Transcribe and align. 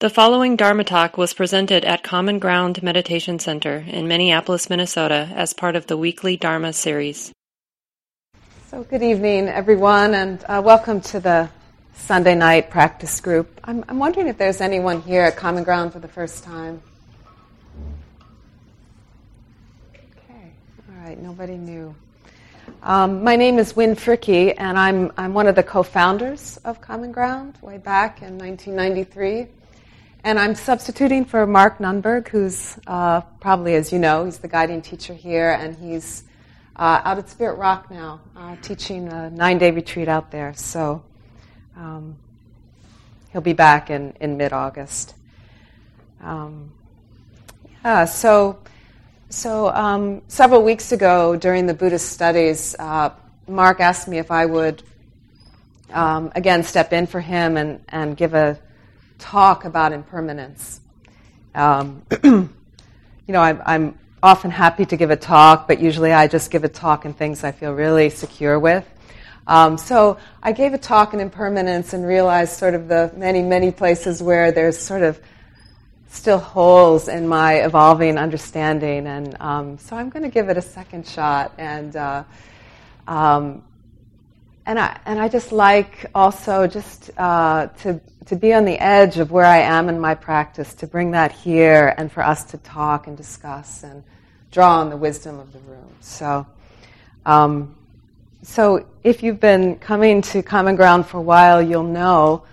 The 0.00 0.08
following 0.08 0.56
Dharma 0.56 0.84
talk 0.84 1.18
was 1.18 1.34
presented 1.34 1.84
at 1.84 2.02
Common 2.02 2.38
Ground 2.38 2.82
Meditation 2.82 3.38
Center 3.38 3.84
in 3.86 4.08
Minneapolis, 4.08 4.70
Minnesota, 4.70 5.28
as 5.34 5.52
part 5.52 5.76
of 5.76 5.88
the 5.88 5.96
weekly 5.98 6.38
Dharma 6.38 6.72
series. 6.72 7.34
So, 8.68 8.82
good 8.84 9.02
evening, 9.02 9.48
everyone, 9.48 10.14
and 10.14 10.42
uh, 10.48 10.62
welcome 10.64 11.02
to 11.02 11.20
the 11.20 11.50
Sunday 11.92 12.34
night 12.34 12.70
practice 12.70 13.20
group. 13.20 13.60
I'm, 13.62 13.84
I'm 13.90 13.98
wondering 13.98 14.28
if 14.28 14.38
there's 14.38 14.62
anyone 14.62 15.02
here 15.02 15.20
at 15.20 15.36
Common 15.36 15.64
Ground 15.64 15.92
for 15.92 15.98
the 15.98 16.08
first 16.08 16.44
time. 16.44 16.80
Okay, 19.94 20.50
all 20.88 21.04
right, 21.04 21.18
nobody 21.18 21.58
new. 21.58 21.94
Um, 22.82 23.22
my 23.22 23.36
name 23.36 23.58
is 23.58 23.76
Wynn 23.76 23.96
Fricke, 23.96 24.54
and 24.56 24.78
I'm, 24.78 25.12
I'm 25.18 25.34
one 25.34 25.46
of 25.46 25.56
the 25.56 25.62
co 25.62 25.82
founders 25.82 26.56
of 26.64 26.80
Common 26.80 27.12
Ground 27.12 27.58
way 27.60 27.76
back 27.76 28.22
in 28.22 28.38
1993. 28.38 29.59
And 30.22 30.38
I'm 30.38 30.54
substituting 30.54 31.24
for 31.24 31.46
Mark 31.46 31.78
Nunberg, 31.78 32.28
who's 32.28 32.78
uh, 32.86 33.22
probably, 33.40 33.74
as 33.74 33.90
you 33.90 33.98
know, 33.98 34.26
he's 34.26 34.36
the 34.36 34.48
guiding 34.48 34.82
teacher 34.82 35.14
here, 35.14 35.52
and 35.52 35.74
he's 35.74 36.24
uh, 36.76 37.00
out 37.04 37.16
at 37.16 37.30
Spirit 37.30 37.54
Rock 37.54 37.90
now, 37.90 38.20
uh, 38.36 38.54
teaching 38.60 39.08
a 39.08 39.30
nine 39.30 39.56
day 39.56 39.70
retreat 39.70 40.08
out 40.08 40.30
there. 40.30 40.52
So 40.52 41.02
um, 41.74 42.16
he'll 43.32 43.40
be 43.40 43.54
back 43.54 43.88
in, 43.88 44.12
in 44.20 44.36
mid 44.36 44.52
August. 44.52 45.14
Um, 46.20 46.70
yeah, 47.82 48.04
so, 48.04 48.58
so 49.30 49.70
um, 49.70 50.20
several 50.28 50.62
weeks 50.62 50.92
ago 50.92 51.34
during 51.34 51.64
the 51.64 51.74
Buddhist 51.74 52.10
studies, 52.10 52.76
uh, 52.78 53.08
Mark 53.48 53.80
asked 53.80 54.06
me 54.06 54.18
if 54.18 54.30
I 54.30 54.44
would 54.44 54.82
um, 55.94 56.30
again 56.34 56.62
step 56.62 56.92
in 56.92 57.06
for 57.06 57.20
him 57.20 57.56
and, 57.56 57.82
and 57.88 58.18
give 58.18 58.34
a 58.34 58.58
talk 59.20 59.64
about 59.64 59.92
impermanence. 59.92 60.80
Um, 61.54 62.02
you 62.24 62.48
know, 63.28 63.40
I'm, 63.40 63.62
I'm, 63.64 63.98
often 64.22 64.50
happy 64.50 64.84
to 64.84 64.98
give 64.98 65.10
a 65.10 65.16
talk, 65.16 65.66
but 65.66 65.80
usually 65.80 66.12
I 66.12 66.26
just 66.26 66.50
give 66.50 66.62
a 66.62 66.68
talk 66.68 67.06
in 67.06 67.14
things 67.14 67.42
I 67.42 67.52
feel 67.52 67.72
really 67.72 68.10
secure 68.10 68.58
with. 68.58 68.86
Um, 69.46 69.78
so 69.78 70.18
I 70.42 70.52
gave 70.52 70.74
a 70.74 70.78
talk 70.78 71.14
in 71.14 71.20
impermanence 71.20 71.94
and 71.94 72.06
realized 72.06 72.52
sort 72.52 72.74
of 72.74 72.86
the 72.86 73.10
many, 73.16 73.42
many 73.42 73.70
places 73.70 74.22
where 74.22 74.52
there's 74.52 74.78
sort 74.78 75.02
of 75.02 75.18
still 76.08 76.38
holes 76.38 77.08
in 77.08 77.26
my 77.28 77.54
evolving 77.64 78.18
understanding. 78.18 79.06
And 79.06 79.40
um, 79.40 79.78
so 79.78 79.96
I'm 79.96 80.10
going 80.10 80.24
to 80.24 80.28
give 80.28 80.50
it 80.50 80.56
a 80.56 80.62
second 80.62 81.06
shot. 81.06 81.54
And, 81.56 81.96
uh, 81.96 82.24
um, 83.08 83.64
and, 84.66 84.78
I, 84.78 85.00
and 85.06 85.18
I 85.18 85.28
just 85.28 85.50
like 85.50 86.10
also 86.14 86.66
just 86.66 87.10
uh, 87.16 87.68
to 87.82 88.00
to 88.26 88.36
be 88.36 88.52
on 88.52 88.64
the 88.64 88.78
edge 88.78 89.18
of 89.18 89.30
where 89.30 89.44
I 89.44 89.58
am 89.58 89.88
in 89.88 89.98
my 89.98 90.14
practice, 90.14 90.74
to 90.74 90.86
bring 90.86 91.12
that 91.12 91.32
here 91.32 91.94
and 91.96 92.10
for 92.12 92.22
us 92.22 92.44
to 92.44 92.58
talk 92.58 93.06
and 93.06 93.16
discuss 93.16 93.82
and 93.82 94.04
draw 94.50 94.80
on 94.80 94.90
the 94.90 94.96
wisdom 94.96 95.38
of 95.38 95.52
the 95.52 95.58
room. 95.60 95.92
So, 96.00 96.46
um, 97.24 97.76
so 98.42 98.86
if 99.04 99.22
you've 99.22 99.40
been 99.40 99.78
coming 99.78 100.22
to 100.22 100.42
Common 100.42 100.76
Ground 100.76 101.06
for 101.06 101.18
a 101.18 101.22
while, 101.22 101.62
you'll 101.62 101.82
know 101.82 102.44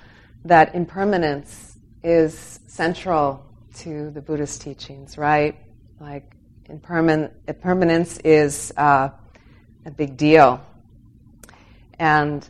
that 0.45 0.75
impermanence 0.75 1.77
is 2.03 2.59
central 2.67 3.45
to 3.75 4.09
the 4.11 4.21
Buddhist 4.21 4.61
teachings, 4.61 5.17
right? 5.17 5.55
Like 5.99 6.35
imperman- 6.69 7.31
impermanence 7.47 8.17
is 8.19 8.73
uh, 8.77 9.09
a 9.85 9.91
big 9.91 10.17
deal. 10.17 10.63
And 11.99 12.47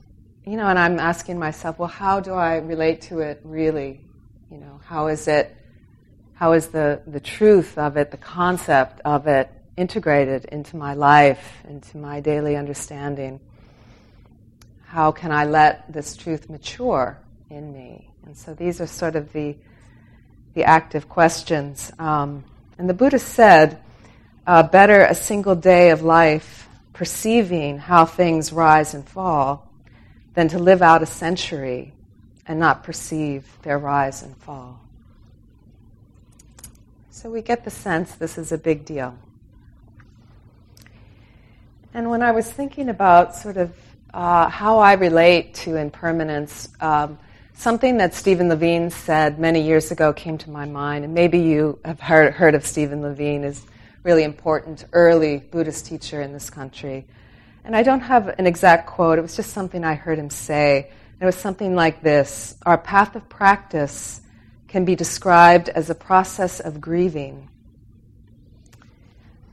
you 0.48 0.56
know, 0.56 0.68
and 0.68 0.80
I'm 0.80 0.98
asking 0.98 1.38
myself, 1.38 1.78
well, 1.78 1.90
how 1.90 2.22
do 2.22 2.32
I 2.32 2.56
relate 2.60 3.02
to 3.04 3.20
it 3.20 3.42
really? 3.44 4.00
You 4.50 4.58
know, 4.58 4.80
how 4.86 5.08
is 5.08 5.28
it, 5.28 5.54
how 6.36 6.54
is 6.54 6.70
the, 6.70 7.02
the 7.06 7.20
truth 7.20 7.78
of 7.78 7.98
it, 7.98 8.12
the 8.12 8.18
concept 8.18 9.02
of 9.04 9.28
it 9.28 9.52
integrated 9.76 10.46
into 10.46 10.78
my 10.78 10.94
life, 10.94 11.58
into 11.68 11.98
my 11.98 12.22
daily 12.22 12.56
understanding? 12.56 13.42
How 14.86 15.12
can 15.12 15.34
I 15.34 15.44
let 15.44 15.92
this 15.92 16.16
truth 16.16 16.50
mature 16.50 17.20
in 17.50 17.74
me? 17.74 18.10
And 18.26 18.38
so 18.38 18.54
these 18.54 18.80
are 18.80 18.88
sort 18.88 19.18
of 19.18 19.34
the, 19.34 19.54
the 20.54 20.64
active 20.64 21.10
questions. 21.10 21.92
Um, 22.00 22.46
and 22.78 22.90
the 22.90 22.94
Buddha 22.94 23.20
said, 23.20 23.82
uh, 24.46 24.64
better 24.64 25.02
a 25.02 25.14
single 25.14 25.56
day 25.56 25.90
of 25.90 26.04
life 26.04 26.70
perceiving 26.94 27.80
how 27.80 28.06
things 28.06 28.54
rise 28.54 28.94
and 28.94 29.06
fall 29.06 29.67
than 30.38 30.48
to 30.48 30.60
live 30.60 30.84
out 30.84 31.02
a 31.02 31.06
century 31.08 31.92
and 32.46 32.60
not 32.60 32.84
perceive 32.84 33.44
their 33.64 33.80
rise 33.80 34.22
and 34.22 34.38
fall. 34.38 34.80
So 37.10 37.32
we 37.32 37.42
get 37.42 37.66
the 37.66 37.72
sense 37.72 38.14
this 38.14 38.38
is 38.38 38.52
a 38.52 38.58
big 38.60 38.86
deal. 38.86 39.18
And 41.92 42.12
when 42.12 42.22
I 42.22 42.34
was 42.34 42.52
thinking 42.52 42.90
about 42.90 43.36
sort 43.36 43.58
of 43.58 43.76
uh, 44.14 44.48
how 44.48 44.78
I 44.78 44.94
relate 44.94 45.56
to 45.66 45.76
impermanence, 45.76 46.70
um, 46.82 47.18
something 47.56 47.98
that 47.98 48.14
Stephen 48.14 48.48
Levine 48.48 48.92
said 48.92 49.40
many 49.40 49.64
years 49.64 49.90
ago 49.90 50.14
came 50.14 50.38
to 50.38 50.52
my 50.52 50.66
mind, 50.66 51.04
and 51.04 51.16
maybe 51.16 51.40
you 51.40 51.80
have 51.84 52.00
heard, 52.00 52.36
heard 52.36 52.54
of 52.54 52.64
Stephen 52.64 53.02
Levine, 53.02 53.44
is 53.44 53.66
really 54.04 54.24
important 54.24 54.86
early 54.94 55.38
Buddhist 55.38 55.88
teacher 55.88 56.22
in 56.22 56.32
this 56.32 56.52
country. 56.52 57.08
And 57.68 57.76
I 57.76 57.84
don't 57.84 58.00
have 58.00 58.30
an 58.30 58.48
exact 58.48 58.88
quote, 58.88 59.20
it 59.20 59.22
was 59.22 59.36
just 59.36 59.52
something 59.52 59.84
I 59.84 59.94
heard 59.94 60.18
him 60.18 60.30
say. 60.30 60.90
It 61.20 61.26
was 61.26 61.36
something 61.36 61.76
like 61.76 62.02
this 62.02 62.56
Our 62.66 62.78
path 62.78 63.18
of 63.18 63.28
practice 63.28 64.22
can 64.70 64.86
be 64.86 64.96
described 64.96 65.68
as 65.68 65.90
a 65.90 65.96
process 65.96 66.62
of 66.62 66.80
grieving. 66.80 67.50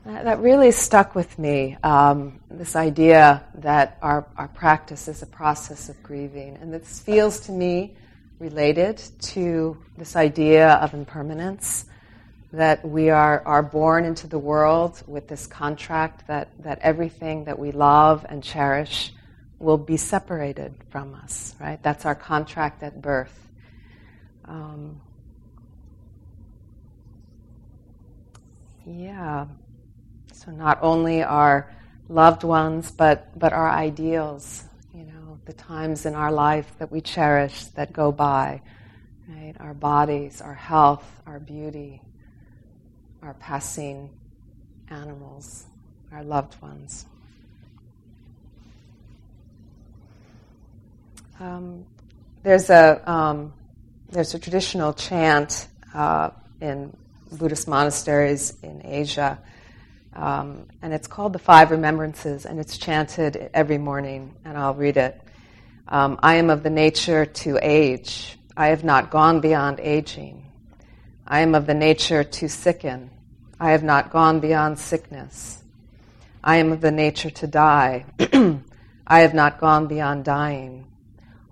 That 0.05 0.39
really 0.39 0.71
stuck 0.71 1.13
with 1.13 1.37
me, 1.37 1.75
um, 1.83 2.39
this 2.49 2.77
idea 2.77 3.43
that 3.55 3.97
our, 4.01 4.25
our 4.37 4.47
practice 4.47 5.09
is 5.09 5.21
a 5.21 5.27
process 5.27 5.89
of 5.89 6.01
grieving. 6.01 6.57
And 6.61 6.73
this 6.73 7.01
feels 7.01 7.41
to 7.41 7.51
me 7.51 7.97
related 8.39 8.97
to 9.33 9.77
this 9.97 10.15
idea 10.15 10.75
of 10.75 10.93
impermanence 10.93 11.83
that 12.55 12.87
we 12.87 13.09
are, 13.09 13.41
are 13.45 13.61
born 13.61 14.05
into 14.05 14.27
the 14.27 14.39
world 14.39 15.03
with 15.07 15.27
this 15.27 15.45
contract 15.45 16.27
that, 16.27 16.49
that 16.59 16.79
everything 16.81 17.43
that 17.45 17.59
we 17.59 17.71
love 17.71 18.25
and 18.29 18.41
cherish 18.41 19.11
will 19.59 19.77
be 19.77 19.97
separated 19.97 20.73
from 20.89 21.13
us, 21.15 21.53
right? 21.59 21.81
That's 21.83 22.05
our 22.05 22.15
contract 22.15 22.81
at 22.81 23.01
birth. 23.01 23.37
Um, 24.45 25.01
yeah. 28.85 29.47
So 30.31 30.51
not 30.51 30.79
only 30.81 31.23
our 31.23 31.73
loved 32.07 32.43
ones, 32.43 32.91
but, 32.91 33.37
but 33.37 33.51
our 33.51 33.69
ideals, 33.69 34.63
you 34.93 35.03
know, 35.03 35.39
the 35.45 35.53
times 35.53 36.05
in 36.05 36.15
our 36.15 36.31
life 36.31 36.71
that 36.77 36.89
we 36.89 37.01
cherish 37.01 37.65
that 37.75 37.91
go 37.91 38.13
by, 38.13 38.61
right? 39.27 39.55
Our 39.59 39.73
bodies, 39.73 40.39
our 40.39 40.53
health, 40.53 41.05
our 41.25 41.39
beauty, 41.39 42.01
our 43.25 43.33
passing 43.33 44.09
animals, 44.89 45.65
our 46.11 46.23
loved 46.23 46.61
ones. 46.61 47.07
Um, 51.39 51.85
there's 52.43 52.69
a 52.69 53.01
um, 53.11 53.51
there's 54.11 54.35
a 54.35 54.39
traditional 54.39 54.93
chant 54.93 55.67
uh, 55.93 56.29
in 56.61 56.95
Buddhist 57.31 57.67
monasteries 57.67 58.53
in 58.61 58.85
Asia, 58.85 59.39
um, 60.13 60.67
and 60.83 60.93
it's 60.93 61.07
called 61.07 61.33
the 61.33 61.39
Five 61.39 61.71
Remembrances, 61.71 62.45
and 62.45 62.59
it's 62.59 62.77
chanted 62.77 63.49
every 63.55 63.79
morning. 63.79 64.35
And 64.45 64.55
I'll 64.55 64.75
read 64.75 64.97
it. 64.97 65.19
Um, 65.87 66.19
I 66.21 66.35
am 66.35 66.51
of 66.51 66.61
the 66.61 66.69
nature 66.69 67.25
to 67.25 67.57
age. 67.59 68.37
I 68.55 68.67
have 68.67 68.83
not 68.83 69.09
gone 69.09 69.41
beyond 69.41 69.79
aging. 69.79 70.45
I 71.27 71.39
am 71.39 71.55
of 71.55 71.65
the 71.65 71.73
nature 71.73 72.23
to 72.23 72.47
sicken. 72.47 73.09
I 73.59 73.71
have 73.71 73.83
not 73.83 74.11
gone 74.11 74.39
beyond 74.39 74.79
sickness. 74.79 75.63
I 76.43 76.57
am 76.57 76.71
of 76.71 76.81
the 76.81 76.91
nature 76.91 77.29
to 77.29 77.47
die. 77.47 78.05
I 79.07 79.19
have 79.19 79.33
not 79.33 79.59
gone 79.59 79.87
beyond 79.87 80.25
dying. 80.25 80.87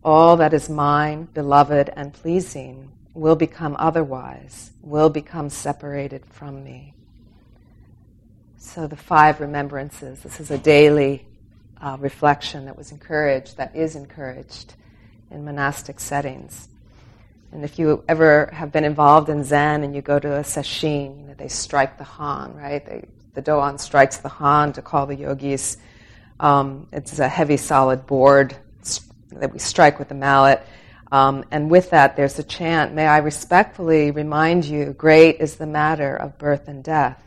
All 0.03 0.37
that 0.37 0.53
is 0.53 0.69
mine, 0.69 1.29
beloved, 1.33 1.89
and 1.95 2.13
pleasing 2.13 2.91
will 3.13 3.35
become 3.35 3.75
otherwise, 3.79 4.71
will 4.81 5.09
become 5.09 5.49
separated 5.49 6.25
from 6.25 6.63
me. 6.63 6.93
So, 8.57 8.87
the 8.87 8.97
five 8.97 9.39
remembrances 9.39 10.21
this 10.23 10.39
is 10.39 10.51
a 10.51 10.57
daily 10.57 11.25
uh, 11.79 11.97
reflection 11.99 12.65
that 12.65 12.77
was 12.77 12.91
encouraged, 12.91 13.57
that 13.57 13.75
is 13.75 13.95
encouraged 13.95 14.73
in 15.31 15.45
monastic 15.45 15.99
settings. 15.99 16.67
And 17.53 17.63
if 17.63 17.77
you 17.77 18.03
ever 18.07 18.49
have 18.51 18.71
been 18.71 18.83
involved 18.83 19.29
in 19.29 19.43
Zen 19.43 19.83
and 19.83 19.95
you 19.95 20.01
go 20.01 20.17
to 20.17 20.37
a 20.37 20.41
sesshin, 20.41 21.19
you 21.19 21.27
know, 21.27 21.35
they 21.35 21.47
strike 21.47 21.99
the 21.99 22.03
han, 22.03 22.55
right? 22.55 22.83
They, 22.83 23.05
the 23.35 23.43
doan 23.43 23.77
strikes 23.77 24.17
the 24.17 24.29
han 24.29 24.73
to 24.73 24.81
call 24.81 25.05
the 25.05 25.15
yogis. 25.15 25.77
Um, 26.39 26.87
it's 26.91 27.19
a 27.19 27.27
heavy, 27.27 27.57
solid 27.57 28.07
board 28.07 28.57
that 29.33 29.53
we 29.53 29.59
strike 29.59 29.99
with 29.99 30.09
the 30.09 30.15
mallet. 30.15 30.65
Um, 31.11 31.45
and 31.51 31.69
with 31.69 31.91
that, 31.91 32.15
there's 32.15 32.39
a 32.39 32.43
chant 32.43 32.95
May 32.95 33.05
I 33.05 33.19
respectfully 33.19 34.09
remind 34.09 34.65
you, 34.65 34.93
great 34.93 35.39
is 35.39 35.55
the 35.55 35.67
matter 35.67 36.15
of 36.15 36.39
birth 36.39 36.67
and 36.67 36.83
death. 36.83 37.21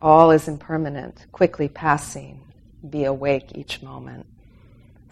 All 0.00 0.32
is 0.32 0.48
impermanent, 0.48 1.26
quickly 1.30 1.68
passing. 1.68 2.40
Be 2.90 3.04
awake 3.04 3.52
each 3.54 3.82
moment. 3.82 4.26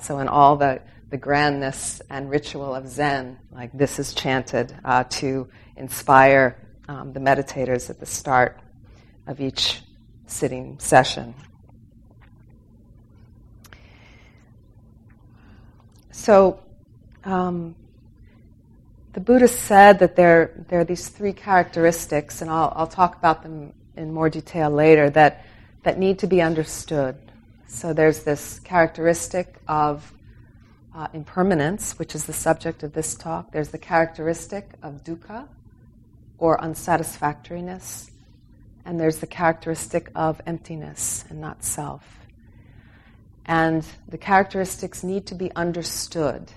So, 0.01 0.19
in 0.19 0.27
all 0.27 0.57
the, 0.57 0.81
the 1.11 1.19
grandness 1.19 2.01
and 2.09 2.31
ritual 2.31 2.75
of 2.75 2.89
Zen, 2.89 3.39
like 3.53 3.73
this 3.73 3.99
is 3.99 4.15
chanted 4.15 4.75
uh, 4.85 5.05
to 5.05 5.49
inspire 5.77 6.57
um, 6.89 7.13
the 7.13 7.21
meditators 7.21 7.91
at 7.91 7.99
the 7.99 8.07
start 8.07 8.61
of 9.27 9.41
each 9.41 9.83
sitting 10.27 10.79
session. 10.79 11.35
So, 16.13 16.61
um, 17.25 17.75
the 19.13 19.21
Buddha 19.21 19.49
said 19.49 19.99
that 19.99 20.15
there, 20.15 20.65
there 20.69 20.81
are 20.81 20.85
these 20.85 21.09
three 21.09 21.33
characteristics, 21.33 22.43
and 22.43 22.51
I'll, 22.51 22.73
I'll 22.77 22.87
talk 22.87 23.17
about 23.17 23.43
them 23.43 23.73
in 23.97 24.13
more 24.13 24.31
detail 24.31 24.71
later, 24.71 25.11
that, 25.11 25.45
that 25.83 25.99
need 25.99 26.21
to 26.21 26.29
be 26.29 26.41
understood. 26.41 27.17
So 27.67 27.93
there's 27.93 28.23
this 28.23 28.61
characteristic 28.61 29.57
of 29.67 30.13
uh, 30.95 31.09
impermanence, 31.13 31.99
which 31.99 32.15
is 32.15 32.25
the 32.25 32.33
subject 32.33 32.83
of 32.83 32.93
this 32.93 33.15
talk. 33.15 33.53
There's 33.53 33.71
the 33.71 33.79
characteristic 33.79 34.71
of 34.83 35.05
dukkha, 35.05 35.47
or 36.41 36.59
unsatisfactoriness. 36.63 38.11
And 38.85 38.99
there's 38.99 39.19
the 39.19 39.27
characteristic 39.27 40.11
of 40.15 40.41
emptiness 40.47 41.25
and 41.29 41.41
not 41.41 41.63
self. 41.63 42.03
And 43.45 43.85
the 44.09 44.19
characteristics 44.19 45.05
need 45.05 45.27
to 45.27 45.35
be 45.35 45.53
understood. 45.55 46.51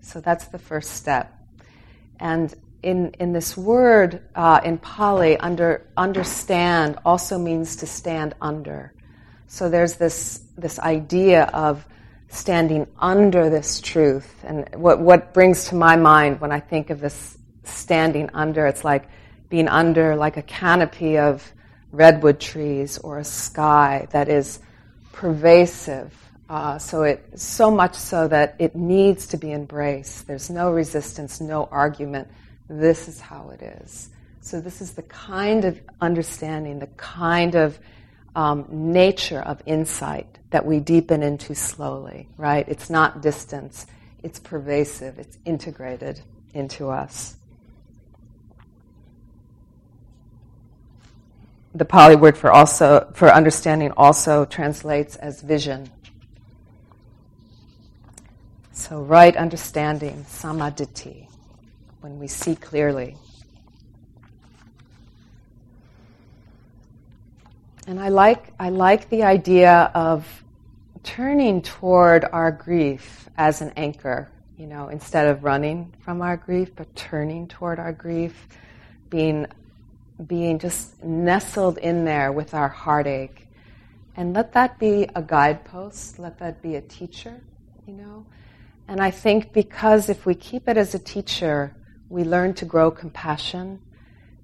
So 0.00 0.20
that's 0.20 0.46
the 0.46 0.58
first 0.58 0.94
step. 0.94 1.32
And 2.20 2.52
in, 2.82 3.12
in 3.20 3.32
this 3.32 3.56
word 3.56 4.22
uh, 4.34 4.60
in 4.64 4.78
Pali, 4.78 5.36
under, 5.38 5.86
understand 5.96 6.98
also 7.04 7.38
means 7.38 7.76
to 7.76 7.86
stand 7.86 8.34
under. 8.40 8.92
So 9.46 9.68
there's 9.68 9.94
this, 9.94 10.42
this 10.56 10.78
idea 10.80 11.44
of 11.54 11.86
standing 12.28 12.86
under 12.98 13.50
this 13.50 13.80
truth. 13.80 14.44
And 14.44 14.68
what, 14.74 15.00
what 15.00 15.32
brings 15.32 15.68
to 15.68 15.74
my 15.74 15.96
mind 15.96 16.40
when 16.40 16.52
I 16.52 16.60
think 16.60 16.90
of 16.90 17.00
this 17.00 17.38
standing 17.64 18.30
under, 18.34 18.66
it's 18.66 18.84
like 18.84 19.08
being 19.48 19.68
under 19.68 20.14
like 20.14 20.36
a 20.36 20.42
canopy 20.42 21.18
of 21.18 21.52
redwood 21.90 22.38
trees 22.38 22.98
or 22.98 23.18
a 23.18 23.24
sky 23.24 24.06
that 24.10 24.28
is 24.28 24.60
pervasive. 25.12 26.14
Uh, 26.48 26.78
so 26.78 27.02
it 27.02 27.38
so 27.38 27.70
much 27.70 27.94
so 27.94 28.26
that 28.28 28.56
it 28.58 28.74
needs 28.74 29.26
to 29.26 29.36
be 29.36 29.52
embraced. 29.52 30.26
There's 30.26 30.48
no 30.48 30.70
resistance, 30.70 31.40
no 31.40 31.68
argument. 31.70 32.28
This 32.68 33.08
is 33.08 33.20
how 33.20 33.50
it 33.50 33.62
is. 33.62 34.10
So 34.40 34.60
this 34.60 34.80
is 34.80 34.92
the 34.92 35.02
kind 35.02 35.64
of 35.64 35.78
understanding, 36.00 36.78
the 36.78 36.86
kind 36.96 37.54
of 37.54 37.78
um, 38.34 38.66
nature 38.70 39.40
of 39.40 39.62
insight 39.66 40.38
that 40.50 40.64
we 40.64 40.80
deepen 40.80 41.22
into 41.22 41.54
slowly. 41.54 42.28
Right? 42.36 42.68
It's 42.68 42.90
not 42.90 43.22
distance. 43.22 43.86
It's 44.22 44.38
pervasive. 44.38 45.18
It's 45.18 45.38
integrated 45.44 46.20
into 46.54 46.88
us. 46.88 47.38
the 51.78 51.84
Pali 51.84 52.16
word 52.16 52.36
for 52.36 52.50
also 52.50 53.10
for 53.14 53.28
understanding 53.28 53.92
also 53.96 54.44
translates 54.44 55.14
as 55.16 55.40
vision. 55.42 55.88
So 58.72 59.02
right 59.02 59.36
understanding, 59.36 60.24
samma 60.28 60.74
ditthi, 60.74 61.28
when 62.00 62.18
we 62.18 62.26
see 62.26 62.56
clearly. 62.56 63.16
And 67.88 67.98
I 67.98 68.10
like 68.10 68.52
I 68.60 68.68
like 68.68 69.08
the 69.08 69.22
idea 69.22 69.90
of 69.94 70.44
turning 71.04 71.62
toward 71.62 72.22
our 72.22 72.52
grief 72.52 73.30
as 73.38 73.62
an 73.62 73.72
anchor, 73.78 74.30
you 74.58 74.66
know, 74.66 74.88
instead 74.88 75.26
of 75.26 75.42
running 75.42 75.94
from 76.00 76.20
our 76.20 76.36
grief, 76.36 76.76
but 76.76 76.94
turning 76.94 77.48
toward 77.48 77.78
our 77.78 77.94
grief, 77.94 78.46
being 79.08 79.46
being 80.26 80.58
just 80.58 81.02
nestled 81.02 81.78
in 81.78 82.04
there 82.04 82.30
with 82.30 82.52
our 82.52 82.68
heartache. 82.68 83.48
And 84.16 84.34
let 84.34 84.52
that 84.52 84.78
be 84.78 85.08
a 85.14 85.22
guidepost, 85.22 86.18
let 86.18 86.38
that 86.40 86.60
be 86.60 86.76
a 86.76 86.82
teacher, 86.82 87.40
you 87.86 87.94
know. 87.94 88.26
And 88.86 89.00
I 89.00 89.10
think 89.10 89.54
because 89.54 90.10
if 90.10 90.26
we 90.26 90.34
keep 90.34 90.68
it 90.68 90.76
as 90.76 90.94
a 90.94 90.98
teacher, 90.98 91.74
we 92.10 92.22
learn 92.22 92.52
to 92.54 92.66
grow 92.66 92.90
compassion 92.90 93.80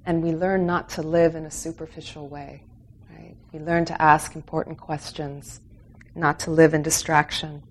and 0.06 0.22
we 0.22 0.32
learn 0.32 0.64
not 0.64 0.88
to 0.90 1.02
live 1.02 1.34
in 1.34 1.44
a 1.44 1.50
superficial 1.50 2.26
way. 2.26 2.62
We 3.54 3.60
learn 3.60 3.84
to 3.84 4.02
ask 4.02 4.34
important 4.34 4.78
questions, 4.78 5.60
not 6.16 6.40
to 6.40 6.50
live 6.50 6.74
in 6.74 6.82
distraction. 6.82 7.62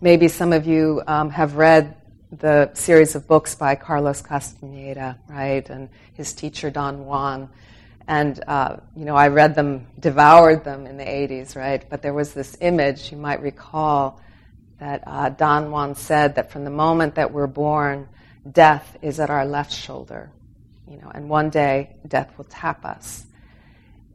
Maybe 0.00 0.26
some 0.26 0.52
of 0.52 0.66
you 0.66 1.04
um, 1.06 1.30
have 1.30 1.54
read 1.54 1.94
the 2.32 2.74
series 2.74 3.14
of 3.14 3.28
books 3.28 3.54
by 3.54 3.76
Carlos 3.76 4.22
Castaneda, 4.22 5.20
right, 5.28 5.70
and 5.70 5.88
his 6.14 6.32
teacher 6.32 6.68
Don 6.68 7.06
Juan. 7.06 7.48
And, 8.08 8.42
uh, 8.48 8.78
you 8.96 9.04
know, 9.04 9.14
I 9.14 9.28
read 9.28 9.54
them, 9.54 9.86
devoured 10.00 10.64
them 10.64 10.88
in 10.88 10.96
the 10.96 11.04
80s, 11.04 11.54
right? 11.54 11.88
But 11.88 12.02
there 12.02 12.12
was 12.12 12.34
this 12.34 12.56
image, 12.60 13.12
you 13.12 13.18
might 13.18 13.40
recall, 13.40 14.20
that 14.80 15.04
uh, 15.06 15.28
Don 15.28 15.70
Juan 15.70 15.94
said 15.94 16.34
that 16.34 16.50
from 16.50 16.64
the 16.64 16.70
moment 16.70 17.14
that 17.14 17.32
we're 17.32 17.46
born, 17.46 18.08
death 18.50 18.96
is 19.00 19.20
at 19.20 19.30
our 19.30 19.46
left 19.46 19.72
shoulder, 19.72 20.32
you 20.90 20.96
know, 20.96 21.12
and 21.14 21.28
one 21.28 21.50
day 21.50 21.94
death 22.08 22.36
will 22.36 22.46
tap 22.46 22.84
us. 22.84 23.26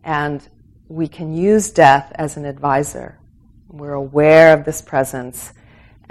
And 0.04 0.48
we 0.88 1.08
can 1.08 1.34
use 1.34 1.72
death 1.72 2.12
as 2.16 2.38
an 2.38 2.46
advisor. 2.46 3.18
We're 3.70 3.94
aware 3.94 4.54
of 4.54 4.66
this 4.66 4.82
presence 4.82 5.54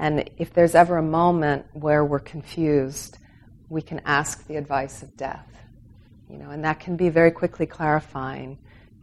and 0.01 0.31
if 0.39 0.55
there's 0.55 0.75
ever 0.75 0.97
a 0.97 1.03
moment 1.03 1.67
where 1.75 2.07
we're 2.07 2.21
confused, 2.21 3.19
we 3.69 3.83
can 3.83 4.01
ask 4.07 4.47
the 4.47 4.57
advice 4.57 5.03
of 5.03 5.15
death. 5.15 5.47
You 6.31 6.39
know, 6.39 6.51
and 6.51 6.65
that 6.65 6.81
can 6.81 6.97
be 6.97 7.11
very 7.11 7.31
quickly 7.31 7.67
clarifying. 7.67 8.57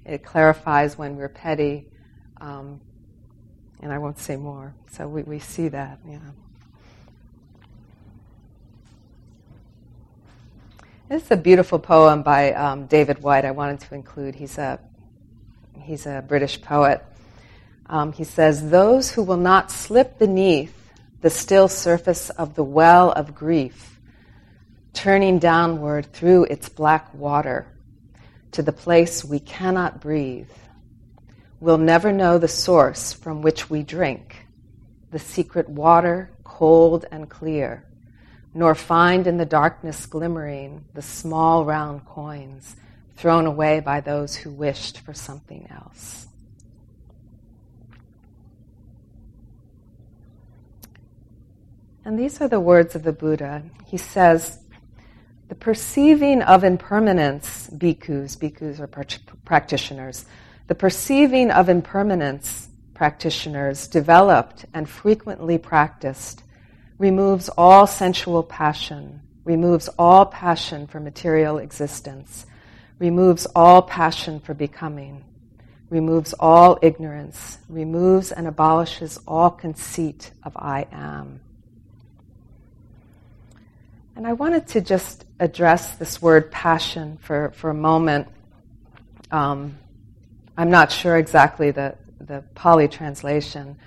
It 0.05 0.25
clarifies 0.25 0.97
when 0.97 1.15
we're 1.15 1.29
petty, 1.29 1.85
um, 2.41 2.81
and 3.79 3.93
I 3.93 3.99
won't 3.99 4.17
say 4.17 4.37
more. 4.37 4.73
So 4.89 5.07
we, 5.07 5.21
we 5.21 5.37
see 5.37 5.67
that, 5.67 5.99
yeah. 6.03 6.17
This 11.09 11.25
is 11.25 11.31
a 11.31 11.37
beautiful 11.37 11.77
poem 11.77 12.23
by 12.23 12.53
um, 12.53 12.87
David 12.87 13.21
Whyte. 13.21 13.45
I 13.45 13.51
wanted 13.51 13.81
to 13.81 13.93
include. 13.93 14.33
He's 14.33 14.57
a 14.57 14.79
he's 15.87 16.05
a 16.05 16.23
British 16.27 16.61
poet. 16.61 17.01
Um, 17.87 18.11
he 18.11 18.25
says, 18.25 18.69
"Those 18.69 19.11
who 19.11 19.23
will 19.23 19.37
not 19.37 19.71
slip 19.71 20.19
beneath 20.19 20.73
the 21.21 21.29
still 21.29 21.69
surface 21.69 22.29
of 22.29 22.55
the 22.55 22.63
well 22.63 23.11
of 23.11 23.33
grief, 23.33 23.99
turning 24.93 25.39
downward 25.39 26.11
through 26.11 26.43
its 26.45 26.67
black 26.67 27.13
water 27.13 27.65
to 28.51 28.61
the 28.61 28.73
place 28.73 29.23
we 29.23 29.39
cannot 29.39 30.01
breathe. 30.01 30.49
We'll 31.59 31.77
never 31.77 32.11
know 32.11 32.37
the 32.37 32.47
source 32.47 33.13
from 33.13 33.41
which 33.41 33.69
we 33.69 33.81
drink, 33.81 34.45
the 35.11 35.19
secret 35.19 35.69
water, 35.69 36.31
cold 36.43 37.05
and 37.11 37.29
clear, 37.29 37.85
nor 38.53 38.75
find 38.75 39.25
in 39.25 39.37
the 39.37 39.45
darkness 39.45 40.05
glimmering 40.05 40.83
the 40.93 41.01
small 41.01 41.63
round 41.63 42.05
coins 42.05 42.75
thrown 43.17 43.45
away 43.45 43.79
by 43.79 43.99
those 43.99 44.35
who 44.35 44.51
wished 44.51 44.99
for 44.99 45.13
something 45.13 45.67
else. 45.69 46.27
And 52.05 52.17
these 52.17 52.39
are 52.39 52.47
the 52.47 52.59
words 52.59 52.95
of 52.95 53.03
the 53.03 53.11
Buddha. 53.11 53.63
He 53.85 53.97
says, 53.97 54.59
the 55.49 55.55
perceiving 55.55 56.41
of 56.41 56.63
impermanence, 56.63 57.69
bhikkhus, 57.69 58.37
bhikkhus 58.37 58.79
are 58.79 58.87
practitioners, 59.45 60.25
the 60.67 60.75
perceiving 60.75 61.51
of 61.51 61.69
impermanence, 61.69 62.69
practitioners, 62.93 63.87
developed 63.87 64.65
and 64.73 64.87
frequently 64.87 65.57
practiced, 65.57 66.43
removes 66.97 67.49
all 67.57 67.87
sensual 67.87 68.43
passion, 68.43 69.21
removes 69.43 69.89
all 69.97 70.25
passion 70.25 70.87
for 70.87 70.99
material 70.99 71.57
existence, 71.57 72.45
removes 72.99 73.45
all 73.55 73.81
passion 73.81 74.39
for 74.39 74.53
becoming, 74.53 75.23
removes 75.89 76.33
all 76.39 76.79
ignorance, 76.81 77.57
removes 77.69 78.31
and 78.31 78.47
abolishes 78.47 79.19
all 79.27 79.49
conceit 79.49 80.31
of 80.43 80.55
I 80.57 80.87
am. 80.91 81.39
And 84.15 84.25
I 84.25 84.33
wanted 84.33 84.67
to 84.69 84.81
just 84.81 85.25
address 85.39 85.95
this 85.95 86.21
word 86.21 86.51
passion 86.51 87.17
for, 87.21 87.51
for 87.55 87.69
a 87.69 87.75
moment. 87.75 88.27
Um, 89.31 89.77
I'm 90.57 90.71
not 90.71 90.91
sure 90.91 91.17
exactly 91.17 91.69
the, 91.69 91.95
the 92.19 92.43
Pali 92.55 92.87
translation, 92.87 93.77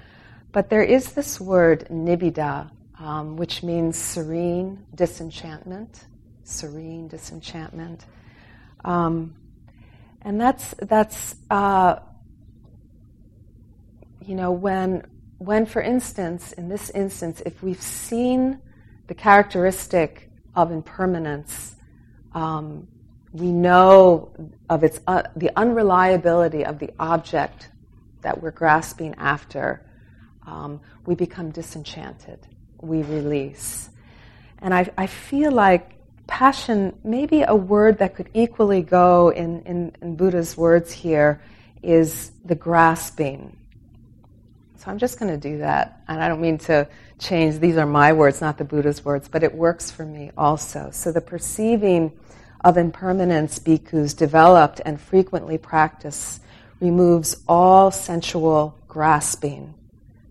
but 0.53 0.71
there 0.71 0.85
is 0.85 1.13
this 1.13 1.41
word 1.41 1.89
nibbida 1.91 2.71
um, 3.01 3.37
which 3.37 3.63
means 3.63 3.97
serene 3.97 4.85
disenchantment, 4.95 6.05
serene 6.45 7.09
disenchantment. 7.09 8.05
Um, 8.85 9.35
and 10.23 10.41
that's, 10.41 10.75
that's 10.81 11.37
uh, 11.51 11.97
you 14.27 14.35
know, 14.35 14.53
when, 14.53 15.07
when, 15.39 15.67
for 15.67 15.81
instance, 15.83 16.53
in 16.53 16.69
this 16.69 16.91
instance, 16.91 17.43
if 17.47 17.63
we've 17.63 17.81
seen 17.81 18.61
the 19.07 19.15
characteristic 19.15 20.31
of 20.55 20.71
impermanence, 20.71 21.77
um, 22.33 22.87
we 23.33 23.53
know 23.53 24.33
of 24.69 24.83
its 24.85 25.01
uh, 25.07 25.23
the 25.37 25.51
unreliability 25.57 26.65
of 26.65 26.79
the 26.79 26.93
object 26.99 27.71
that 28.23 28.43
we're 28.43 28.51
grasping 28.51 29.15
after. 29.17 29.87
Um, 30.47 30.81
we 31.07 31.15
become 31.15 31.51
disenchanted. 31.51 32.47
We 32.81 33.03
release, 33.03 33.91
and 34.59 34.75
I, 34.75 34.91
I 34.99 35.07
feel 35.07 35.53
like 35.53 35.93
passion, 36.31 36.97
maybe 37.05 37.43
a 37.43 37.55
word 37.55 37.99
that 37.99 38.15
could 38.15 38.31
equally 38.33 38.81
go 38.81 39.29
in, 39.31 39.61
in, 39.63 39.95
in 40.01 40.17
Buddha's 40.17 40.57
words 40.57 40.93
here, 40.93 41.43
is 41.83 42.31
the 42.45 42.55
grasping. 42.55 43.57
So 44.77 44.91
I'm 44.91 44.99
just 44.99 45.19
going 45.19 45.31
to 45.31 45.37
do 45.37 45.59
that. 45.59 46.03
And 46.09 46.23
I 46.23 46.29
don't 46.29 46.41
mean 46.41 46.57
to 46.59 46.89
change, 47.19 47.59
these 47.59 47.77
are 47.77 47.85
my 47.85 48.15
words, 48.15 48.41
not 48.41 48.57
the 48.57 48.65
Buddha's 48.65 49.05
words, 49.05 49.29
but 49.29 49.43
it 49.43 49.55
works 49.55 49.91
for 49.91 50.07
me 50.07 50.31
also. 50.39 50.89
So 50.93 51.13
the 51.13 51.21
perceiving 51.21 52.13
of 52.65 52.79
impermanence 52.79 53.59
bhikkhus 53.59 54.17
developed 54.17 54.81
and 54.87 55.01
frequently 55.01 55.59
practice 55.59 56.41
removes 56.81 57.37
all 57.47 57.91
sensual 57.91 58.79
grasping, 58.89 59.75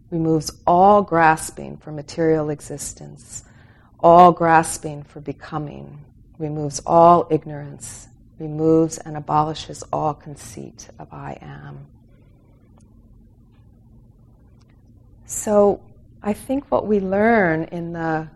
removes 0.09 0.51
all 0.65 1.01
grasping 1.01 1.77
for 1.77 1.91
material 1.91 2.49
existence, 2.49 3.43
all 4.01 4.31
grasping 4.31 5.03
for 5.03 5.19
becoming, 5.19 6.05
removes 6.37 6.81
all 6.85 7.27
ignorance, 7.29 8.07
removes 8.39 8.97
and 8.99 9.17
abolishes 9.17 9.83
all 9.91 10.13
conceit 10.13 10.89
of 10.97 11.11
I 11.11 11.37
am. 11.41 11.85
So 15.25 15.81
I 16.23 16.33
think 16.33 16.71
what 16.71 16.87
we 16.87 16.99
learn 16.99 17.65
in 17.65 17.93
the 17.93 18.29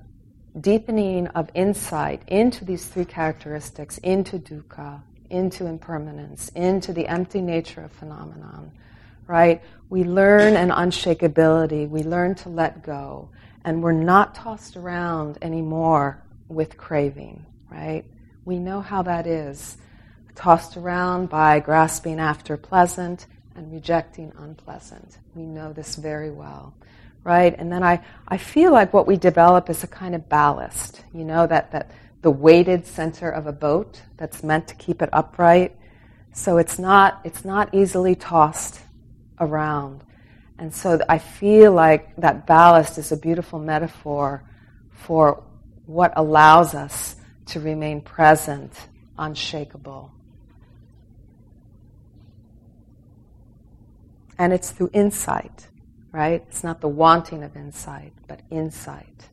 deepening 0.60 1.28
of 1.28 1.50
insight 1.56 2.22
into 2.28 2.64
these 2.66 2.86
three 2.86 3.06
characteristics, 3.06 3.98
into 4.00 4.38
dukkha, 4.38 5.02
into 5.30 5.66
impermanence, 5.66 6.50
into 6.50 6.94
the 6.94 7.08
empty 7.08 7.42
nature 7.42 7.82
of 7.82 7.92
phenomenon, 7.92 8.72
right? 9.26 9.62
We 9.90 10.04
learn 10.04 10.56
an 10.56 10.70
unshakability, 10.70 11.90
we 11.90 12.04
learn 12.04 12.36
to 12.36 12.50
let 12.50 12.84
go, 12.84 13.30
and 13.66 13.82
we're 13.82 13.92
not 13.92 14.36
tossed 14.36 14.76
around 14.76 15.38
anymore 15.42 16.22
with 16.48 16.78
craving, 16.78 17.46
right? 17.70 18.04
We 18.46 18.60
know 18.60 18.82
how 18.82 19.02
that 19.04 19.26
is. 19.28 19.78
Tossed 20.36 20.78
around 20.78 21.30
by 21.30 21.60
grasping 21.60 22.20
after 22.20 22.58
pleasant 22.58 23.28
and 23.56 23.72
rejecting 23.72 24.34
unpleasant. 24.38 25.18
We 25.36 25.44
know 25.44 25.74
this 25.74 25.96
very 25.96 26.32
well 26.32 26.74
right? 27.24 27.56
And 27.58 27.72
then 27.72 27.84
I, 27.84 28.04
I 28.28 28.38
feel 28.38 28.72
like 28.72 28.94
what 28.94 29.08
we 29.08 29.18
develop 29.18 29.70
is 29.70 29.84
a 29.84 29.88
kind 29.88 30.16
of 30.16 30.28
ballast, 30.30 31.04
you 31.14 31.24
know, 31.24 31.48
that, 31.48 31.72
that 31.72 31.92
the 32.22 32.32
weighted 32.32 32.86
center 32.86 33.30
of 33.30 33.48
a 33.48 33.52
boat 33.52 34.02
that's 34.18 34.44
meant 34.44 34.68
to 34.70 34.76
keep 34.76 35.02
it 35.02 35.10
upright. 35.14 35.76
So 36.34 36.58
it's 36.58 36.80
not, 36.80 37.22
it's 37.24 37.46
not 37.46 37.74
easily 37.74 38.16
tossed 38.16 38.82
around. 39.40 40.04
And 40.58 40.74
so 40.74 41.00
I 41.10 41.18
feel 41.18 41.72
like 41.72 42.16
that 42.18 42.46
ballast 42.46 42.98
is 42.98 43.12
a 43.12 43.18
beautiful 43.18 43.60
metaphor 43.60 44.44
for 44.92 45.44
what 45.86 46.14
allows 46.16 46.74
us 46.74 47.16
to 47.48 47.60
remain 47.60 48.02
present, 48.02 48.72
unshakable. 49.18 50.12
And 54.38 54.54
it's 54.54 54.72
through 54.72 54.92
insight 54.94 55.68
right? 56.14 56.44
It's 56.48 56.64
not 56.64 56.80
the 56.80 56.88
wanting 56.88 57.44
of 57.44 57.58
insight, 57.58 58.14
but 58.28 58.40
insight. 58.50 59.30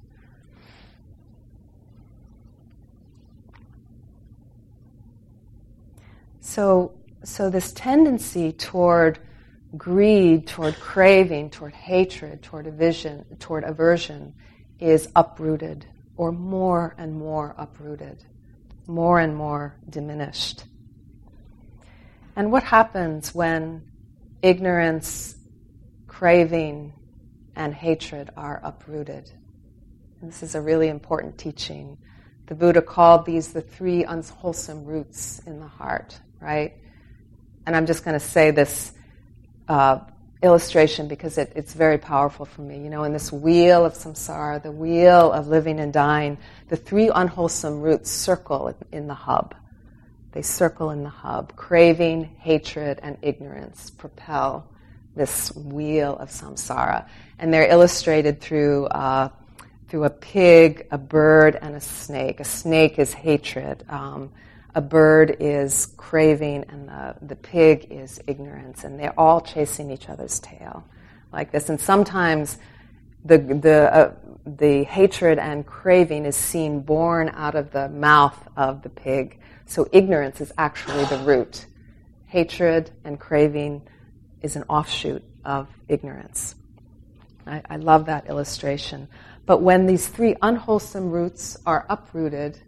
So, 6.41 6.93
so 7.23 7.51
this 7.51 7.71
tendency 7.73 8.51
toward 8.51 9.21
greed, 9.77 10.47
toward 10.47 10.79
craving, 10.81 11.51
toward 11.51 11.73
hatred, 11.73 12.43
toward 12.43 12.67
aversion, 12.67 13.25
toward 13.39 13.65
aversion 13.65 14.35
is 14.79 15.09
uprooted, 15.15 15.87
or 16.17 16.33
more 16.33 16.95
and 16.99 17.15
more 17.15 17.55
uprooted, 17.59 18.25
more 18.87 19.21
and 19.21 19.37
more 19.37 19.77
diminished. 19.89 20.65
And 22.37 22.51
what 22.51 22.63
happens 22.63 23.35
when 23.35 23.83
ignorance 24.43 25.37
craving 26.07 26.93
and 27.57 27.75
hatred 27.75 28.31
are 28.37 28.61
uprooted. 28.63 29.31
And 30.21 30.31
this 30.31 30.43
is 30.43 30.55
a 30.55 30.61
really 30.61 30.89
important 30.89 31.39
teaching. 31.39 31.99
The 32.47 32.55
Buddha 32.55 32.83
called 32.83 33.27
these 33.27 33.53
the 33.53 33.61
three 33.61 34.05
unwholesome 34.05 34.85
roots 34.85 35.41
in 35.47 35.61
the 35.61 35.67
heart, 35.67 36.19
right? 36.41 36.75
And 37.67 37.77
I'm 37.77 37.87
just 37.87 38.05
going 38.05 38.19
to 38.19 38.25
say 38.25 38.51
this 38.51 38.93
uh, 39.71 40.01
illustration 40.43 41.07
because 41.07 41.39
it, 41.39 41.53
it's 41.55 41.75
very 41.75 41.97
powerful 41.97 42.45
for 42.45 42.63
me. 42.63 42.83
You 42.83 42.91
know, 42.91 43.05
in 43.05 43.13
this 43.13 43.31
wheel 43.31 43.85
of 43.85 43.95
samsara, 43.95 44.61
the 44.61 44.73
wheel 44.73 45.31
of 45.33 45.47
living 45.47 45.79
and 45.79 45.93
dying, 45.93 46.39
the 46.69 46.77
three 46.77 47.09
unwholesome 47.09 47.81
roots 47.81 48.11
circle 48.11 48.75
in 48.91 49.07
the 49.07 49.15
hub. 49.15 49.55
They 50.33 50.43
circle 50.43 50.91
in 50.91 51.05
the 51.05 51.11
hub. 51.11 51.55
Craving, 51.55 52.25
hatred, 52.41 52.99
and 53.01 53.17
ignorance 53.23 53.91
propel 53.91 54.69
this 55.15 55.55
wheel 55.55 56.17
of 56.17 56.31
samsara. 56.31 57.09
And 57.39 57.55
they're 57.55 57.71
illustrated 57.71 58.41
through, 58.41 58.87
uh, 58.87 59.29
through 59.89 60.05
a 60.05 60.11
pig, 60.11 60.89
a 60.91 60.99
bird, 60.99 61.57
and 61.61 61.77
a 61.77 61.81
snake. 61.81 62.41
A 62.41 62.45
snake 62.45 62.99
is 62.99 63.13
hatred. 63.13 63.85
Um, 63.89 64.33
a 64.75 64.81
bird 64.81 65.37
is 65.41 65.87
craving, 65.97 66.65
and 66.69 66.89
the, 66.89 67.17
the 67.23 67.37
pig 67.37 67.89
is 67.91 68.21
ignorance. 68.27 68.85
And 68.85 68.99
they're 68.99 69.19
all 69.19 69.41
chasing 69.41 69.91
each 69.91 70.09
other's 70.09 70.39
tail 70.41 70.85
like 71.33 71.51
this. 71.51 71.69
And 71.69 71.81
sometimes 71.81 72.59
the, 73.25 73.39
the, 73.39 73.95
uh, 73.95 74.15
the 74.47 74.85
hatred 74.85 75.39
and 75.39 75.67
craving 75.67 76.25
is 76.25 76.37
seen 76.37 76.81
born 76.81 77.31
out 77.35 77.55
of 77.55 77.71
the 77.71 77.89
mouth 77.89 78.49
of 78.57 78.83
the 78.83 78.89
pig. 78.89 79.39
So 79.67 79.89
ignorance 79.93 80.41
is 80.41 80.53
actually 80.59 81.05
the 81.05 81.19
root. 81.19 81.67
Hatred 82.27 82.91
and 83.05 83.19
craving 83.19 83.83
is 84.43 84.57
an 84.57 84.65
offshoot 84.69 85.23
of 85.45 85.69
ignorance. 85.89 86.55
I, 87.47 87.63
I 87.69 87.77
love 87.77 88.07
that 88.07 88.29
illustration. 88.29 89.09
But 89.47 89.63
when 89.63 89.87
these 89.87 90.07
three 90.07 90.37
unwholesome 90.43 91.11
roots 91.11 91.57
are 91.67 91.87
uprooted, 91.89 92.59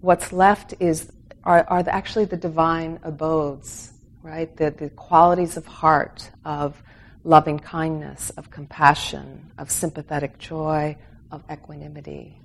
what's 0.00 0.32
left 0.32 0.74
is 0.80 1.10
are, 1.44 1.64
are 1.68 1.84
actually 1.88 2.26
the 2.26 2.36
divine 2.36 3.00
abodes, 3.02 3.92
right? 4.22 4.54
The, 4.56 4.70
the 4.70 4.90
qualities 4.90 5.56
of 5.56 5.66
heart, 5.66 6.30
of 6.44 6.80
loving 7.24 7.58
kindness, 7.58 8.30
of 8.30 8.50
compassion, 8.50 9.50
of 9.58 9.70
sympathetic 9.70 10.38
joy, 10.38 10.96
of 11.30 11.42
equanimity, 11.50 12.38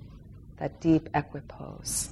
that 0.58 0.80
deep 0.80 1.08
equipoise. 1.14 2.10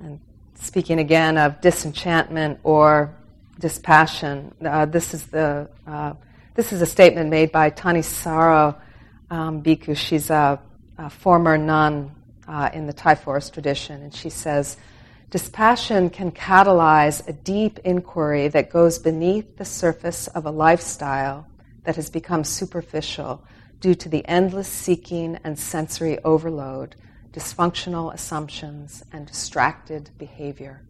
And 0.00 0.20
speaking 0.54 0.98
again 0.98 1.36
of 1.38 1.60
disenchantment 1.60 2.60
or 2.64 3.14
dispassion, 3.62 4.54
uh, 4.62 4.84
this 4.84 5.14
is 5.14 5.24
the 5.28 5.70
uh, 5.86 6.12
this 6.54 6.72
is 6.74 6.82
a 6.82 6.86
statement 6.86 7.30
made 7.30 7.50
by 7.50 7.70
Thanissara 7.70 8.76
um, 9.30 9.62
Bhikkhu. 9.62 9.96
She's 9.96 10.28
a, 10.28 10.60
a 10.98 11.08
former 11.08 11.56
nun 11.56 12.14
uh, 12.46 12.68
in 12.74 12.86
the 12.86 12.92
Thai 12.92 13.14
forest 13.14 13.54
tradition, 13.54 14.02
and 14.02 14.14
she 14.14 14.28
says, 14.28 14.76
"Dispassion 15.30 16.10
can 16.10 16.30
catalyze 16.32 17.26
a 17.26 17.32
deep 17.32 17.78
inquiry 17.84 18.48
that 18.48 18.68
goes 18.68 18.98
beneath 18.98 19.56
the 19.56 19.64
surface 19.64 20.26
of 20.26 20.44
a 20.44 20.50
lifestyle 20.50 21.46
that 21.84 21.96
has 21.96 22.10
become 22.10 22.44
superficial." 22.44 23.42
Due 23.80 23.94
to 23.96 24.08
the 24.08 24.24
endless 24.28 24.68
seeking 24.68 25.40
and 25.42 25.58
sensory 25.58 26.16
overload 26.22 26.94
dysfunctional 27.32 28.12
assumptions, 28.12 29.02
and 29.12 29.26
distracted 29.26 30.10
behavior. 30.18 30.82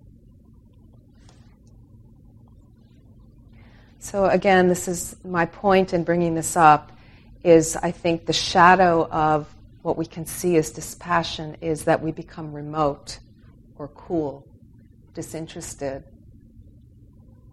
So, 4.03 4.27
again, 4.27 4.67
this 4.67 4.89
is 4.89 5.15
my 5.25 5.47
point 5.47 5.95
in 5.95 6.03
bringing 6.03 6.35
this 6.35 6.57
up 6.57 6.91
is 7.45 7.77
I 7.77 7.93
think 7.93 8.27
the 8.27 8.33
shadow 8.33 9.09
of 9.09 9.47
what 9.83 9.97
we 9.97 10.07
can 10.07 10.27
see 10.27 10.57
as 10.57 10.73
dispassion 10.73 11.57
is 11.61 11.85
that 11.85 12.03
we 12.03 12.11
become 12.11 12.53
remote 12.53 13.21
or 13.77 13.87
cool 13.87 14.45
disinterested, 15.15 16.03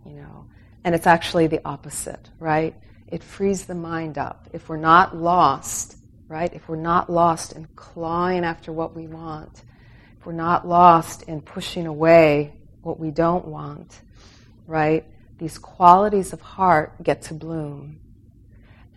you 0.03 0.13
know. 0.13 0.47
And 0.83 0.95
it's 0.95 1.05
actually 1.05 1.45
the 1.45 1.61
opposite, 1.65 2.31
right? 2.39 2.73
It 3.09 3.23
frees 3.23 3.67
the 3.67 3.75
mind 3.75 4.17
up. 4.17 4.49
If 4.51 4.69
we're 4.69 4.77
not 4.77 5.15
lost, 5.15 5.97
right? 6.27 6.51
If 6.51 6.67
we're 6.67 6.77
not 6.77 7.11
lost 7.11 7.51
in 7.51 7.67
clawing 7.75 8.43
after 8.43 8.71
what 8.71 8.95
we 8.95 9.05
want, 9.05 9.61
if 10.19 10.25
we're 10.25 10.33
not 10.33 10.67
lost 10.67 11.21
in 11.21 11.41
pushing 11.41 11.85
away 11.85 12.55
what 12.81 12.99
we 12.99 13.11
don't 13.11 13.45
want, 13.45 14.01
right? 14.65 15.05
These 15.39 15.57
qualities 15.57 16.33
of 16.33 16.41
heart 16.41 17.01
get 17.01 17.21
to 17.23 17.33
bloom. 17.33 18.01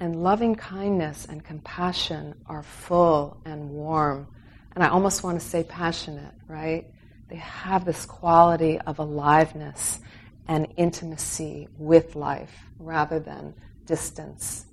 And 0.01 0.25
loving 0.25 0.57
kindness 0.57 1.25
and 1.25 1.45
compassion 1.45 2.35
are 2.47 2.65
full 2.65 3.41
and 3.45 3.71
warm. 3.71 4.27
And 4.75 4.83
I 4.83 4.89
almost 4.89 5.23
want 5.23 5.41
to 5.41 5.47
say 5.47 5.63
passionate, 5.63 6.35
right? 6.49 6.87
They 7.29 7.37
have 7.37 7.85
this 7.85 8.05
quality 8.05 8.81
of 8.81 8.99
aliveness 8.99 10.01
and 10.49 10.67
intimacy 10.77 11.69
with 11.79 12.17
life 12.17 12.53
rather 12.81 13.21
than 13.21 13.55
distance. 13.87 14.67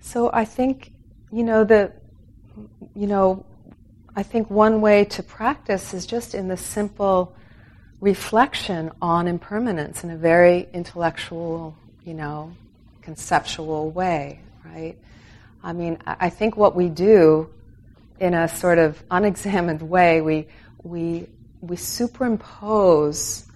So 0.00 0.30
I 0.32 0.46
think, 0.46 0.92
you 1.30 1.44
know, 1.44 1.64
the, 1.64 1.92
you 3.00 3.06
know, 3.06 3.46
I 4.14 4.22
think 4.22 4.50
one 4.50 4.82
way 4.82 5.06
to 5.06 5.22
practice 5.22 5.94
is 5.94 6.04
just 6.04 6.34
in 6.34 6.48
the 6.48 6.56
simple 6.58 7.34
reflection 7.98 8.90
on 9.00 9.26
impermanence 9.26 10.04
in 10.04 10.10
a 10.10 10.16
very 10.18 10.68
intellectual, 10.74 11.74
you 12.04 12.12
know, 12.12 12.52
conceptual 13.00 13.90
way, 13.90 14.40
right? 14.66 14.98
I 15.64 15.72
mean, 15.72 15.96
I 16.06 16.28
think 16.28 16.58
what 16.58 16.76
we 16.76 16.90
do 16.90 17.48
in 18.18 18.34
a 18.34 18.46
sort 18.46 18.76
of 18.76 19.02
unexamined 19.10 19.80
way, 19.80 20.20
we, 20.20 20.48
we, 20.82 21.26
we 21.62 21.76
superimpose 21.76 23.46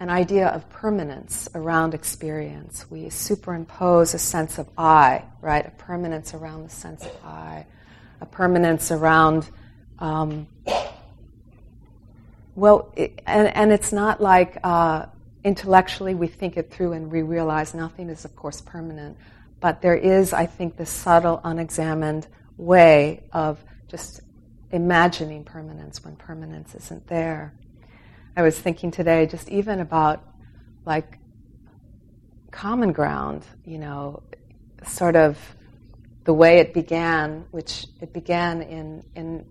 an 0.00 0.08
idea 0.08 0.48
of 0.48 0.66
permanence 0.70 1.46
around 1.54 1.92
experience. 1.92 2.90
We 2.90 3.10
superimpose 3.10 4.14
a 4.14 4.18
sense 4.18 4.56
of 4.56 4.66
I, 4.78 5.24
right? 5.42 5.66
A 5.66 5.72
permanence 5.72 6.32
around 6.32 6.64
the 6.64 6.70
sense 6.70 7.04
of 7.04 7.12
I, 7.22 7.66
a 8.24 8.26
permanence 8.26 8.90
around, 8.90 9.50
um, 9.98 10.46
well, 12.54 12.90
it, 12.96 13.20
and, 13.26 13.48
and 13.54 13.70
it's 13.70 13.92
not 13.92 14.22
like 14.22 14.56
uh, 14.64 15.04
intellectually 15.44 16.14
we 16.14 16.26
think 16.26 16.56
it 16.56 16.70
through 16.70 16.92
and 16.92 17.12
we 17.12 17.20
realize 17.20 17.74
nothing 17.74 18.08
is, 18.08 18.24
of 18.24 18.34
course, 18.34 18.62
permanent. 18.62 19.18
But 19.60 19.82
there 19.82 19.94
is, 19.94 20.32
I 20.32 20.46
think, 20.46 20.78
this 20.78 20.88
subtle, 20.88 21.38
unexamined 21.44 22.26
way 22.56 23.24
of 23.32 23.62
just 23.88 24.22
imagining 24.72 25.44
permanence 25.44 26.02
when 26.02 26.16
permanence 26.16 26.74
isn't 26.74 27.06
there. 27.06 27.52
I 28.38 28.42
was 28.42 28.58
thinking 28.58 28.90
today 28.90 29.26
just 29.26 29.50
even 29.50 29.80
about 29.80 30.24
like 30.86 31.18
common 32.50 32.92
ground, 32.92 33.44
you 33.66 33.78
know, 33.78 34.22
sort 34.86 35.14
of 35.14 35.38
the 36.24 36.34
way 36.34 36.58
it 36.58 36.74
began, 36.74 37.44
which 37.50 37.86
it 38.00 38.12
began 38.12 38.62
in, 38.62 39.04
in 39.14 39.44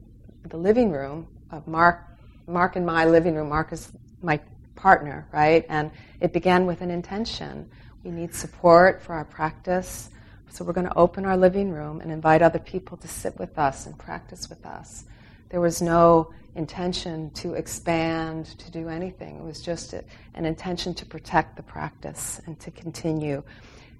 the 0.49 0.57
living 0.57 0.91
room 0.91 1.27
of 1.51 1.67
Mark, 1.67 2.01
Mark 2.47 2.75
and 2.75 2.85
my 2.85 3.05
living 3.05 3.35
room. 3.35 3.49
Mark 3.49 3.71
is 3.71 3.91
my 4.21 4.39
partner, 4.75 5.27
right? 5.31 5.65
And 5.69 5.91
it 6.19 6.33
began 6.33 6.65
with 6.65 6.81
an 6.81 6.89
intention 6.89 7.69
we 8.03 8.11
need 8.11 8.35
support 8.35 9.01
for 9.01 9.13
our 9.13 9.23
practice. 9.23 10.09
So 10.49 10.65
we're 10.65 10.73
going 10.73 10.87
to 10.87 10.97
open 10.97 11.25
our 11.25 11.37
living 11.37 11.71
room 11.71 12.01
and 12.01 12.11
invite 12.11 12.41
other 12.41 12.59
people 12.59 12.97
to 12.97 13.07
sit 13.07 13.39
with 13.39 13.57
us 13.57 13.85
and 13.85 13.97
practice 13.97 14.49
with 14.49 14.65
us. 14.65 15.05
There 15.49 15.61
was 15.61 15.81
no 15.81 16.33
intention 16.55 17.31
to 17.31 17.53
expand, 17.53 18.45
to 18.59 18.69
do 18.71 18.89
anything. 18.89 19.37
It 19.37 19.43
was 19.43 19.61
just 19.61 19.93
an 19.93 20.45
intention 20.45 20.93
to 20.95 21.05
protect 21.05 21.55
the 21.55 21.63
practice 21.63 22.41
and 22.45 22.59
to 22.59 22.71
continue. 22.71 23.41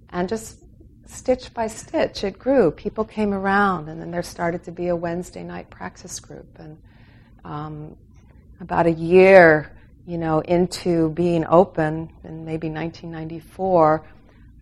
And 0.09 0.27
just 0.27 0.62
stitch 1.05 1.53
by 1.53 1.67
stitch, 1.67 2.23
it 2.23 2.39
grew. 2.39 2.71
People 2.71 3.05
came 3.05 3.33
around, 3.33 3.89
and 3.89 3.99
then 3.99 4.11
there 4.11 4.23
started 4.23 4.63
to 4.65 4.71
be 4.71 4.87
a 4.87 4.95
Wednesday 4.95 5.43
night 5.43 5.69
practice 5.69 6.19
group. 6.19 6.47
And 6.59 6.77
um, 7.43 7.97
about 8.59 8.85
a 8.85 8.91
year 8.91 9.73
you 10.05 10.17
know, 10.17 10.39
into 10.41 11.09
being 11.09 11.45
open 11.47 12.09
in 12.23 12.43
maybe 12.45 12.69
1994, 12.69 14.03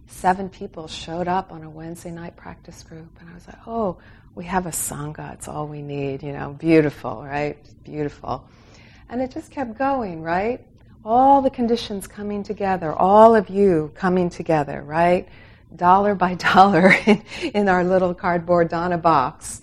seven 0.07 0.49
people 0.49 0.87
showed 0.87 1.27
up 1.27 1.51
on 1.51 1.63
a 1.63 1.69
Wednesday 1.69 2.11
night 2.11 2.35
practice 2.35 2.83
group. 2.83 3.09
And 3.19 3.29
I 3.29 3.33
was 3.33 3.47
like, 3.47 3.57
oh, 3.65 3.97
we 4.35 4.45
have 4.45 4.65
a 4.65 4.69
Sangha. 4.69 5.33
It's 5.33 5.47
all 5.47 5.67
we 5.67 5.81
need, 5.81 6.21
you 6.21 6.31
know, 6.31 6.51
beautiful, 6.51 7.23
right? 7.23 7.57
Beautiful. 7.83 8.47
And 9.09 9.21
it 9.21 9.31
just 9.31 9.51
kept 9.51 9.77
going, 9.77 10.21
right? 10.21 10.65
All 11.03 11.41
the 11.41 11.49
conditions 11.49 12.07
coming 12.07 12.43
together, 12.43 12.93
all 12.93 13.35
of 13.35 13.49
you 13.49 13.91
coming 13.95 14.29
together, 14.29 14.83
right? 14.83 15.27
Dollar 15.75 16.15
by 16.15 16.35
dollar 16.53 16.93
in, 17.05 17.23
in 17.53 17.69
our 17.69 17.83
little 17.83 18.13
cardboard 18.13 18.69
Dana 18.69 18.97
box. 18.97 19.61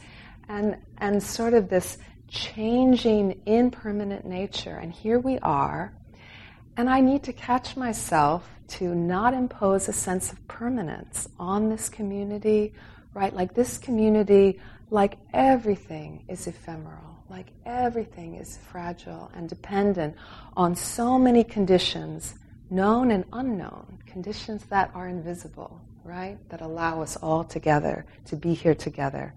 And, 0.48 0.76
and 0.96 1.22
sort 1.22 1.54
of 1.54 1.68
this 1.68 1.98
changing 2.28 3.40
impermanent 3.46 4.26
nature. 4.26 4.76
And 4.76 4.92
here 4.92 5.18
we 5.18 5.38
are. 5.38 5.92
And 6.76 6.88
I 6.88 7.00
need 7.00 7.24
to 7.24 7.32
catch 7.32 7.76
myself 7.76 8.48
to 8.68 8.94
not 8.94 9.34
impose 9.34 9.88
a 9.88 9.92
sense 9.92 10.32
of 10.32 10.46
permanence 10.46 11.28
on 11.38 11.68
this 11.70 11.88
community, 11.88 12.74
right? 13.14 13.34
Like 13.34 13.54
this 13.54 13.78
community, 13.78 14.60
like 14.90 15.18
everything 15.32 16.24
is 16.28 16.46
ephemeral, 16.46 17.24
like 17.28 17.48
everything 17.64 18.36
is 18.36 18.58
fragile 18.70 19.30
and 19.34 19.48
dependent 19.48 20.14
on 20.56 20.76
so 20.76 21.18
many 21.18 21.42
conditions, 21.42 22.34
known 22.70 23.10
and 23.10 23.24
unknown, 23.32 23.98
conditions 24.06 24.64
that 24.66 24.90
are 24.94 25.08
invisible, 25.08 25.80
right? 26.08 26.38
That 26.48 26.62
allow 26.62 27.02
us 27.02 27.16
all 27.16 27.44
together 27.44 28.06
to 28.26 28.36
be 28.36 28.54
here 28.54 28.74
together. 28.74 29.34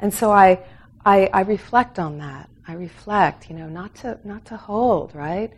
And 0.00 0.12
so 0.12 0.32
I, 0.32 0.58
I, 1.04 1.30
I 1.32 1.40
reflect 1.42 1.98
on 1.98 2.18
that. 2.18 2.50
I 2.66 2.72
reflect, 2.72 3.48
you 3.48 3.54
know, 3.54 3.68
not 3.68 3.94
to 3.96 4.18
not 4.24 4.44
to 4.46 4.56
hold, 4.56 5.14
right? 5.14 5.52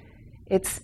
It's 0.46 0.83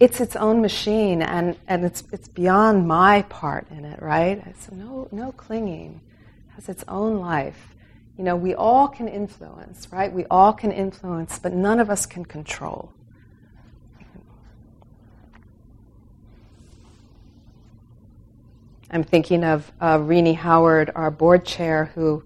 it's 0.00 0.20
its 0.20 0.34
own 0.34 0.60
machine 0.60 1.22
and, 1.22 1.56
and 1.68 1.84
it's 1.84 2.02
it's 2.12 2.26
beyond 2.26 2.88
my 2.88 3.22
part 3.22 3.70
in 3.70 3.84
it, 3.84 4.02
right? 4.02 4.42
So 4.58 4.74
no 4.74 5.08
no 5.12 5.30
clinging. 5.32 6.00
It 6.48 6.54
has 6.56 6.68
its 6.68 6.84
own 6.88 7.20
life. 7.20 7.76
You 8.16 8.24
know, 8.24 8.34
we 8.34 8.52
all 8.56 8.88
can 8.88 9.06
influence, 9.06 9.92
right? 9.92 10.12
We 10.12 10.24
all 10.28 10.52
can 10.52 10.72
influence, 10.72 11.38
but 11.38 11.52
none 11.52 11.78
of 11.78 11.88
us 11.88 12.04
can 12.04 12.24
control. 12.24 12.92
I'm 18.90 19.04
thinking 19.04 19.44
of 19.44 19.70
uh, 19.82 19.98
Rini 19.98 20.34
Howard, 20.34 20.92
our 20.94 21.10
board 21.10 21.44
chair, 21.44 21.90
who 21.94 22.24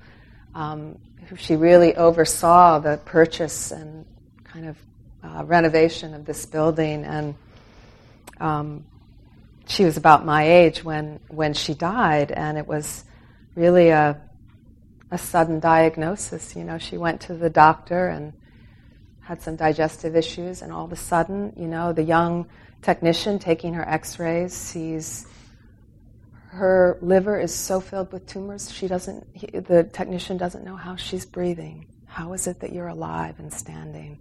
um, 0.55 0.97
she 1.37 1.57
really 1.57 1.97
oversaw 1.97 2.79
the 2.79 3.01
purchase 3.05 3.73
and 3.73 4.07
kind 4.45 4.69
of 4.69 4.77
uh, 5.25 5.45
renovation 5.45 6.15
of 6.15 6.25
this 6.25 6.47
building. 6.47 7.05
And 7.05 7.35
um, 8.39 8.85
she 9.67 9.85
was 9.85 9.97
about 9.97 10.25
my 10.25 10.49
age 10.49 10.85
when, 10.85 11.19
when 11.29 11.53
she 11.53 11.75
died, 11.75 12.31
and 12.31 12.57
it 12.57 12.67
was 12.67 13.05
really 13.57 13.89
a, 13.89 14.21
a 15.11 15.19
sudden 15.19 15.59
diagnosis. 15.59 16.55
You 16.55 16.63
know, 16.63 16.79
she 16.79 16.97
went 16.97 17.23
to 17.23 17.35
the 17.35 17.51
doctor 17.51 18.07
and 18.07 18.33
had 19.19 19.43
some 19.43 19.57
digestive 19.57 20.15
issues, 20.15 20.63
and 20.63 20.73
all 20.73 20.85
of 20.85 20.93
a 20.93 20.97
sudden, 20.97 21.55
you 21.57 21.67
know, 21.67 21.93
the 21.93 22.05
young 22.05 22.47
technician 22.83 23.41
taking 23.41 23.75
her 23.75 23.89
x 23.89 24.21
rays 24.21 24.53
sees 24.53 25.27
her 26.53 26.99
liver 27.01 27.41
is 27.41 27.55
so 27.55 27.81
filled 27.81 28.13
with 28.13 28.27
tumors, 28.27 28.71
she 28.71 28.87
doesn't, 28.87 29.27
he, 29.33 29.47
the 29.47 29.85
technician 29.85 30.37
doesn't 30.37 30.65
know 30.65 30.77
how 30.77 30.97
she's 30.97 31.25
breathing. 31.25 31.87
How 32.07 32.35
is 32.35 32.47
it 32.47 32.61
that 32.61 32.75
you're 32.75 32.89
alive 32.89 33.39
and 33.39 33.51
standing? 33.51 34.19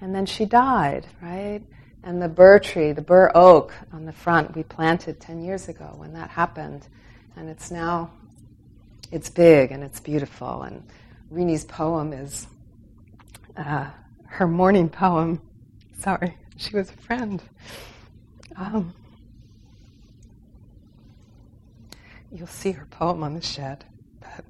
And 0.00 0.14
then 0.14 0.24
she 0.24 0.46
died, 0.46 1.06
right? 1.20 1.60
And 2.02 2.22
the 2.22 2.30
bur 2.30 2.60
tree, 2.60 2.92
the 2.92 3.02
bur 3.02 3.30
oak 3.34 3.74
on 3.92 4.06
the 4.06 4.12
front, 4.12 4.56
we 4.56 4.62
planted 4.62 5.20
10 5.20 5.44
years 5.44 5.68
ago 5.68 5.92
when 5.96 6.14
that 6.14 6.30
happened. 6.30 6.88
And 7.36 7.50
it's 7.50 7.70
now, 7.70 8.10
it's 9.12 9.28
big 9.28 9.70
and 9.70 9.84
it's 9.84 10.00
beautiful. 10.00 10.62
And 10.62 10.82
Rini's 11.30 11.64
poem 11.64 12.14
is 12.14 12.46
uh, 13.54 13.90
her 14.28 14.48
morning 14.48 14.88
poem. 14.88 15.42
Sorry, 15.98 16.38
she 16.56 16.74
was 16.74 16.88
a 16.88 16.96
friend. 16.96 17.42
Um, 18.56 18.94
you'll 22.34 22.46
see 22.48 22.72
her 22.72 22.84
poem 22.86 23.22
on 23.22 23.34
the 23.34 23.40
shed. 23.40 23.84
But, 24.20 24.44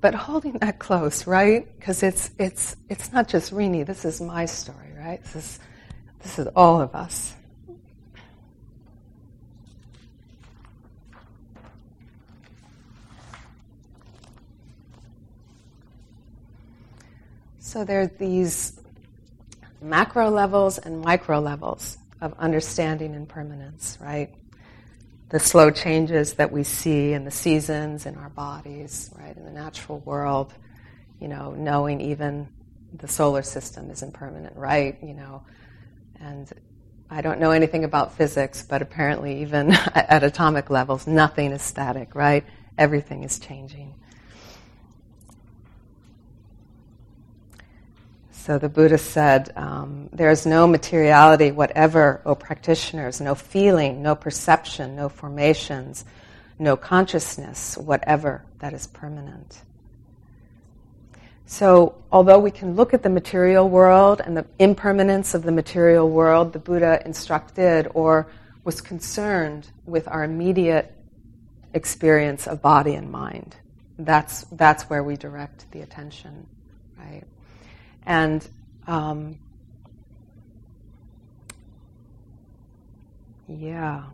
but 0.00 0.14
holding 0.14 0.52
that 0.58 0.78
close, 0.78 1.26
right? 1.26 1.66
Because 1.76 2.04
it's, 2.04 2.30
it's, 2.38 2.76
it's 2.88 3.12
not 3.12 3.26
just 3.26 3.52
Rini, 3.52 3.84
this 3.84 4.04
is 4.04 4.20
my 4.20 4.46
story, 4.46 4.92
right? 4.96 5.20
This 5.24 5.34
is, 5.34 5.60
this 6.20 6.38
is 6.38 6.46
all 6.54 6.80
of 6.80 6.94
us. 6.94 7.34
So 17.58 17.84
there 17.84 18.02
are 18.02 18.06
these 18.06 18.78
macro 19.80 20.30
levels 20.30 20.78
and 20.78 21.00
micro 21.00 21.40
levels 21.40 21.98
of 22.20 22.34
understanding 22.38 23.14
impermanence, 23.14 23.98
right? 24.00 24.32
The 25.32 25.40
slow 25.40 25.70
changes 25.70 26.34
that 26.34 26.52
we 26.52 26.62
see 26.62 27.14
in 27.14 27.24
the 27.24 27.30
seasons, 27.30 28.04
in 28.04 28.16
our 28.16 28.28
bodies, 28.28 29.10
right, 29.18 29.34
in 29.34 29.46
the 29.46 29.50
natural 29.50 30.00
world, 30.00 30.52
you 31.20 31.26
know, 31.26 31.52
knowing 31.52 32.02
even 32.02 32.48
the 32.92 33.08
solar 33.08 33.40
system 33.40 33.90
is 33.90 34.02
impermanent, 34.02 34.54
right? 34.58 34.98
You 35.02 35.14
know, 35.14 35.42
and 36.20 36.52
I 37.08 37.22
don't 37.22 37.40
know 37.40 37.50
anything 37.50 37.84
about 37.84 38.14
physics, 38.14 38.62
but 38.62 38.82
apparently, 38.82 39.40
even 39.40 39.72
at 39.94 40.22
atomic 40.22 40.68
levels, 40.68 41.06
nothing 41.06 41.52
is 41.52 41.62
static, 41.62 42.14
right? 42.14 42.44
Everything 42.76 43.24
is 43.24 43.38
changing. 43.38 43.94
So 48.42 48.58
the 48.58 48.68
Buddha 48.68 48.98
said, 48.98 49.52
um, 49.54 50.08
There 50.12 50.32
is 50.32 50.46
no 50.46 50.66
materiality 50.66 51.52
whatever, 51.52 52.20
O 52.26 52.34
practitioners, 52.34 53.20
no 53.20 53.36
feeling, 53.36 54.02
no 54.02 54.16
perception, 54.16 54.96
no 54.96 55.08
formations, 55.08 56.04
no 56.58 56.76
consciousness 56.76 57.78
whatever 57.78 58.44
that 58.58 58.72
is 58.72 58.88
permanent. 58.88 59.62
So, 61.46 61.94
although 62.10 62.40
we 62.40 62.50
can 62.50 62.74
look 62.74 62.92
at 62.92 63.04
the 63.04 63.08
material 63.08 63.68
world 63.68 64.20
and 64.24 64.36
the 64.36 64.46
impermanence 64.58 65.34
of 65.34 65.44
the 65.44 65.52
material 65.52 66.10
world, 66.10 66.52
the 66.52 66.58
Buddha 66.58 67.00
instructed 67.04 67.86
or 67.94 68.26
was 68.64 68.80
concerned 68.80 69.68
with 69.86 70.08
our 70.08 70.24
immediate 70.24 70.92
experience 71.74 72.48
of 72.48 72.60
body 72.60 72.94
and 72.94 73.08
mind. 73.08 73.54
That's, 74.00 74.46
that's 74.50 74.90
where 74.90 75.04
we 75.04 75.16
direct 75.16 75.70
the 75.70 75.82
attention, 75.82 76.48
right? 76.98 77.22
And 78.06 78.46
um, 78.86 79.38
yeah. 83.48 84.04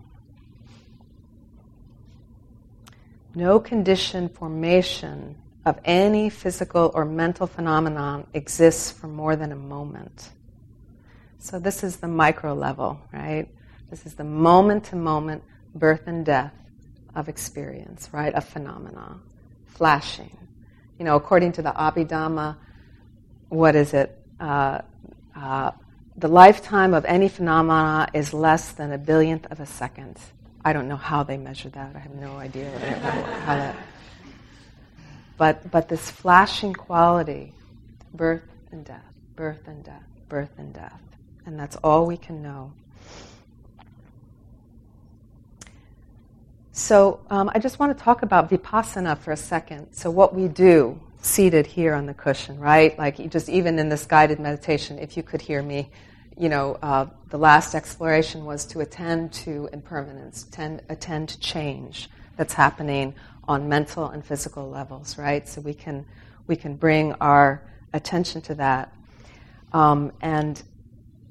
No 3.35 3.61
condition 3.61 4.29
formation 4.29 5.37
of 5.65 5.79
any 5.85 6.31
physical 6.31 6.91
or 6.95 7.05
mental 7.05 7.47
phenomenon 7.47 8.27
exists 8.35 8.91
for 8.91 9.07
more 9.07 9.37
than 9.37 9.53
a 9.53 9.57
moment. 9.57 10.31
So, 11.39 11.59
this 11.59 11.85
is 11.85 11.99
the 11.99 12.09
micro 12.09 12.55
level, 12.55 13.01
right? 13.13 13.47
This 13.91 14.07
is 14.07 14.15
the 14.15 14.25
moment 14.25 14.85
to 14.85 14.97
moment 14.97 15.43
birth 15.75 16.03
and 16.07 16.25
death 16.25 16.53
of 17.15 17.29
experience, 17.29 18.09
right? 18.13 18.33
A 18.35 18.41
phenomena, 18.41 19.21
flashing. 19.67 20.37
You 20.99 21.05
know, 21.05 21.17
according 21.17 21.53
to 21.53 21.63
the 21.63 21.71
Abhidhamma, 21.71 22.57
what 23.49 23.75
is 23.75 23.95
it? 23.95 24.17
Uh, 24.39 24.81
uh, 25.35 25.71
the 26.17 26.29
lifetime 26.29 26.95
of 26.95 27.05
any 27.05 27.29
phenomena 27.29 28.09
is 28.13 28.35
less 28.35 28.73
than 28.73 28.93
a 28.93 28.99
billionth 28.99 29.47
of 29.51 29.61
a 29.61 29.67
second. 29.67 30.19
I 30.65 30.73
don't 30.73 30.89
know 30.89 30.97
how 30.97 31.23
they 31.23 31.37
measure 31.37 31.69
that. 31.71 31.95
I 31.95 31.99
have 32.01 32.15
no 32.15 32.37
idea 32.37 32.71
how 33.45 33.57
that. 33.57 33.77
But, 35.37 35.71
but 35.71 35.89
this 35.89 36.11
flashing 36.11 36.75
quality, 36.75 37.55
birth 38.13 38.43
and 38.73 38.85
death, 38.85 39.05
birth 39.37 39.69
and 39.69 39.85
death, 39.85 40.03
birth 40.29 40.51
and 40.59 40.75
death. 40.75 41.01
And 41.47 41.59
that's 41.59 41.77
all 41.77 42.07
we 42.07 42.17
can 42.17 42.43
know. 42.43 42.73
So 46.73 47.21
um, 47.31 47.51
I 47.55 47.61
just 47.61 47.79
want 47.79 47.97
to 47.97 48.05
talk 48.05 48.23
about 48.23 48.51
vipassana 48.51 49.19
for 49.19 49.33
a 49.33 49.37
second. 49.37 49.93
So 49.93 50.11
what 50.11 50.35
we 50.35 50.49
do 50.49 51.01
seated 51.21 51.67
here 51.67 51.95
on 51.95 52.07
the 52.07 52.15
cushion, 52.15 52.59
right? 52.59 52.99
Like 52.99 53.31
just 53.31 53.49
even 53.49 53.79
in 53.79 53.89
this 53.89 54.07
guided 54.07 54.39
meditation, 54.39 54.99
if 54.99 55.17
you 55.17 55.23
could 55.23 55.41
hear 55.41 55.63
me, 55.63 55.91
you 56.37 56.49
know, 56.49 56.79
uh, 56.83 57.07
the 57.31 57.39
last 57.39 57.75
exploration 57.75 58.45
was 58.45 58.65
to 58.67 58.81
attend 58.81 59.33
to 59.33 59.69
impermanence, 59.73 60.45
attend, 60.45 60.83
attend 60.89 61.29
to 61.31 61.41
change 61.41 62.09
that's 62.37 62.55
happening 62.55 63.15
on 63.49 63.69
mental 63.69 64.07
and 64.07 64.25
physical 64.25 64.69
levels, 64.71 65.19
right? 65.19 65.49
So 65.49 65.61
we 65.61 65.75
can 65.75 66.05
we 66.47 66.57
can 66.57 66.77
bring 66.77 67.13
our 67.15 67.63
attention 67.93 68.41
to 68.43 68.55
that, 68.55 68.95
um, 69.73 70.13
and 70.21 70.63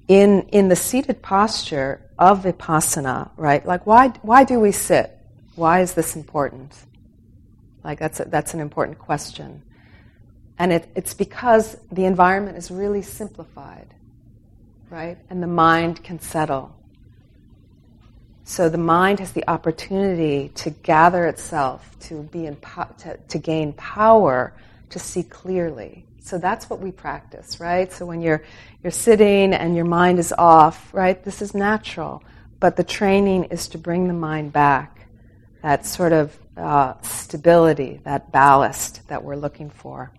in 0.08 0.42
in 0.50 0.68
the 0.68 0.76
seated 0.76 1.22
posture 1.22 2.02
of 2.20 2.44
vipassana, 2.44 3.30
right? 3.38 3.66
Like 3.66 3.86
why 3.86 4.10
why 4.22 4.44
do 4.44 4.60
we 4.60 4.72
sit? 4.72 5.18
Why 5.56 5.82
is 5.82 5.94
this 5.94 6.16
important? 6.16 6.74
Like 7.84 8.00
that's 8.00 8.20
a, 8.20 8.26
that's 8.26 8.54
an 8.54 8.60
important 8.60 9.00
question. 9.00 9.62
And 10.60 10.74
it, 10.74 10.90
it's 10.96 11.14
because 11.14 11.78
the 11.92 12.06
environment 12.06 12.58
is 12.58 12.72
really 12.72 13.02
simplified, 13.02 13.94
right? 14.90 15.18
And 15.30 15.42
the 15.42 15.48
mind 15.48 16.04
can 16.04 16.20
settle. 16.20 16.76
So 18.44 18.70
the 18.70 18.78
mind 18.78 19.20
has 19.20 19.34
the 19.34 19.48
opportunity 19.50 20.50
to 20.56 20.70
gather 20.70 21.26
itself, 21.28 21.98
to 22.02 22.24
be 22.24 22.46
in 22.46 22.56
po- 22.56 22.88
to, 23.00 23.18
to 23.18 23.38
gain 23.38 23.74
power, 23.74 24.54
to 24.90 25.00
see 25.00 25.24
clearly. 25.24 26.06
So 26.22 26.38
that's 26.38 26.70
what 26.70 26.80
we 26.80 26.92
practice, 26.92 27.60
right? 27.60 27.92
So 27.92 28.06
when 28.06 28.22
you're 28.22 28.44
you're 28.84 28.92
sitting 28.92 29.54
and 29.54 29.76
your 29.76 29.86
mind 29.86 30.18
is 30.18 30.34
off, 30.38 30.94
right? 30.94 31.22
This 31.24 31.42
is 31.42 31.54
natural, 31.54 32.24
but 32.60 32.78
the 32.78 32.84
training 32.84 33.46
is 33.46 33.68
to 33.70 33.78
bring 33.78 34.08
the 34.08 34.14
mind 34.14 34.54
back, 34.54 35.08
that 35.62 35.86
sort 35.86 36.14
of 36.14 36.38
uh, 36.56 36.94
stability, 37.02 38.00
that 38.06 38.32
ballast 38.32 39.08
that 39.10 39.24
we're 39.24 39.36
looking 39.36 39.70
for. 39.70 40.12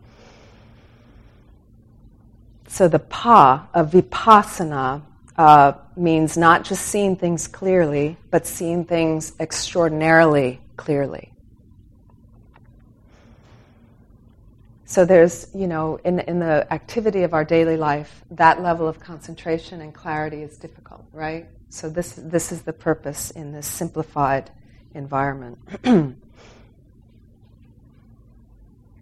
So 2.69 2.87
the 2.87 2.99
pa 2.99 3.67
of 3.73 3.93
vipassana 3.93 5.03
uh, 5.37 5.73
means 5.97 6.37
not 6.37 6.65
just 6.65 6.85
seeing 6.87 7.17
things 7.17 7.49
clearly, 7.49 8.17
but 8.31 8.47
seeing 8.47 8.85
things 8.85 9.33
extraordinarily 9.41 10.61
clearly. 10.77 11.33
So 14.85 15.05
there's, 15.05 15.49
you 15.55 15.67
know, 15.67 15.97
in, 16.05 16.21
in 16.21 16.39
the 16.39 16.71
activity 16.73 17.23
of 17.23 17.35
our 17.35 17.45
daily 17.45 17.77
life, 17.77 18.23
that 18.31 18.63
level 18.63 18.89
of 18.89 19.01
concentration 19.01 19.81
and 19.81 19.95
clarity 19.95 20.43
is 20.43 20.57
difficult, 20.57 21.05
right? 21.13 21.47
So 21.69 21.89
this, 21.89 22.13
this 22.13 22.53
is 22.53 22.63
the 22.63 22.73
purpose 22.73 23.31
in 23.31 23.53
this 23.53 23.67
simplified 23.67 24.51
environment. 24.95 25.59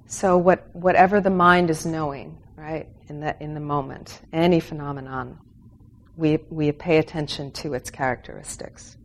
so 0.06 0.36
what, 0.38 0.74
whatever 0.74 1.20
the 1.20 1.30
mind 1.30 1.70
is 1.70 1.86
knowing, 1.86 2.36
right? 2.56 2.88
In 3.08 3.20
the, 3.20 3.36
in 3.42 3.54
the 3.54 3.60
moment, 3.60 4.20
any 4.32 4.60
phenomenon, 4.60 5.38
we, 6.16 6.38
we 6.50 6.72
pay 6.72 6.98
attention 6.98 7.50
to 7.52 7.74
its 7.74 7.90
characteristics. 7.90 8.96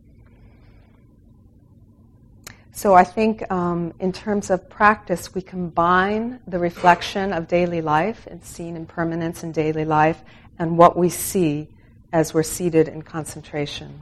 So 2.74 2.94
I 2.94 3.04
think 3.04 3.50
um, 3.52 3.92
in 4.00 4.12
terms 4.12 4.48
of 4.50 4.68
practice, 4.70 5.34
we 5.34 5.42
combine 5.42 6.40
the 6.46 6.58
reflection 6.58 7.32
of 7.32 7.46
daily 7.46 7.82
life 7.82 8.26
and 8.30 8.42
seeing 8.42 8.76
impermanence 8.76 9.44
in 9.44 9.52
daily 9.52 9.84
life 9.84 10.22
and 10.58 10.78
what 10.78 10.96
we 10.96 11.10
see 11.10 11.68
as 12.12 12.32
we're 12.32 12.42
seated 12.42 12.88
in 12.88 13.02
concentration. 13.02 14.00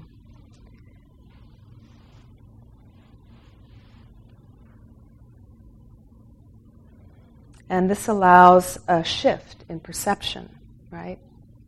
And 7.71 7.89
this 7.89 8.09
allows 8.09 8.81
a 8.89 9.05
shift 9.05 9.65
in 9.69 9.79
perception, 9.79 10.51
right? 10.91 11.21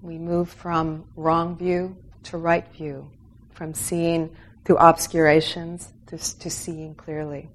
We 0.02 0.18
move 0.18 0.50
from 0.50 1.04
wrong 1.14 1.56
view 1.56 1.96
to 2.24 2.38
right 2.38 2.66
view, 2.72 3.08
from 3.52 3.72
seeing 3.72 4.34
through 4.64 4.78
obscurations 4.78 5.92
to, 6.08 6.18
to 6.40 6.50
seeing 6.50 6.96
clearly. 6.96 7.48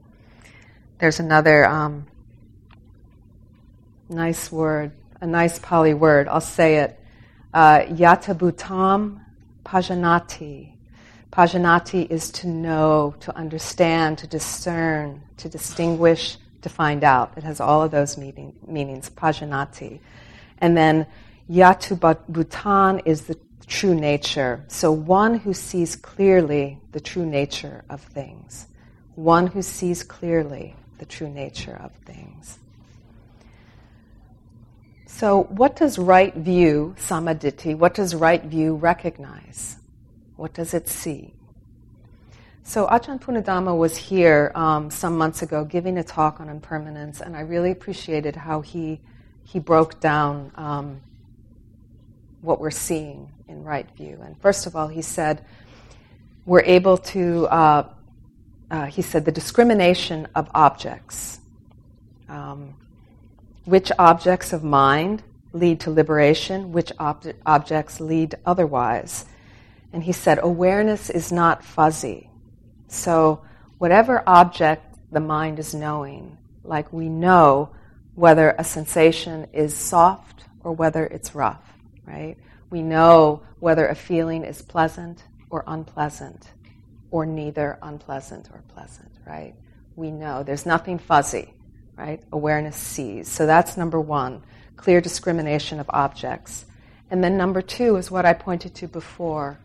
There's 0.97 1.19
another 1.19 1.67
um, 1.67 2.07
nice 4.07 4.49
word, 4.49 4.93
a 5.19 5.27
nice 5.27 5.59
Pali 5.59 5.93
word. 5.93 6.29
I'll 6.29 6.39
say 6.39 6.77
it. 6.77 6.97
Uh, 7.53 7.79
Yathabhutam 7.81 9.25
pajanati. 9.65 10.71
Pajanati 11.33 12.09
is 12.09 12.31
to 12.31 12.47
know, 12.47 13.13
to 13.19 13.35
understand, 13.35 14.19
to 14.19 14.27
discern, 14.27 15.21
to 15.35 15.49
distinguish, 15.49 16.37
to 16.61 16.69
find 16.69 17.03
out. 17.03 17.33
It 17.37 17.43
has 17.43 17.59
all 17.59 17.81
of 17.83 17.91
those 17.91 18.17
meaning, 18.17 18.53
meanings, 18.65 19.09
pajanati. 19.09 19.99
And 20.59 20.75
then 20.75 21.07
yatha 21.49 22.17
bhutam 22.29 23.01
is 23.05 23.23
the 23.23 23.37
true 23.67 23.95
nature. 23.95 24.63
So 24.67 24.91
one 24.91 25.39
who 25.39 25.53
sees 25.53 25.95
clearly 25.95 26.79
the 26.91 26.99
true 26.99 27.25
nature 27.25 27.83
of 27.89 28.01
things. 28.01 28.67
One 29.15 29.47
who 29.47 29.61
sees 29.61 30.03
clearly 30.03 30.75
the 30.99 31.05
true 31.05 31.29
nature 31.29 31.79
of 31.83 31.91
things. 32.05 32.59
So, 35.05 35.43
what 35.49 35.75
does 35.75 35.97
right 35.97 36.35
view, 36.35 36.93
samma 36.99 37.33
ditthi, 37.39 37.75
what 37.75 37.95
does 37.95 38.13
right 38.13 38.43
view 38.43 38.75
recognize? 38.75 39.77
What 40.35 40.53
does 40.53 40.73
it 40.73 40.87
see? 40.87 41.33
So 42.67 42.85
Ajahn 42.85 43.17
Punnadhammo 43.21 43.77
was 43.77 43.95
here 43.95 44.51
um, 44.53 44.91
some 44.91 45.17
months 45.17 45.41
ago 45.41 45.63
giving 45.63 45.97
a 45.97 46.03
talk 46.03 46.41
on 46.41 46.49
impermanence, 46.49 47.21
and 47.21 47.33
I 47.33 47.39
really 47.39 47.71
appreciated 47.71 48.35
how 48.35 48.59
he 48.59 48.99
he 49.45 49.57
broke 49.57 50.01
down 50.01 50.51
um, 50.55 50.99
what 52.41 52.59
we're 52.59 52.69
seeing 52.69 53.31
in 53.47 53.63
right 53.63 53.89
view. 53.91 54.19
And 54.21 54.37
first 54.41 54.67
of 54.67 54.75
all, 54.75 54.89
he 54.89 55.01
said, 55.01 55.45
we're 56.45 56.63
able 56.63 56.97
to, 56.97 57.47
uh, 57.47 57.89
uh, 58.69 58.85
he 58.87 59.01
said, 59.01 59.23
the 59.23 59.31
discrimination 59.31 60.27
of 60.35 60.51
objects. 60.53 61.39
Um, 62.27 62.73
which 63.63 63.93
objects 63.97 64.51
of 64.51 64.65
mind 64.65 65.23
lead 65.53 65.79
to 65.79 65.89
liberation, 65.89 66.73
which 66.73 66.91
ob- 66.99 67.33
objects 67.45 68.01
lead 68.01 68.35
otherwise. 68.45 69.23
And 69.93 70.03
he 70.03 70.11
said, 70.11 70.37
awareness 70.43 71.09
is 71.09 71.31
not 71.31 71.63
fuzzy. 71.63 72.29
So, 72.87 73.41
whatever 73.77 74.23
object 74.27 74.97
the 75.11 75.19
mind 75.19 75.59
is 75.59 75.73
knowing, 75.73 76.37
like 76.63 76.91
we 76.91 77.09
know 77.09 77.71
whether 78.15 78.55
a 78.57 78.63
sensation 78.63 79.47
is 79.53 79.75
soft 79.75 80.45
or 80.63 80.73
whether 80.73 81.05
it's 81.05 81.35
rough, 81.35 81.73
right? 82.05 82.37
We 82.69 82.81
know 82.81 83.43
whether 83.59 83.87
a 83.87 83.95
feeling 83.95 84.43
is 84.43 84.61
pleasant 84.61 85.23
or 85.49 85.63
unpleasant, 85.67 86.51
or 87.11 87.25
neither 87.25 87.79
unpleasant 87.81 88.49
or 88.51 88.61
pleasant, 88.67 89.11
right? 89.25 89.55
We 89.95 90.11
know. 90.11 90.43
There's 90.43 90.65
nothing 90.65 90.99
fuzzy, 90.99 91.53
right? 91.95 92.21
Awareness 92.31 92.75
sees. 92.75 93.29
So 93.29 93.45
that's 93.45 93.77
number 93.77 94.01
one 94.01 94.43
clear 94.75 95.01
discrimination 95.01 95.79
of 95.79 95.89
objects. 95.89 96.65
And 97.09 97.23
then 97.23 97.37
number 97.37 97.61
two 97.61 97.95
is 97.95 98.11
what 98.11 98.25
I 98.25 98.33
pointed 98.33 98.75
to 98.75 98.87
before 98.87 99.59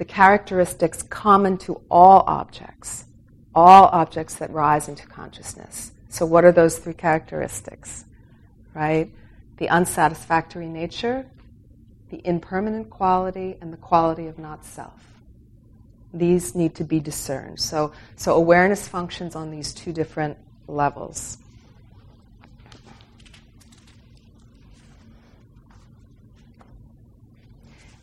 the 0.00 0.04
characteristics 0.06 1.02
common 1.02 1.58
to 1.58 1.78
all 1.90 2.24
objects, 2.26 3.04
all 3.54 3.84
objects 3.92 4.36
that 4.36 4.50
rise 4.50 4.88
into 4.88 5.06
consciousness. 5.06 5.92
So, 6.08 6.24
what 6.24 6.42
are 6.42 6.52
those 6.52 6.78
three 6.78 6.94
characteristics? 6.94 8.06
Right? 8.72 9.10
The 9.58 9.68
unsatisfactory 9.68 10.68
nature, 10.68 11.26
the 12.08 12.26
impermanent 12.26 12.88
quality, 12.88 13.58
and 13.60 13.70
the 13.70 13.76
quality 13.76 14.26
of 14.26 14.38
not 14.38 14.64
self. 14.64 15.04
These 16.14 16.54
need 16.54 16.74
to 16.76 16.84
be 16.84 16.98
discerned. 16.98 17.60
So, 17.60 17.92
so 18.16 18.36
awareness 18.36 18.88
functions 18.88 19.36
on 19.36 19.50
these 19.50 19.74
two 19.74 19.92
different 19.92 20.38
levels. 20.66 21.36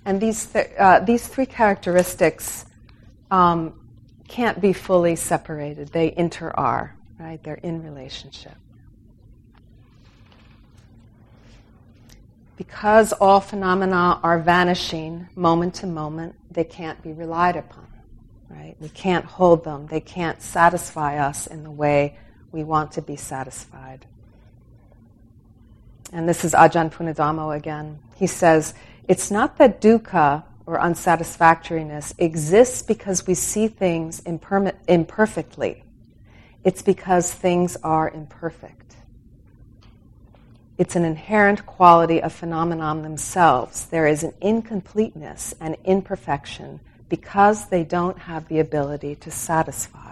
And 0.08 0.22
these, 0.22 0.46
th- 0.46 0.72
uh, 0.80 1.02
these 1.02 1.28
three 1.28 1.46
characteristics 1.46 2.65
um, 3.30 3.78
can't 4.30 4.62
be 4.62 4.72
fully 4.72 5.17
separated. 5.17 5.89
They 5.89 6.13
inter 6.15 6.50
are, 6.50 6.96
right? 7.20 7.43
They're 7.43 7.56
in 7.56 7.84
relationship. 7.84 8.56
Because 12.56 13.12
all 13.12 13.41
phenomena 13.41 14.22
are 14.24 14.39
vanishing 14.39 15.28
moment 15.36 15.76
to 15.76 15.88
moment, 15.88 16.36
they 16.52 16.63
can't 16.63 17.04
be 17.04 17.12
relied 17.12 17.58
upon, 17.58 17.88
right? 18.48 18.78
We 18.80 18.88
can't 18.88 19.26
hold 19.26 19.65
them. 19.65 19.88
They 19.88 20.00
can't 20.00 20.41
satisfy 20.41 21.17
us 21.17 21.48
in 21.48 21.65
the 21.65 21.72
way 21.72 22.17
we 22.54 22.63
want 22.63 22.93
to 22.93 23.02
be 23.02 23.17
satisfied. 23.17 24.06
And 26.13 26.30
this 26.30 26.46
is 26.46 26.54
Ajahn 26.54 26.93
Punnadhammo 26.93 27.54
again. 27.54 28.00
He 28.15 28.28
says, 28.28 28.74
it's 29.08 29.32
not 29.32 29.58
that 29.58 29.82
dukkha 29.82 30.43
or 30.65 30.80
unsatisfactoriness 30.80 32.13
exists 32.17 32.82
because 32.82 33.26
we 33.26 33.34
see 33.34 33.67
things 33.67 34.22
imperfectly. 34.26 35.84
It's 36.63 36.82
because 36.82 37.34
things 37.34 37.78
are 37.84 38.10
imperfect. 38.10 38.96
It's 40.78 40.96
an 40.96 41.06
inherent 41.06 41.65
quality 41.65 42.22
of 42.22 42.34
phenomenon 42.34 43.02
themselves. 43.02 43.86
There 43.86 44.06
is 44.06 44.24
an 44.24 44.34
incompleteness 44.41 45.56
and 45.60 45.78
imperfection 45.86 46.82
because 47.10 47.70
they 47.70 47.84
don't 47.84 48.20
have 48.20 48.48
the 48.48 48.60
ability 48.60 49.15
to 49.15 49.32
satisfy. 49.32 50.07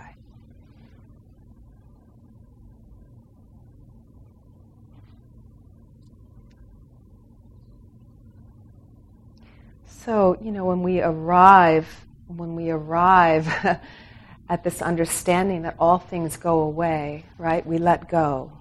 So, 10.05 10.37
you 10.39 10.51
know, 10.51 10.65
when 10.65 10.83
we 10.83 11.01
arrive, 11.01 11.87
when 12.27 12.55
we 12.55 12.69
arrive 12.69 13.47
at 14.49 14.63
this 14.63 14.83
understanding 14.83 15.63
that 15.63 15.77
all 15.79 15.97
things 15.97 16.37
go 16.37 16.59
away, 16.59 17.25
right? 17.39 17.65
We 17.65 17.79
let 17.79 18.07
go. 18.07 18.51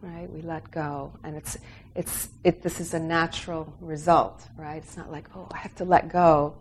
Right? 0.00 0.28
We 0.28 0.42
let 0.42 0.68
go. 0.72 1.12
And 1.22 1.36
it's 1.36 1.58
it's 1.94 2.28
it 2.42 2.60
this 2.60 2.80
is 2.80 2.92
a 2.92 2.98
natural 2.98 3.72
result, 3.80 4.48
right? 4.56 4.82
It's 4.82 4.96
not 4.96 5.12
like, 5.12 5.28
oh, 5.36 5.46
I 5.52 5.58
have 5.58 5.76
to 5.76 5.84
let 5.84 6.08
go. 6.08 6.56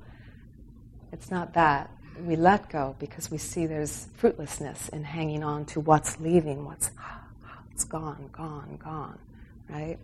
It's 1.11 1.31
not 1.31 1.55
that. 1.55 1.89
We 2.23 2.35
let 2.35 2.69
go 2.69 2.95
because 2.99 3.31
we 3.31 3.39
see 3.39 3.65
there's 3.65 4.09
fruitlessness 4.17 4.89
in 4.89 5.03
hanging 5.03 5.43
on 5.43 5.65
to 5.67 5.79
what's 5.79 6.19
leaving, 6.19 6.65
what's 6.65 6.91
it's 7.71 7.83
gone, 7.83 8.29
gone, 8.31 8.77
gone, 8.83 9.17
right? 9.67 9.97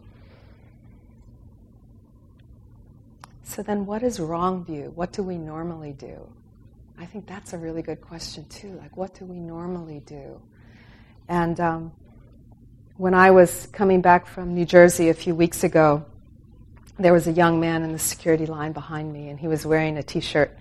So 3.48 3.62
then, 3.62 3.86
what 3.86 4.02
is 4.02 4.20
wrong 4.20 4.66
view? 4.66 4.92
What 4.96 5.14
do 5.14 5.22
we 5.22 5.38
normally 5.38 5.94
do? 5.94 6.28
I 6.98 7.06
think 7.06 7.28
that's 7.28 7.54
a 7.54 7.58
really 7.60 7.84
good 7.84 8.02
question, 8.02 8.44
too. 8.50 8.72
Like, 8.72 8.98
what 8.98 9.14
do 9.14 9.24
we 9.24 9.40
normally 9.40 10.00
do? 10.00 10.42
And 11.28 11.60
um, 11.60 11.92
when 12.98 13.14
I 13.14 13.30
was 13.30 13.68
coming 13.68 14.02
back 14.02 14.26
from 14.26 14.56
New 14.56 14.66
Jersey 14.66 15.10
a 15.10 15.14
few 15.14 15.36
weeks 15.36 15.64
ago, 15.64 16.04
there 16.98 17.14
was 17.14 17.28
a 17.28 17.32
young 17.32 17.60
man 17.60 17.84
in 17.84 17.92
the 17.92 18.00
security 18.00 18.48
line 18.48 18.72
behind 18.72 19.14
me, 19.14 19.30
and 19.30 19.40
he 19.40 19.48
was 19.48 19.64
wearing 19.64 19.98
a 19.98 20.04
t 20.04 20.22
shirt. 20.22 20.58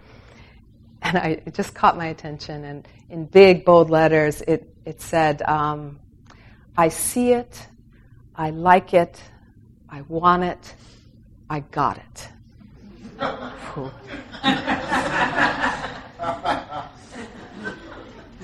And 1.01 1.17
I, 1.17 1.29
it 1.47 1.55
just 1.55 1.75
caught 1.75 1.97
my 1.97 2.07
attention. 2.09 2.65
And 2.65 2.87
in 3.09 3.25
big, 3.25 3.65
bold 3.65 3.89
letters, 3.89 4.43
it, 4.43 4.69
it 4.85 5.01
said, 5.01 5.41
um, 5.43 5.99
I 6.77 6.91
see 6.91 7.33
it, 7.33 7.67
I 8.37 8.51
like 8.51 8.93
it, 8.93 9.23
I 9.89 10.03
want 10.03 10.45
it, 10.45 10.75
I 11.49 11.61
got 11.61 11.97
it 11.97 12.29
and 13.21 13.93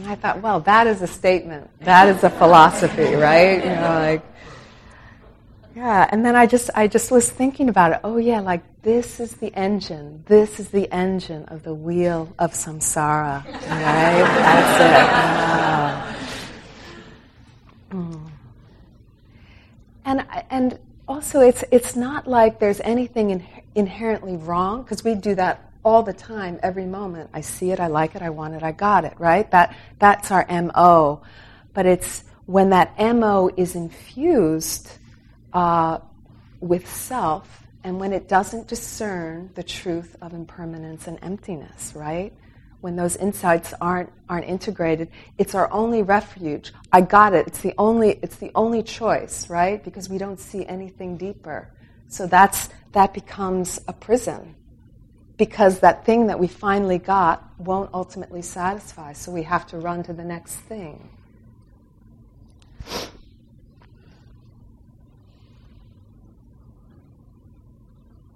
I 0.07 0.15
thought, 0.15 0.41
well, 0.43 0.61
that 0.61 0.87
is 0.87 1.03
a 1.03 1.07
statement. 1.07 1.71
That 1.81 2.09
is 2.09 2.25
a 2.25 2.31
philosophy, 2.31 3.15
right? 3.15 3.65
You 3.65 3.71
know, 3.71 3.99
like, 4.01 4.23
yeah. 5.77 6.09
And 6.11 6.25
then 6.25 6.35
I 6.37 6.47
just, 6.47 6.71
I 6.75 6.89
just 6.89 7.11
was 7.11 7.31
thinking 7.31 7.69
about 7.69 7.93
it. 7.93 8.01
Oh, 8.05 8.17
yeah, 8.17 8.41
like 8.41 8.63
this 8.83 9.21
is 9.21 9.35
the 9.35 9.55
engine. 9.55 10.25
This 10.27 10.59
is 10.59 10.69
the 10.69 10.91
engine 10.93 11.45
of 11.47 11.63
the 11.63 11.75
wheel 11.75 12.33
of 12.39 12.53
samsara, 12.53 13.45
right? 13.45 14.25
That's 14.25 14.81
it. 14.81 14.87
Mm. 17.97 18.31
And 20.05 20.27
and 20.49 20.79
also, 21.07 21.41
it's 21.41 21.65
it's 21.71 21.97
not 21.97 22.27
like 22.27 22.59
there's 22.59 22.81
anything 22.81 23.31
in 23.31 23.45
inherently 23.75 24.37
wrong 24.37 24.83
because 24.83 25.05
we 25.05 25.15
do 25.15 25.35
that 25.35 25.71
all 25.83 26.03
the 26.03 26.13
time, 26.13 26.59
every 26.63 26.87
moment. 26.87 27.31
I 27.33 27.41
see 27.41 27.71
it, 27.71 27.81
I 27.81 27.87
like 27.87 28.15
it, 28.15 28.23
I 28.23 28.31
want 28.31 28.55
it, 28.55 28.63
I 28.63 28.73
got 28.73 29.05
it, 29.05 29.15
right? 29.19 29.51
That, 29.51 29.75
that's 29.99 30.31
our 30.31 30.47
MO. 30.49 31.23
But 31.73 31.87
it's 31.87 32.25
when 32.47 32.71
that 32.71 32.99
MO 32.99 33.51
is 33.57 33.75
infused 33.75 34.91
uh, 35.53 35.99
with 36.61 36.89
self 36.91 37.67
and 37.83 37.99
when 37.99 38.13
it 38.13 38.29
doesn't 38.29 38.69
discern 38.69 39.51
the 39.55 39.63
truth 39.63 40.17
of 40.21 40.35
impermanence 40.35 41.07
and 41.07 41.19
emptiness, 41.23 41.95
right? 41.95 42.33
When 42.83 42.97
those 42.97 43.17
insights 43.17 43.73
aren't, 43.81 44.11
aren't 44.29 44.47
integrated, 44.47 45.09
it's 45.39 45.55
our 45.55 45.71
only 45.73 46.03
refuge. 46.03 46.73
I 46.93 47.01
got 47.01 47.35
it. 47.35 47.47
It's 47.47 47.61
the 47.61 47.75
only, 47.79 48.19
it's 48.23 48.37
the 48.37 48.51
only 48.55 48.83
choice, 48.83 49.49
right? 49.49 49.83
Because 49.83 50.09
we 50.09 50.19
don't 50.19 50.39
see 50.39 50.67
anything 50.67 51.17
deeper. 51.17 51.71
So 52.11 52.27
that's, 52.27 52.68
that 52.90 53.14
becomes 53.14 53.81
a 53.87 53.92
prison 53.92 54.57
because 55.37 55.79
that 55.79 56.05
thing 56.05 56.27
that 56.27 56.38
we 56.38 56.49
finally 56.49 56.99
got 56.99 57.49
won't 57.57 57.88
ultimately 57.94 58.42
satisfy. 58.42 59.12
So 59.12 59.31
we 59.31 59.44
have 59.44 59.66
to 59.68 59.79
run 59.79 60.03
to 60.03 60.12
the 60.12 60.25
next 60.25 60.57
thing. 60.57 61.09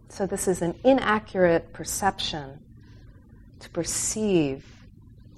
So 0.09 0.25
this 0.25 0.47
is 0.47 0.63
an 0.63 0.77
inaccurate 0.85 1.73
perception 1.73 2.61
to 3.59 3.69
perceive 3.71 4.65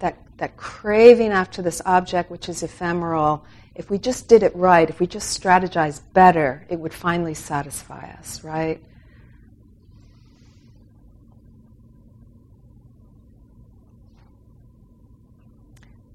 that, 0.00 0.18
that 0.36 0.58
craving 0.58 1.32
after 1.32 1.62
this 1.62 1.80
object, 1.86 2.30
which 2.30 2.50
is 2.50 2.62
ephemeral, 2.62 3.46
if 3.76 3.90
we 3.90 3.98
just 3.98 4.26
did 4.26 4.42
it 4.42 4.56
right, 4.56 4.88
if 4.88 5.00
we 5.00 5.06
just 5.06 5.38
strategized 5.38 6.00
better, 6.14 6.66
it 6.70 6.80
would 6.80 6.94
finally 6.94 7.34
satisfy 7.34 8.10
us, 8.18 8.42
right? 8.42 8.82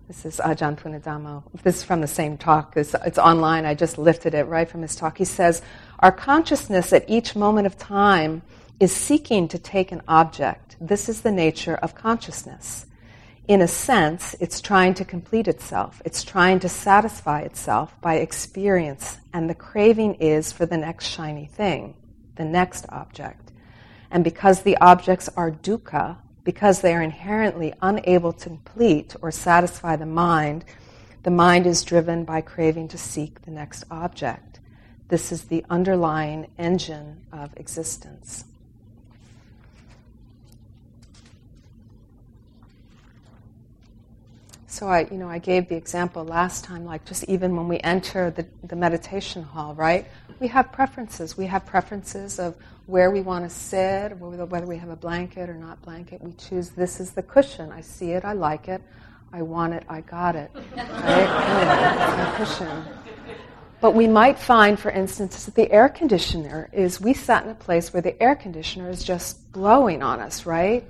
This 0.07 0.25
is 0.25 0.41
Ajahn 0.43 0.75
Punnadhammo. 0.75 1.43
This 1.63 1.77
is 1.77 1.83
from 1.83 2.01
the 2.01 2.07
same 2.07 2.37
talk. 2.37 2.75
It's, 2.75 2.95
it's 3.05 3.19
online. 3.19 3.65
I 3.65 3.75
just 3.75 3.97
lifted 3.97 4.33
it 4.33 4.43
right 4.45 4.67
from 4.67 4.81
his 4.81 4.95
talk. 4.95 5.19
He 5.19 5.25
says, 5.25 5.61
Our 5.99 6.11
consciousness 6.11 6.91
at 6.91 7.07
each 7.07 7.35
moment 7.35 7.67
of 7.67 7.77
time 7.77 8.41
is 8.79 8.91
seeking 8.91 9.47
to 9.47 9.59
take 9.59 9.91
an 9.91 10.01
object. 10.07 10.75
This 10.81 11.07
is 11.07 11.21
the 11.21 11.31
nature 11.31 11.75
of 11.75 11.95
consciousness. 11.95 12.87
In 13.47 13.61
a 13.61 13.67
sense, 13.67 14.35
it's 14.39 14.61
trying 14.61 14.93
to 14.93 15.05
complete 15.05 15.47
itself. 15.47 16.01
It's 16.05 16.23
trying 16.23 16.59
to 16.59 16.69
satisfy 16.69 17.41
itself 17.41 17.99
by 17.99 18.15
experience, 18.15 19.17
and 19.33 19.49
the 19.49 19.55
craving 19.55 20.15
is 20.15 20.51
for 20.51 20.65
the 20.65 20.77
next 20.77 21.07
shiny 21.07 21.47
thing, 21.47 21.95
the 22.35 22.45
next 22.45 22.85
object. 22.89 23.51
And 24.11 24.23
because 24.23 24.61
the 24.61 24.77
objects 24.77 25.27
are 25.35 25.51
dukkha, 25.51 26.17
because 26.43 26.81
they 26.81 26.93
are 26.93 27.01
inherently 27.01 27.73
unable 27.81 28.31
to 28.33 28.49
complete 28.49 29.15
or 29.21 29.31
satisfy 29.31 29.95
the 29.95 30.05
mind, 30.05 30.63
the 31.23 31.31
mind 31.31 31.65
is 31.65 31.83
driven 31.83 32.25
by 32.25 32.41
craving 32.41 32.89
to 32.89 32.97
seek 32.97 33.41
the 33.41 33.51
next 33.51 33.83
object. 33.89 34.59
This 35.07 35.31
is 35.31 35.43
the 35.43 35.65
underlying 35.69 36.47
engine 36.57 37.25
of 37.31 37.53
existence. 37.57 38.45
So 44.71 44.87
I, 44.87 45.01
you 45.11 45.17
know, 45.17 45.27
I 45.27 45.37
gave 45.37 45.67
the 45.67 45.75
example 45.75 46.23
last 46.23 46.63
time, 46.63 46.85
like 46.85 47.03
just 47.03 47.25
even 47.25 47.57
when 47.57 47.67
we 47.67 47.79
enter 47.79 48.31
the, 48.31 48.45
the 48.63 48.77
meditation 48.77 49.43
hall, 49.43 49.75
right? 49.75 50.07
We 50.39 50.47
have 50.47 50.71
preferences. 50.71 51.35
We 51.35 51.45
have 51.47 51.65
preferences 51.65 52.39
of 52.39 52.55
where 52.85 53.11
we 53.11 53.19
want 53.19 53.43
to 53.43 53.49
sit, 53.49 54.17
whether 54.17 54.65
we 54.65 54.77
have 54.77 54.87
a 54.87 54.95
blanket 54.95 55.49
or 55.49 55.55
not 55.55 55.81
blanket. 55.81 56.21
We 56.21 56.31
choose 56.31 56.69
this 56.69 57.01
is 57.01 57.11
the 57.11 57.21
cushion. 57.21 57.69
I 57.69 57.81
see 57.81 58.11
it, 58.11 58.23
I 58.23 58.31
like 58.31 58.69
it, 58.69 58.81
I 59.33 59.41
want 59.41 59.73
it, 59.73 59.83
I 59.89 59.99
got 59.99 60.37
it. 60.37 60.49
Right? 60.77 62.33
cushion. 62.37 62.85
But 63.81 63.91
we 63.91 64.07
might 64.07 64.39
find, 64.39 64.79
for 64.79 64.89
instance, 64.89 65.43
that 65.43 65.55
the 65.55 65.69
air 65.69 65.89
conditioner 65.89 66.69
is, 66.71 67.01
we 67.01 67.13
sat 67.13 67.43
in 67.43 67.49
a 67.49 67.55
place 67.55 67.91
where 67.91 68.01
the 68.01 68.21
air 68.23 68.35
conditioner 68.35 68.89
is 68.89 69.03
just 69.03 69.51
blowing 69.51 70.01
on 70.01 70.21
us, 70.21 70.45
right? 70.45 70.85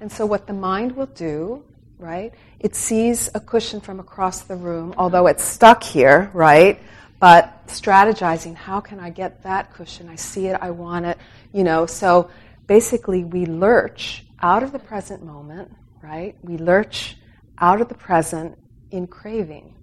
And 0.00 0.10
so 0.10 0.26
what 0.26 0.48
the 0.48 0.52
mind 0.52 0.96
will 0.96 1.06
do 1.06 1.62
right? 2.00 2.32
It 2.58 2.74
sees 2.74 3.28
a 3.34 3.40
cushion 3.40 3.80
from 3.80 4.00
across 4.00 4.42
the 4.42 4.56
room, 4.56 4.94
although 4.96 5.26
it's 5.26 5.44
stuck 5.44 5.82
here, 5.82 6.30
right? 6.32 6.80
But 7.20 7.66
strategizing, 7.66 8.54
how 8.54 8.80
can 8.80 8.98
I 8.98 9.10
get 9.10 9.42
that 9.42 9.72
cushion? 9.74 10.08
I 10.08 10.16
see 10.16 10.46
it, 10.46 10.58
I 10.60 10.70
want 10.70 11.04
it, 11.06 11.18
you 11.52 11.62
know. 11.62 11.86
So 11.86 12.30
basically, 12.66 13.24
we 13.24 13.44
lurch 13.44 14.24
out 14.40 14.62
of 14.62 14.72
the 14.72 14.78
present 14.78 15.22
moment, 15.22 15.70
right? 16.02 16.34
We 16.42 16.56
lurch 16.56 17.16
out 17.58 17.80
of 17.80 17.88
the 17.88 17.94
present 17.94 18.56
in 18.90 19.06
craving. 19.06 19.74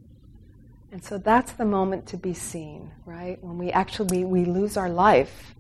And 0.92 1.04
so 1.04 1.18
that's 1.18 1.52
the 1.52 1.66
moment 1.66 2.08
to 2.08 2.18
be 2.18 2.34
seen, 2.34 2.92
right? 3.06 3.42
When 3.44 3.58
we 3.58 3.72
actually 3.72 4.26
we 4.26 4.46
lose 4.46 4.78
our 4.78 4.90
life. 4.90 5.54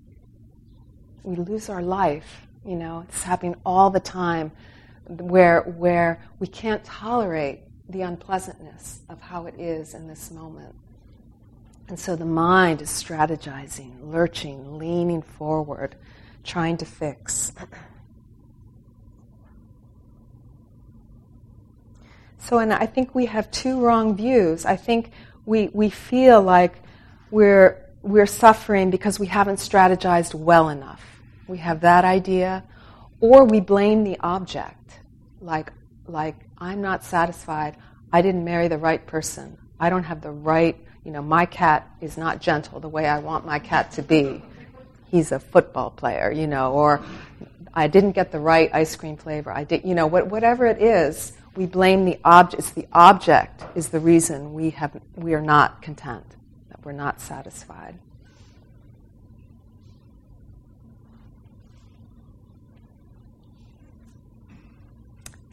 We 1.23 1.35
lose 1.35 1.69
our 1.69 1.83
life, 1.83 2.47
you 2.65 2.75
know. 2.75 3.05
It's 3.07 3.21
happening 3.21 3.55
all 3.65 3.89
the 3.89 3.99
time 3.99 4.51
where, 5.07 5.61
where 5.61 6.21
we 6.39 6.47
can't 6.47 6.83
tolerate 6.83 7.61
the 7.89 8.01
unpleasantness 8.01 9.01
of 9.09 9.21
how 9.21 9.45
it 9.45 9.55
is 9.57 9.93
in 9.93 10.07
this 10.07 10.31
moment. 10.31 10.75
And 11.87 11.97
so 11.97 12.15
the 12.15 12.25
mind 12.25 12.81
is 12.81 12.89
strategizing, 12.89 14.11
lurching, 14.11 14.77
leaning 14.77 15.21
forward, 15.21 15.95
trying 16.43 16.77
to 16.77 16.85
fix. 16.85 17.51
So, 22.39 22.59
and 22.59 22.71
I 22.71 22.85
think 22.85 23.13
we 23.13 23.25
have 23.25 23.51
two 23.51 23.81
wrong 23.81 24.15
views. 24.15 24.65
I 24.65 24.77
think 24.77 25.11
we, 25.45 25.67
we 25.73 25.89
feel 25.89 26.41
like 26.41 26.81
we're, 27.29 27.85
we're 28.03 28.25
suffering 28.25 28.89
because 28.89 29.19
we 29.19 29.27
haven't 29.27 29.57
strategized 29.57 30.33
well 30.33 30.69
enough. 30.69 31.03
We 31.49 31.57
have 31.57 31.81
that 31.81 32.05
idea, 32.05 32.63
or 33.19 33.43
we 33.43 33.59
blame 33.59 34.05
the 34.05 34.17
object 34.21 34.96
like 35.41 35.71
like 36.07 36.35
I'm 36.57 36.81
not 36.81 37.03
satisfied. 37.03 37.77
I 38.11 38.21
didn't 38.21 38.45
marry 38.45 38.67
the 38.67 38.77
right 38.77 39.05
person. 39.05 39.57
I 39.79 39.89
don't 39.89 40.03
have 40.03 40.21
the 40.21 40.31
right, 40.31 40.77
you 41.03 41.11
know, 41.11 41.21
my 41.21 41.45
cat 41.45 41.87
is 42.01 42.17
not 42.17 42.41
gentle 42.41 42.79
the 42.79 42.87
way 42.87 43.05
I 43.05 43.19
want 43.19 43.45
my 43.45 43.59
cat 43.59 43.91
to 43.93 44.01
be. 44.01 44.41
He's 45.09 45.31
a 45.31 45.39
football 45.39 45.91
player, 45.91 46.31
you 46.31 46.47
know, 46.47 46.73
or 46.73 47.01
I 47.73 47.87
didn't 47.87 48.13
get 48.13 48.31
the 48.31 48.39
right 48.39 48.69
ice 48.73 48.95
cream 48.95 49.17
flavor. 49.17 49.51
I 49.51 49.63
did, 49.63 49.85
you 49.85 49.93
know, 49.93 50.07
whatever 50.07 50.65
it 50.65 50.81
is, 50.81 51.33
we 51.55 51.65
blame 51.65 52.05
the 52.05 52.19
object. 52.23 52.59
It's 52.59 52.71
the 52.71 52.87
object 52.91 53.63
is 53.75 53.89
the 53.89 53.99
reason 53.99 54.53
we 54.53 54.71
have 54.71 54.99
we 55.15 55.33
are 55.33 55.41
not 55.41 55.81
content, 55.81 56.25
that 56.69 56.83
we're 56.85 56.91
not 56.91 57.21
satisfied. 57.21 57.99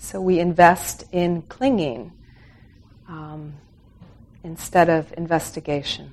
So 0.04 0.20
we 0.20 0.38
invest 0.38 1.04
in 1.12 1.40
clinging 1.40 2.12
um, 3.08 3.54
instead 4.42 4.90
of 4.90 5.10
investigation. 5.16 6.12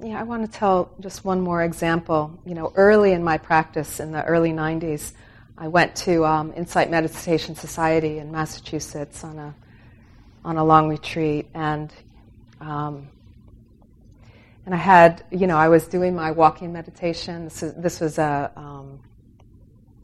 Yeah, 0.00 0.18
I 0.18 0.22
want 0.22 0.50
to 0.50 0.58
tell 0.58 0.90
just 1.00 1.26
one 1.26 1.42
more 1.42 1.62
example. 1.62 2.40
You 2.46 2.54
know, 2.54 2.72
early 2.76 3.12
in 3.12 3.22
my 3.22 3.36
practice 3.36 4.00
in 4.00 4.10
the 4.10 4.24
early 4.24 4.52
90s, 4.52 5.12
I 5.58 5.68
went 5.68 5.94
to 5.96 6.24
um, 6.24 6.54
Insight 6.56 6.90
Meditation 6.90 7.54
Society 7.54 8.20
in 8.20 8.32
Massachusetts 8.32 9.22
on 9.22 9.38
a 9.38 9.54
on 10.46 10.56
a 10.56 10.64
long 10.64 10.88
retreat, 10.88 11.48
and 11.52 11.92
um, 12.62 13.08
and 14.66 14.74
I 14.74 14.78
had, 14.78 15.24
you 15.30 15.46
know, 15.46 15.56
I 15.56 15.68
was 15.68 15.86
doing 15.86 16.16
my 16.16 16.32
walking 16.32 16.72
meditation. 16.72 17.44
This, 17.44 17.62
is, 17.62 17.74
this 17.74 18.00
was 18.00 18.18
a, 18.18 18.50
um, 18.56 18.98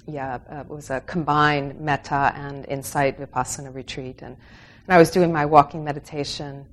yeah, 0.06 0.38
uh, 0.48 0.60
it 0.60 0.68
was 0.68 0.88
a 0.88 1.00
combined 1.00 1.80
metta 1.80 2.32
and 2.36 2.64
insight 2.66 3.18
vipassana 3.18 3.74
retreat. 3.74 4.22
And, 4.22 4.36
and 4.86 4.94
I 4.94 4.98
was 4.98 5.10
doing 5.10 5.32
my 5.32 5.46
walking 5.46 5.82
meditation 5.82 6.64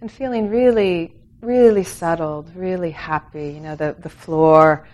and 0.00 0.10
feeling 0.10 0.48
really, 0.48 1.14
really 1.40 1.84
settled, 1.84 2.50
really 2.56 2.90
happy. 2.90 3.52
You 3.52 3.60
know, 3.60 3.76
the, 3.76 3.94
the 4.00 4.10
floor 4.10 4.88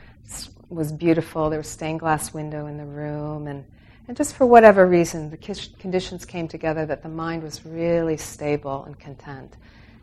was 0.68 0.92
beautiful. 0.92 1.48
There 1.48 1.58
was 1.58 1.68
a 1.68 1.72
stained 1.72 2.00
glass 2.00 2.34
window 2.34 2.66
in 2.66 2.76
the 2.76 2.84
room. 2.84 3.46
And, 3.46 3.64
and 4.08 4.16
just 4.16 4.34
for 4.34 4.44
whatever 4.44 4.86
reason, 4.86 5.30
the 5.30 5.38
conditions 5.78 6.26
came 6.26 6.48
together 6.48 6.84
that 6.84 7.02
the 7.02 7.08
mind 7.08 7.42
was 7.42 7.64
really 7.64 8.18
stable 8.18 8.84
and 8.84 8.98
content 8.98 9.56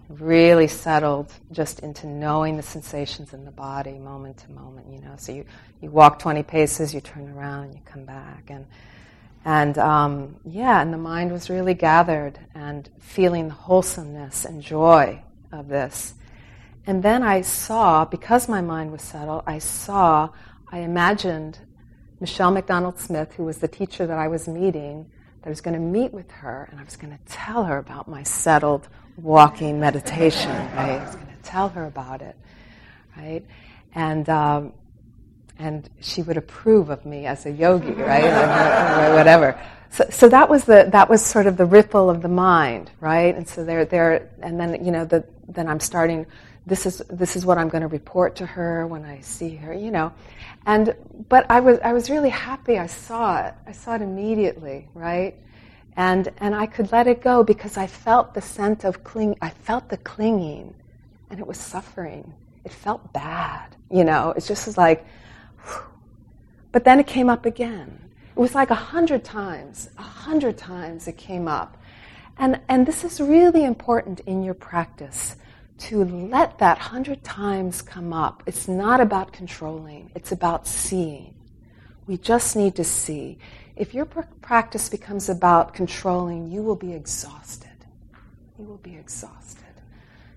really 0.09 0.67
settled 0.67 1.31
just 1.51 1.79
into 1.79 2.07
knowing 2.07 2.57
the 2.57 2.63
sensations 2.63 3.33
in 3.33 3.45
the 3.45 3.51
body 3.51 3.97
moment 3.97 4.37
to 4.37 4.51
moment, 4.51 4.87
you 4.91 4.99
know. 4.99 5.15
So 5.17 5.31
you, 5.31 5.45
you 5.81 5.89
walk 5.89 6.19
20 6.19 6.43
paces, 6.43 6.93
you 6.93 7.01
turn 7.01 7.29
around, 7.29 7.65
and 7.65 7.73
you 7.73 7.81
come 7.85 8.05
back. 8.05 8.49
And, 8.49 8.65
and 9.45 9.77
um, 9.77 10.35
yeah, 10.45 10.81
and 10.81 10.93
the 10.93 10.97
mind 10.97 11.31
was 11.31 11.49
really 11.49 11.73
gathered 11.73 12.39
and 12.53 12.89
feeling 12.99 13.47
the 13.47 13.53
wholesomeness 13.53 14.45
and 14.45 14.61
joy 14.61 15.21
of 15.51 15.67
this. 15.67 16.13
And 16.85 17.01
then 17.01 17.23
I 17.23 17.41
saw, 17.41 18.03
because 18.05 18.49
my 18.49 18.61
mind 18.61 18.91
was 18.91 19.01
settled, 19.01 19.43
I 19.47 19.59
saw, 19.59 20.29
I 20.69 20.79
imagined 20.79 21.59
Michelle 22.19 22.51
McDonald 22.51 22.99
Smith, 22.99 23.33
who 23.33 23.45
was 23.45 23.59
the 23.59 23.67
teacher 23.67 24.05
that 24.05 24.17
I 24.17 24.27
was 24.27 24.47
meeting, 24.47 25.09
that 25.41 25.47
I 25.47 25.49
was 25.49 25.61
going 25.61 25.75
to 25.75 25.79
meet 25.79 26.13
with 26.13 26.29
her 26.31 26.67
and 26.71 26.79
I 26.79 26.83
was 26.83 26.97
going 26.97 27.13
to 27.13 27.19
tell 27.25 27.63
her 27.65 27.77
about 27.77 28.07
my 28.07 28.23
settled 28.23 28.89
walking 29.17 29.80
meditation, 29.80 30.52
right? 30.52 31.00
I 31.00 31.06
was 31.06 31.15
going 31.15 31.27
to 31.27 31.44
tell 31.44 31.69
her 31.69 31.85
about 31.85 32.21
it, 32.21 32.35
right? 33.17 33.44
And 33.94 34.27
um, 34.29 34.73
and 35.60 35.90
she 36.02 36.21
would 36.21 36.37
approve 36.37 36.90
of 36.90 37.06
me 37.06 37.25
as 37.25 37.46
a 37.46 37.52
yogi, 37.52 37.92
right? 37.92 38.23
or 38.23 39.15
whatever. 39.15 39.60
So, 39.92 40.06
so 40.10 40.29
that 40.29 40.50
was 40.50 40.63
the 40.65 40.87
that 40.92 41.10
was 41.10 41.23
sort 41.23 41.46
of 41.46 41.58
the 41.58 41.65
ripple 41.65 42.10
of 42.10 42.21
the 42.21 42.27
mind, 42.27 42.90
right? 43.00 43.35
And 43.35 43.48
so 43.48 43.63
there 43.63 43.85
there 43.85 44.31
and 44.42 44.60
then 44.60 44.83
you 44.83 44.92
know 44.92 45.06
the 45.06 45.23
then 45.48 45.67
I'm 45.67 45.79
starting. 45.79 46.25
This 46.65 46.85
is 46.85 47.04
this 47.10 47.35
is 47.35 47.46
what 47.46 47.58
I'm 47.58 47.69
going 47.69 47.81
to 47.81 47.87
report 47.87 48.37
to 48.37 48.46
her 48.46 48.87
when 48.87 49.06
I 49.06 49.19
see 49.19 49.56
her, 49.58 49.73
you 49.73 49.92
know. 49.92 50.12
And 50.65 50.96
but 51.29 51.46
I 51.52 51.60
was 51.60 51.77
I 51.83 51.94
was 51.94 52.10
really 52.10 52.29
happy. 52.29 52.79
I 52.79 52.87
saw 52.87 53.46
it. 53.46 53.54
I 53.67 53.71
saw 53.73 53.96
it 53.96 54.02
immediately, 54.02 54.87
right? 54.94 55.35
And, 55.96 56.31
and 56.37 56.56
I 56.56 56.65
could 56.65 56.91
let 56.91 57.08
it 57.08 57.21
go 57.21 57.44
because 57.44 57.77
I 57.77 57.87
felt 57.87 58.33
the 58.33 58.41
scent 58.41 58.83
of 58.83 59.04
cling, 59.04 59.37
I 59.41 59.50
felt 59.50 59.89
the 59.89 59.98
clinging 59.98 60.73
and 61.29 61.39
it 61.39 61.46
was 61.46 61.58
suffering. 61.58 62.33
It 62.65 62.71
felt 62.71 63.13
bad, 63.13 63.75
you 63.91 64.04
know, 64.04 64.33
it's 64.35 64.48
just 64.48 64.77
like, 64.77 65.06
whew. 65.65 65.83
but 66.71 66.83
then 66.83 67.00
it 67.00 67.08
came 67.08 67.29
up 67.29 67.46
again. 67.46 68.00
It 68.35 68.39
was 68.39 68.56
like 68.56 68.71
a 68.71 68.75
hundred 68.75 69.23
times, 69.23 69.89
a 69.98 70.02
hundred 70.02 70.58
times 70.58 71.08
it 71.08 71.17
came 71.17 71.48
up. 71.48 71.77
And, 72.37 72.60
and 72.67 72.87
this 72.87 73.04
is 73.04 73.21
really 73.21 73.63
important 73.63 74.21
in 74.21 74.41
your 74.44 74.56
practice 74.56 75.35
to 75.79 76.04
let 76.06 76.58
that 76.60 76.77
hundred 76.77 77.23
times 77.23 77.81
come 77.81 78.13
up. 78.13 78.41
It's 78.46 78.67
not 78.67 79.00
about 79.00 79.33
controlling, 79.33 80.12
it's 80.15 80.31
about 80.31 80.65
seeing. 80.65 81.35
We 82.08 82.17
just 82.17 82.56
need 82.56 82.75
to 82.75 82.83
see. 82.83 83.37
If 83.76 83.94
your 83.94 84.06
practice 84.06 84.90
becomes 84.90 85.30
about 85.30 85.74
controlling, 85.74 86.52
you 86.52 86.62
will 86.62 86.76
be 86.76 86.94
exhausted. 86.94 87.69
You 88.60 88.65
will 88.65 88.78
be 88.78 88.96
exhausted. 88.96 89.63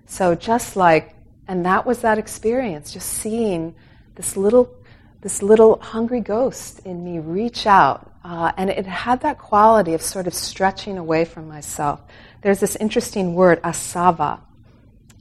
So 0.07 0.33
just 0.33 0.75
like, 0.75 1.13
and 1.47 1.65
that 1.65 1.85
was 1.85 1.99
that 1.99 2.17
experience, 2.17 2.91
just 2.91 3.09
seeing 3.09 3.75
this 4.15 4.35
little, 4.35 4.73
this 5.21 5.43
little 5.43 5.79
hungry 5.79 6.21
ghost 6.21 6.79
in 6.79 7.03
me 7.03 7.19
reach 7.19 7.67
out, 7.67 8.11
uh, 8.23 8.51
and 8.57 8.69
it 8.69 8.85
had 8.85 9.21
that 9.21 9.37
quality 9.37 9.93
of 9.93 10.01
sort 10.01 10.27
of 10.27 10.33
stretching 10.33 10.97
away 10.97 11.23
from 11.23 11.47
myself. 11.47 12.01
There's 12.41 12.59
this 12.59 12.75
interesting 12.77 13.35
word, 13.35 13.61
asava, 13.61 14.39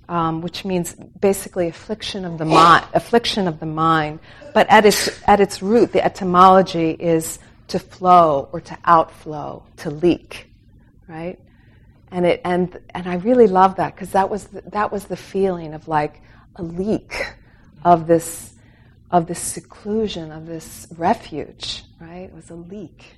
um, 0.09 0.41
which 0.41 0.65
means 0.65 0.95
basically 0.95 1.69
affliction 1.69 2.25
of 2.25 2.39
the 2.39 2.45
mind. 2.45 2.87
Affliction 2.95 3.47
of 3.47 3.61
the 3.61 3.67
mind, 3.67 4.21
but 4.55 4.67
at 4.71 4.87
its 4.87 5.11
at 5.27 5.41
its 5.41 5.63
root, 5.63 5.93
the 5.93 6.05
etymology 6.05 6.91
is 6.93 7.39
to 7.69 7.79
flow 7.79 8.49
or 8.53 8.61
to 8.61 8.79
outflow, 8.85 9.65
to 9.79 9.91
leak, 9.91 10.51
right? 11.09 11.39
And 12.11 12.25
it 12.25 12.41
and 12.45 12.79
and 12.91 13.09
I 13.09 13.17
really 13.17 13.47
love 13.47 13.77
that 13.77 13.95
because 13.95 14.13
that 14.13 14.31
was 14.31 14.47
that 14.47 14.93
was 14.93 15.07
the 15.07 15.17
feeling 15.17 15.75
of 15.75 15.89
like 15.89 16.23
a 16.57 16.63
leak 16.63 17.35
of 17.85 18.07
this 18.07 18.55
of 19.11 19.27
this 19.27 19.41
seclusion 19.41 20.33
of 20.33 20.47
this 20.47 20.87
refuge, 20.97 21.85
right? 22.01 22.25
It 22.25 22.35
was 22.35 22.51
a 22.51 22.55
leak. 22.55 23.17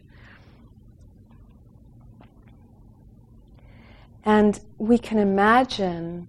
And 4.24 4.60
we 4.76 4.98
can 4.98 5.18
imagine 5.18 6.28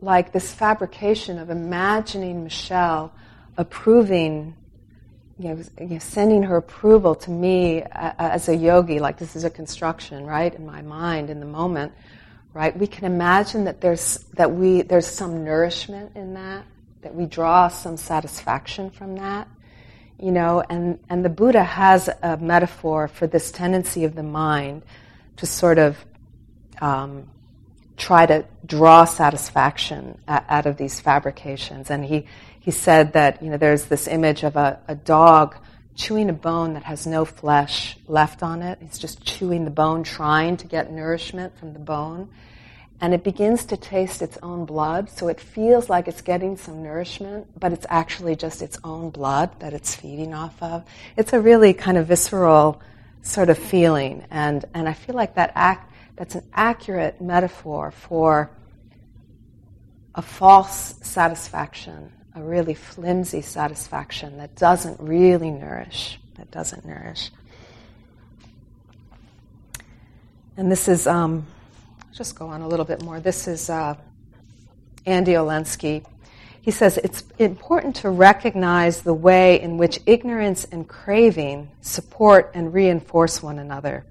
like 0.00 0.32
this 0.32 0.52
fabrication 0.52 1.38
of 1.38 1.50
imagining 1.50 2.44
Michelle 2.44 3.12
approving, 3.56 4.54
you 5.38 5.64
know, 5.80 5.98
sending 5.98 6.42
her 6.44 6.56
approval 6.56 7.14
to 7.14 7.30
me 7.30 7.82
uh, 7.82 7.86
uh, 7.86 8.12
as 8.18 8.48
a 8.48 8.54
yogi, 8.54 9.00
like 9.00 9.18
this 9.18 9.34
is 9.34 9.44
a 9.44 9.50
construction, 9.50 10.24
right, 10.24 10.54
in 10.54 10.64
my 10.64 10.82
mind 10.82 11.30
in 11.30 11.40
the 11.40 11.46
moment, 11.46 11.92
right? 12.52 12.76
We 12.76 12.86
can 12.86 13.04
imagine 13.04 13.64
that 13.64 13.80
there's 13.80 14.18
that 14.34 14.52
we 14.52 14.82
there's 14.82 15.06
some 15.06 15.44
nourishment 15.44 16.14
in 16.14 16.34
that, 16.34 16.64
that 17.02 17.14
we 17.14 17.26
draw 17.26 17.68
some 17.68 17.96
satisfaction 17.96 18.90
from 18.90 19.16
that, 19.16 19.48
you 20.20 20.30
know, 20.30 20.62
and 20.70 21.00
and 21.08 21.24
the 21.24 21.30
Buddha 21.30 21.64
has 21.64 22.08
a 22.22 22.36
metaphor 22.36 23.08
for 23.08 23.26
this 23.26 23.50
tendency 23.50 24.04
of 24.04 24.14
the 24.14 24.22
mind 24.22 24.82
to 25.38 25.46
sort 25.46 25.78
of 25.78 25.96
um, 26.80 27.28
try 27.96 28.26
to 28.26 28.44
draw 28.66 29.04
satisfaction 29.04 30.18
uh, 30.26 30.40
out 30.48 30.66
of 30.66 30.76
these 30.76 31.00
fabrications. 31.00 31.90
And 31.90 32.04
he, 32.04 32.26
he 32.64 32.70
said 32.70 33.12
that, 33.12 33.42
you 33.42 33.50
know, 33.50 33.58
there's 33.58 33.84
this 33.84 34.08
image 34.08 34.42
of 34.42 34.56
a, 34.56 34.80
a 34.88 34.94
dog 34.94 35.54
chewing 35.94 36.30
a 36.30 36.32
bone 36.32 36.72
that 36.72 36.84
has 36.84 37.06
no 37.06 37.26
flesh 37.26 37.98
left 38.08 38.42
on 38.42 38.62
it. 38.62 38.78
It's 38.80 38.96
just 38.98 39.22
chewing 39.22 39.66
the 39.66 39.70
bone, 39.70 40.02
trying 40.02 40.56
to 40.56 40.66
get 40.66 40.90
nourishment 40.90 41.58
from 41.58 41.74
the 41.74 41.78
bone. 41.78 42.30
And 43.02 43.12
it 43.12 43.22
begins 43.22 43.66
to 43.66 43.76
taste 43.76 44.22
its 44.22 44.38
own 44.42 44.64
blood, 44.64 45.10
so 45.10 45.28
it 45.28 45.38
feels 45.38 45.90
like 45.90 46.08
it's 46.08 46.22
getting 46.22 46.56
some 46.56 46.82
nourishment, 46.82 47.48
but 47.60 47.70
it's 47.74 47.84
actually 47.90 48.34
just 48.34 48.62
its 48.62 48.78
own 48.82 49.10
blood 49.10 49.60
that 49.60 49.74
it's 49.74 49.94
feeding 49.94 50.32
off 50.32 50.56
of. 50.62 50.86
It's 51.18 51.34
a 51.34 51.40
really 51.40 51.74
kind 51.74 51.98
of 51.98 52.06
visceral 52.06 52.80
sort 53.20 53.50
of 53.50 53.58
feeling, 53.58 54.24
and, 54.30 54.64
and 54.72 54.88
I 54.88 54.94
feel 54.94 55.14
like 55.14 55.34
that 55.34 55.52
act, 55.54 55.92
that's 56.16 56.34
an 56.34 56.44
accurate 56.54 57.20
metaphor 57.20 57.90
for 57.90 58.50
a 60.14 60.22
false 60.22 60.94
satisfaction, 61.02 62.10
a 62.34 62.42
really 62.42 62.74
flimsy 62.74 63.40
satisfaction 63.40 64.38
that 64.38 64.56
doesn't 64.56 64.98
really 65.00 65.50
nourish, 65.50 66.18
that 66.36 66.50
doesn't 66.50 66.84
nourish. 66.84 67.30
And 70.56 70.70
this 70.70 70.88
is, 70.88 71.06
um, 71.06 71.46
just 72.12 72.36
go 72.36 72.48
on 72.48 72.60
a 72.60 72.68
little 72.68 72.84
bit 72.84 73.02
more. 73.02 73.20
This 73.20 73.46
is 73.46 73.70
uh, 73.70 73.96
Andy 75.06 75.32
Olendzki. 75.32 76.04
He 76.60 76.70
says 76.70 76.96
it's 76.98 77.24
important 77.38 77.96
to 77.96 78.10
recognize 78.10 79.02
the 79.02 79.14
way 79.14 79.60
in 79.60 79.76
which 79.76 80.00
ignorance 80.06 80.64
and 80.64 80.88
craving 80.88 81.70
support 81.82 82.50
and 82.54 82.72
reinforce 82.72 83.42
one 83.42 83.58
another. 83.58 84.06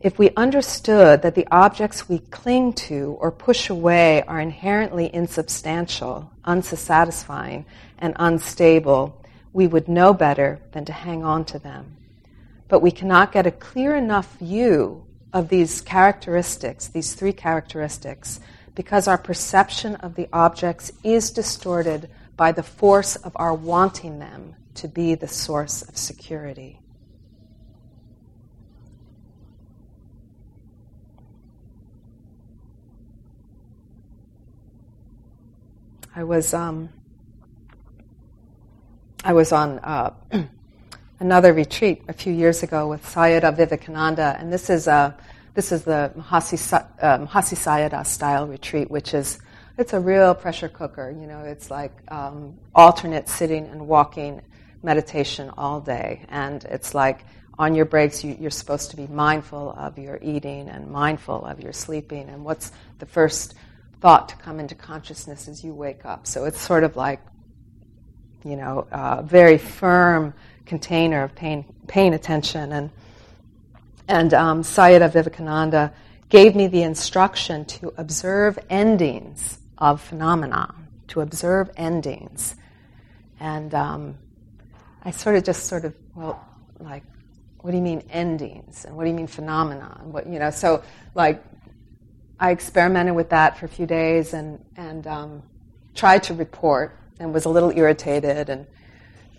If 0.00 0.16
we 0.16 0.30
understood 0.36 1.22
that 1.22 1.34
the 1.34 1.48
objects 1.50 2.08
we 2.08 2.20
cling 2.20 2.72
to 2.74 3.16
or 3.18 3.32
push 3.32 3.68
away 3.68 4.22
are 4.22 4.40
inherently 4.40 5.12
insubstantial, 5.12 6.30
unsatisfying, 6.44 7.66
and 7.98 8.14
unstable, 8.16 9.20
we 9.52 9.66
would 9.66 9.88
know 9.88 10.14
better 10.14 10.60
than 10.70 10.84
to 10.84 10.92
hang 10.92 11.24
on 11.24 11.44
to 11.46 11.58
them. 11.58 11.96
But 12.68 12.80
we 12.80 12.92
cannot 12.92 13.32
get 13.32 13.48
a 13.48 13.50
clear 13.50 13.96
enough 13.96 14.38
view 14.38 15.04
of 15.32 15.48
these 15.48 15.80
characteristics, 15.80 16.86
these 16.86 17.14
three 17.14 17.32
characteristics, 17.32 18.38
because 18.76 19.08
our 19.08 19.18
perception 19.18 19.96
of 19.96 20.14
the 20.14 20.28
objects 20.32 20.92
is 21.02 21.32
distorted 21.32 22.08
by 22.36 22.52
the 22.52 22.62
force 22.62 23.16
of 23.16 23.32
our 23.34 23.52
wanting 23.52 24.20
them 24.20 24.54
to 24.74 24.86
be 24.86 25.16
the 25.16 25.26
source 25.26 25.82
of 25.82 25.96
security. 25.96 26.78
I 36.18 36.24
was 36.24 36.52
um, 36.52 36.88
I 39.22 39.32
was 39.34 39.52
on 39.52 39.78
uh, 39.78 40.14
another 41.20 41.52
retreat 41.52 42.02
a 42.08 42.12
few 42.12 42.32
years 42.32 42.64
ago 42.64 42.88
with 42.88 43.04
Sayadaw 43.04 43.56
Vivekananda, 43.56 44.36
and 44.36 44.52
this 44.52 44.68
is 44.68 44.88
a 44.88 45.16
this 45.54 45.70
is 45.70 45.84
the 45.84 46.10
Mahasi, 46.18 46.58
uh, 47.00 47.18
Mahasi 47.18 48.04
style 48.04 48.48
retreat, 48.48 48.90
which 48.90 49.14
is 49.14 49.38
it's 49.76 49.92
a 49.92 50.00
real 50.00 50.34
pressure 50.34 50.68
cooker. 50.68 51.08
You 51.08 51.28
know, 51.28 51.44
it's 51.44 51.70
like 51.70 51.92
um, 52.08 52.58
alternate 52.74 53.28
sitting 53.28 53.68
and 53.68 53.86
walking 53.86 54.42
meditation 54.82 55.52
all 55.56 55.80
day, 55.80 56.26
and 56.30 56.64
it's 56.64 56.96
like 56.96 57.26
on 57.60 57.76
your 57.76 57.84
breaks 57.84 58.24
you, 58.24 58.36
you're 58.40 58.50
supposed 58.50 58.90
to 58.90 58.96
be 58.96 59.06
mindful 59.06 59.72
of 59.78 59.96
your 59.96 60.18
eating 60.20 60.68
and 60.68 60.90
mindful 60.90 61.44
of 61.44 61.60
your 61.60 61.72
sleeping, 61.72 62.28
and 62.28 62.44
what's 62.44 62.72
the 62.98 63.06
first 63.06 63.54
thought 64.00 64.28
to 64.28 64.36
come 64.36 64.60
into 64.60 64.74
consciousness 64.74 65.48
as 65.48 65.64
you 65.64 65.74
wake 65.74 66.04
up. 66.04 66.26
So 66.26 66.44
it's 66.44 66.60
sort 66.60 66.84
of 66.84 66.96
like, 66.96 67.20
you 68.44 68.56
know, 68.56 68.86
a 68.92 69.22
very 69.22 69.58
firm 69.58 70.34
container 70.66 71.24
of 71.24 71.34
paying, 71.34 71.64
paying 71.88 72.14
attention. 72.14 72.72
And, 72.72 72.90
and 74.06 74.32
um, 74.34 74.62
Sayadaw 74.62 75.12
Vivekananda 75.12 75.92
gave 76.28 76.54
me 76.54 76.66
the 76.66 76.82
instruction 76.82 77.64
to 77.64 77.92
observe 77.96 78.58
endings 78.70 79.58
of 79.78 80.00
phenomena, 80.00 80.74
to 81.08 81.20
observe 81.20 81.70
endings. 81.76 82.54
And 83.40 83.74
um, 83.74 84.16
I 85.02 85.10
sort 85.10 85.36
of 85.36 85.44
just 85.44 85.66
sort 85.66 85.84
of, 85.84 85.94
well, 86.14 86.44
like, 86.78 87.02
what 87.60 87.72
do 87.72 87.76
you 87.76 87.82
mean 87.82 88.02
endings? 88.10 88.84
And 88.84 88.96
what 88.96 89.04
do 89.04 89.10
you 89.10 89.16
mean 89.16 89.26
phenomena? 89.26 89.98
And 90.00 90.12
what, 90.12 90.26
you 90.26 90.38
know, 90.38 90.50
so 90.50 90.82
like 91.14 91.42
I 92.40 92.52
experimented 92.52 93.14
with 93.16 93.30
that 93.30 93.58
for 93.58 93.66
a 93.66 93.68
few 93.68 93.86
days 93.86 94.32
and, 94.32 94.64
and 94.76 95.06
um, 95.06 95.42
tried 95.94 96.22
to 96.24 96.34
report 96.34 96.96
and 97.18 97.34
was 97.34 97.46
a 97.46 97.48
little 97.48 97.70
irritated. 97.70 98.48
And, 98.48 98.66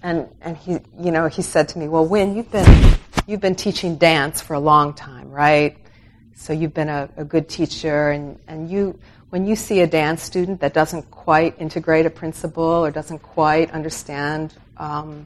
and, 0.04 0.28
and 0.42 0.58
he, 0.58 0.80
you 1.00 1.12
know, 1.12 1.28
he 1.28 1.42
said 1.42 1.70
to 1.70 1.80
me, 1.80 1.88
well, 1.88 2.06
Wynn, 2.06 2.36
you've 2.36 2.52
been, 2.52 2.98
you've 3.26 3.40
been 3.40 3.56
teaching 3.56 3.96
dance 3.96 4.42
for 4.42 4.54
a 4.54 4.60
long 4.60 4.94
time, 4.94 5.32
right? 5.32 5.78
So 6.36 6.52
you've 6.52 6.74
been 6.74 6.90
a, 6.90 7.10
a 7.16 7.24
good 7.24 7.48
teacher 7.48 8.12
and, 8.12 8.38
and 8.48 8.70
you, 8.70 9.00
when 9.30 9.46
you 9.46 9.56
see 9.56 9.80
a 9.80 9.88
dance 9.88 10.22
student 10.22 10.60
that 10.62 10.74
doesn't 10.74 11.10
quite 11.10 11.60
integrate 11.60 12.06
a 12.06 12.10
principle 12.10 12.64
or 12.64 12.92
doesn't 12.92 13.20
quite 13.20 13.72
understand 13.72 14.54
um, 14.78 15.26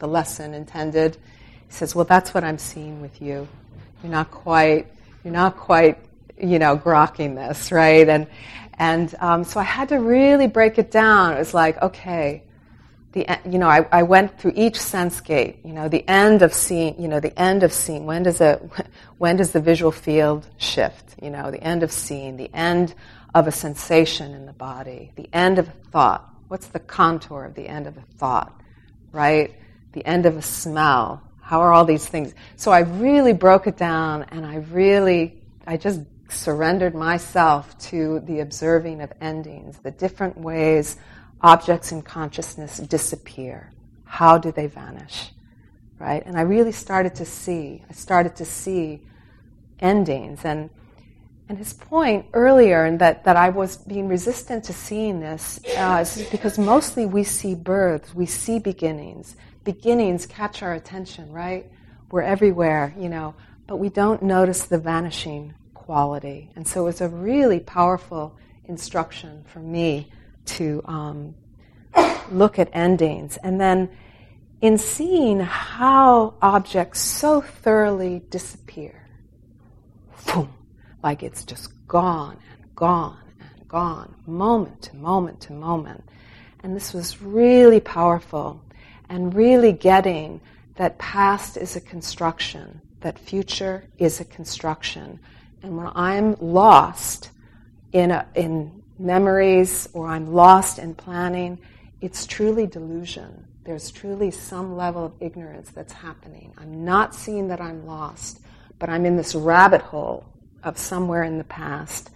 the 0.00 0.08
lesson 0.08 0.52
intended, 0.52 1.16
he 1.66 1.72
says, 1.72 1.94
well, 1.94 2.04
that's 2.04 2.34
what 2.34 2.44
I'm 2.44 2.58
seeing 2.58 3.00
with 3.00 3.22
you. 3.22 3.48
You're 4.02 4.12
not 4.12 4.30
quite, 4.30 4.88
you're 5.22 5.32
not 5.32 5.56
quite 5.56 6.03
you 6.40 6.58
know, 6.58 6.76
grokking 6.76 7.34
this, 7.36 7.72
right? 7.72 8.08
And 8.08 8.26
and 8.74 9.14
um, 9.20 9.44
so 9.44 9.60
I 9.60 9.64
had 9.64 9.90
to 9.90 9.96
really 9.96 10.48
break 10.48 10.78
it 10.78 10.90
down. 10.90 11.34
It 11.34 11.38
was 11.38 11.54
like, 11.54 11.80
okay, 11.80 12.42
the 13.12 13.26
you 13.48 13.58
know, 13.58 13.68
I, 13.68 13.86
I 13.92 14.02
went 14.02 14.38
through 14.38 14.52
each 14.56 14.78
sense 14.78 15.20
gate. 15.20 15.60
You 15.64 15.72
know, 15.72 15.88
the 15.88 16.06
end 16.08 16.42
of 16.42 16.52
seeing. 16.52 17.00
You 17.00 17.08
know, 17.08 17.20
the 17.20 17.38
end 17.38 17.62
of 17.62 17.72
seeing. 17.72 18.06
When 18.06 18.22
does 18.24 18.40
it? 18.40 18.62
When 19.18 19.36
does 19.36 19.52
the 19.52 19.60
visual 19.60 19.92
field 19.92 20.46
shift? 20.58 21.14
You 21.22 21.30
know, 21.30 21.50
the 21.50 21.62
end 21.62 21.82
of 21.82 21.92
seeing. 21.92 22.36
The 22.36 22.52
end 22.52 22.94
of 23.32 23.46
a 23.46 23.52
sensation 23.52 24.34
in 24.34 24.44
the 24.44 24.52
body. 24.52 25.12
The 25.14 25.28
end 25.32 25.58
of 25.58 25.68
a 25.68 25.72
thought. 25.92 26.28
What's 26.48 26.66
the 26.66 26.80
contour 26.80 27.44
of 27.44 27.54
the 27.54 27.66
end 27.66 27.86
of 27.86 27.96
a 27.96 28.02
thought? 28.18 28.60
Right. 29.12 29.54
The 29.92 30.04
end 30.04 30.26
of 30.26 30.36
a 30.36 30.42
smell. 30.42 31.22
How 31.40 31.60
are 31.60 31.72
all 31.72 31.84
these 31.84 32.06
things? 32.06 32.34
So 32.56 32.72
I 32.72 32.80
really 32.80 33.32
broke 33.32 33.66
it 33.66 33.76
down, 33.76 34.24
and 34.30 34.44
I 34.44 34.56
really, 34.56 35.42
I 35.66 35.76
just 35.76 36.00
surrendered 36.34 36.94
myself 36.94 37.76
to 37.78 38.20
the 38.20 38.40
observing 38.40 39.00
of 39.00 39.12
endings, 39.20 39.78
the 39.78 39.90
different 39.90 40.36
ways 40.38 40.96
objects 41.40 41.92
in 41.92 42.02
consciousness 42.02 42.78
disappear. 42.78 43.72
How 44.04 44.38
do 44.38 44.52
they 44.52 44.66
vanish? 44.66 45.30
Right? 45.98 46.24
And 46.26 46.36
I 46.36 46.42
really 46.42 46.72
started 46.72 47.14
to 47.16 47.24
see, 47.24 47.84
I 47.88 47.92
started 47.92 48.36
to 48.36 48.44
see 48.44 49.02
endings. 49.80 50.44
And, 50.44 50.70
and 51.48 51.58
his 51.58 51.72
point 51.72 52.26
earlier, 52.32 52.84
and 52.84 52.98
that, 53.00 53.24
that 53.24 53.36
I 53.36 53.50
was 53.50 53.76
being 53.76 54.08
resistant 54.08 54.64
to 54.64 54.72
seeing 54.72 55.20
this, 55.20 55.60
uh, 55.76 55.98
is 56.02 56.26
because 56.30 56.58
mostly 56.58 57.06
we 57.06 57.24
see 57.24 57.54
births, 57.54 58.14
we 58.14 58.26
see 58.26 58.58
beginnings. 58.58 59.36
Beginnings 59.64 60.26
catch 60.26 60.62
our 60.62 60.74
attention, 60.74 61.32
right? 61.32 61.66
We're 62.10 62.22
everywhere, 62.22 62.94
you 62.98 63.08
know, 63.08 63.34
but 63.66 63.76
we 63.76 63.88
don't 63.88 64.22
notice 64.22 64.64
the 64.64 64.78
vanishing 64.78 65.54
quality. 65.84 66.50
And 66.56 66.66
so 66.66 66.82
it 66.82 66.84
was 66.84 67.00
a 67.02 67.08
really 67.08 67.60
powerful 67.60 68.36
instruction 68.64 69.44
for 69.46 69.58
me 69.58 70.10
to 70.46 70.82
um, 70.86 71.34
look 72.30 72.58
at 72.58 72.70
endings. 72.72 73.36
And 73.42 73.60
then 73.60 73.90
in 74.62 74.78
seeing 74.78 75.40
how 75.40 76.34
objects 76.40 77.00
so 77.00 77.42
thoroughly 77.42 78.22
disappear, 78.30 79.06
boom, 80.26 80.52
like 81.02 81.22
it's 81.22 81.44
just 81.44 81.68
gone 81.86 82.38
and 82.50 82.74
gone 82.74 83.20
and 83.40 83.68
gone, 83.68 84.14
moment 84.26 84.80
to 84.82 84.96
moment 84.96 85.38
to 85.42 85.52
moment. 85.52 86.02
And 86.62 86.74
this 86.74 86.94
was 86.94 87.20
really 87.20 87.80
powerful 87.80 88.62
and 89.10 89.34
really 89.34 89.72
getting 89.72 90.40
that 90.76 90.96
past 90.98 91.58
is 91.58 91.76
a 91.76 91.80
construction, 91.80 92.80
that 93.00 93.18
future 93.18 93.84
is 93.98 94.18
a 94.20 94.24
construction. 94.24 95.20
And 95.64 95.78
when 95.78 95.90
I'm 95.94 96.36
lost 96.40 97.30
in, 97.92 98.10
a, 98.10 98.26
in 98.34 98.82
memories 98.98 99.88
or 99.94 100.08
I'm 100.08 100.34
lost 100.34 100.78
in 100.78 100.94
planning, 100.94 101.58
it's 102.02 102.26
truly 102.26 102.66
delusion. 102.66 103.46
There's 103.64 103.90
truly 103.90 104.30
some 104.30 104.76
level 104.76 105.06
of 105.06 105.14
ignorance 105.20 105.70
that's 105.70 105.94
happening. 105.94 106.52
I'm 106.58 106.84
not 106.84 107.14
seeing 107.14 107.48
that 107.48 107.62
I'm 107.62 107.86
lost, 107.86 108.40
but 108.78 108.90
I'm 108.90 109.06
in 109.06 109.16
this 109.16 109.34
rabbit 109.34 109.80
hole 109.80 110.26
of 110.62 110.76
somewhere 110.76 111.24
in 111.24 111.38
the 111.38 111.44
past, 111.44 112.10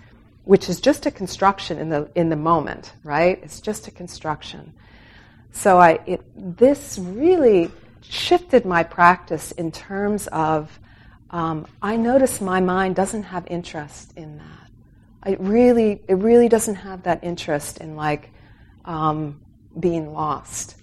which 0.44 0.68
is 0.68 0.78
just 0.78 1.06
a 1.06 1.10
construction 1.10 1.78
in 1.78 1.88
the, 1.88 2.10
in 2.14 2.28
the 2.28 2.36
moment, 2.36 2.92
right? 3.02 3.40
It's 3.42 3.62
just 3.62 3.88
a 3.88 3.90
construction. 3.90 4.74
So 5.52 5.78
I, 5.78 6.00
it, 6.04 6.20
this 6.36 6.98
really 6.98 7.70
shifted 8.02 8.66
my 8.66 8.82
practice 8.82 9.52
in 9.52 9.72
terms 9.72 10.26
of 10.26 10.78
um, 11.30 11.66
I 11.82 11.96
notice 11.96 12.40
my 12.40 12.60
mind 12.60 12.96
doesn't 12.96 13.24
have 13.24 13.46
interest 13.48 14.12
in 14.16 14.38
that. 14.38 15.30
It 15.30 15.40
really, 15.40 16.00
it 16.08 16.14
really 16.14 16.48
doesn't 16.48 16.76
have 16.76 17.02
that 17.02 17.22
interest 17.22 17.78
in 17.78 17.96
like 17.96 18.30
um, 18.84 19.40
being 19.78 20.12
lost. 20.12 20.76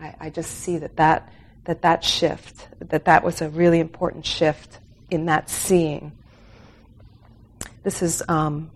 I, 0.00 0.14
I, 0.18 0.30
just 0.30 0.50
see 0.50 0.78
that 0.78 0.96
that 0.96 1.30
that 1.64 1.82
that 1.82 2.02
shift, 2.02 2.68
that 2.80 3.04
that 3.04 3.22
was 3.22 3.42
a 3.42 3.50
really 3.50 3.80
important 3.80 4.24
shift 4.24 4.78
in 5.10 5.26
that 5.26 5.50
seeing. 5.50 6.12
This 7.82 8.00
is 8.00 8.22
um, 8.28 8.70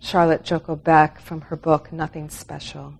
Charlotte 0.00 0.44
Joko 0.44 0.76
Beck 0.76 1.20
from 1.20 1.40
her 1.42 1.56
book 1.56 1.92
Nothing 1.92 2.28
Special. 2.28 2.94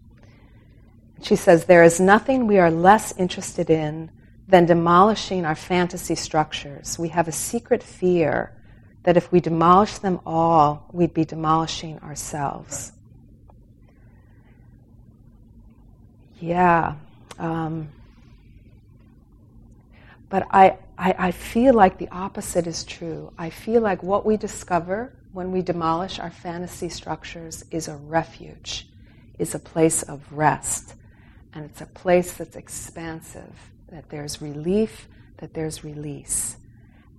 She 1.23 1.37
says, 1.37 1.65
There 1.65 1.83
is 1.83 2.01
nothing 2.01 2.47
we 2.47 2.59
are 2.59 2.71
less 2.71 3.17
interested 3.19 3.69
in 3.69 4.11
than 4.49 4.65
demolishing 4.65 5.45
our 5.45 5.55
fantasy 5.55 6.15
structures. 6.15 6.99
We 6.99 7.09
have 7.09 7.29
a 7.29 7.33
secret 7.33 7.83
fear 7.83 8.53
that 9.03 9.17
if 9.17 9.31
we 9.31 9.41
demolish 9.41 9.99
them 9.99 10.21
all, 10.25 10.89
we'd 10.93 11.13
be 11.13 11.27
demolishing 11.27 11.99
ourselves. 11.99 12.93
Yeah. 16.41 16.95
Um, 17.39 17.91
but 20.31 20.47
I, 20.51 20.79
I, 20.97 21.15
I 21.19 21.31
feel 21.31 21.75
like 21.75 21.99
the 21.99 22.09
opposite 22.09 22.67
is 22.67 22.85
true. 22.85 23.33
I 23.37 23.51
feel 23.51 23.83
like 23.83 24.03
what 24.03 24.25
we 24.25 24.39
discover 24.39 25.15
when 25.33 25.53
we 25.53 25.61
demolish 25.61 26.19
our 26.19 26.31
fantasy 26.31 26.89
structures 26.89 27.65
is 27.71 27.87
a 27.87 27.97
refuge, 27.97 28.89
is 29.39 29.55
a 29.55 29.59
place 29.59 30.03
of 30.03 30.33
rest, 30.33 30.95
and 31.53 31.67
it's 31.67 31.83
a 31.83 31.87
place 31.87 32.33
that's 32.33 32.57
expansive 32.57 33.53
that 33.91 34.09
there's 34.09 34.43
relief, 34.43 35.09
that 35.39 35.55
there's 35.55 35.85
release. 35.85 36.57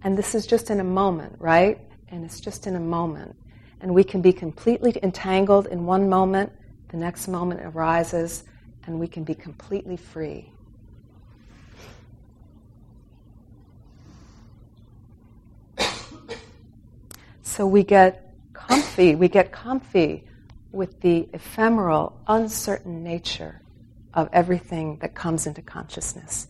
And 0.04 0.18
this 0.18 0.36
is 0.36 0.46
just 0.46 0.70
in 0.70 0.80
a 0.80 0.84
moment, 0.84 1.36
right? 1.40 1.80
And 2.10 2.24
it's 2.24 2.40
just 2.40 2.68
in 2.68 2.76
a 2.76 2.80
moment. 2.80 3.36
And 3.82 3.94
we 3.94 4.04
can 4.04 4.22
be 4.22 4.34
completely 4.34 4.98
entangled 5.02 5.68
in 5.68 5.86
one 5.86 6.10
moment, 6.10 6.52
the 6.90 6.98
next 6.98 7.28
moment 7.28 7.62
arises, 7.62 8.44
and 8.86 9.00
we 9.00 9.08
can 9.08 9.24
be 9.24 9.36
completely 9.36 9.98
free. 9.98 10.52
So 17.42 17.66
we 17.68 17.84
get 17.84 18.34
comfy, 18.54 19.16
we 19.16 19.28
get 19.28 19.52
comfy 19.52 20.24
with 20.72 21.02
the 21.02 21.28
ephemeral, 21.34 22.22
uncertain 22.28 23.04
nature 23.04 23.60
of 24.14 24.30
everything 24.32 24.98
that 25.02 25.14
comes 25.14 25.46
into 25.46 25.62
consciousness 25.62 26.48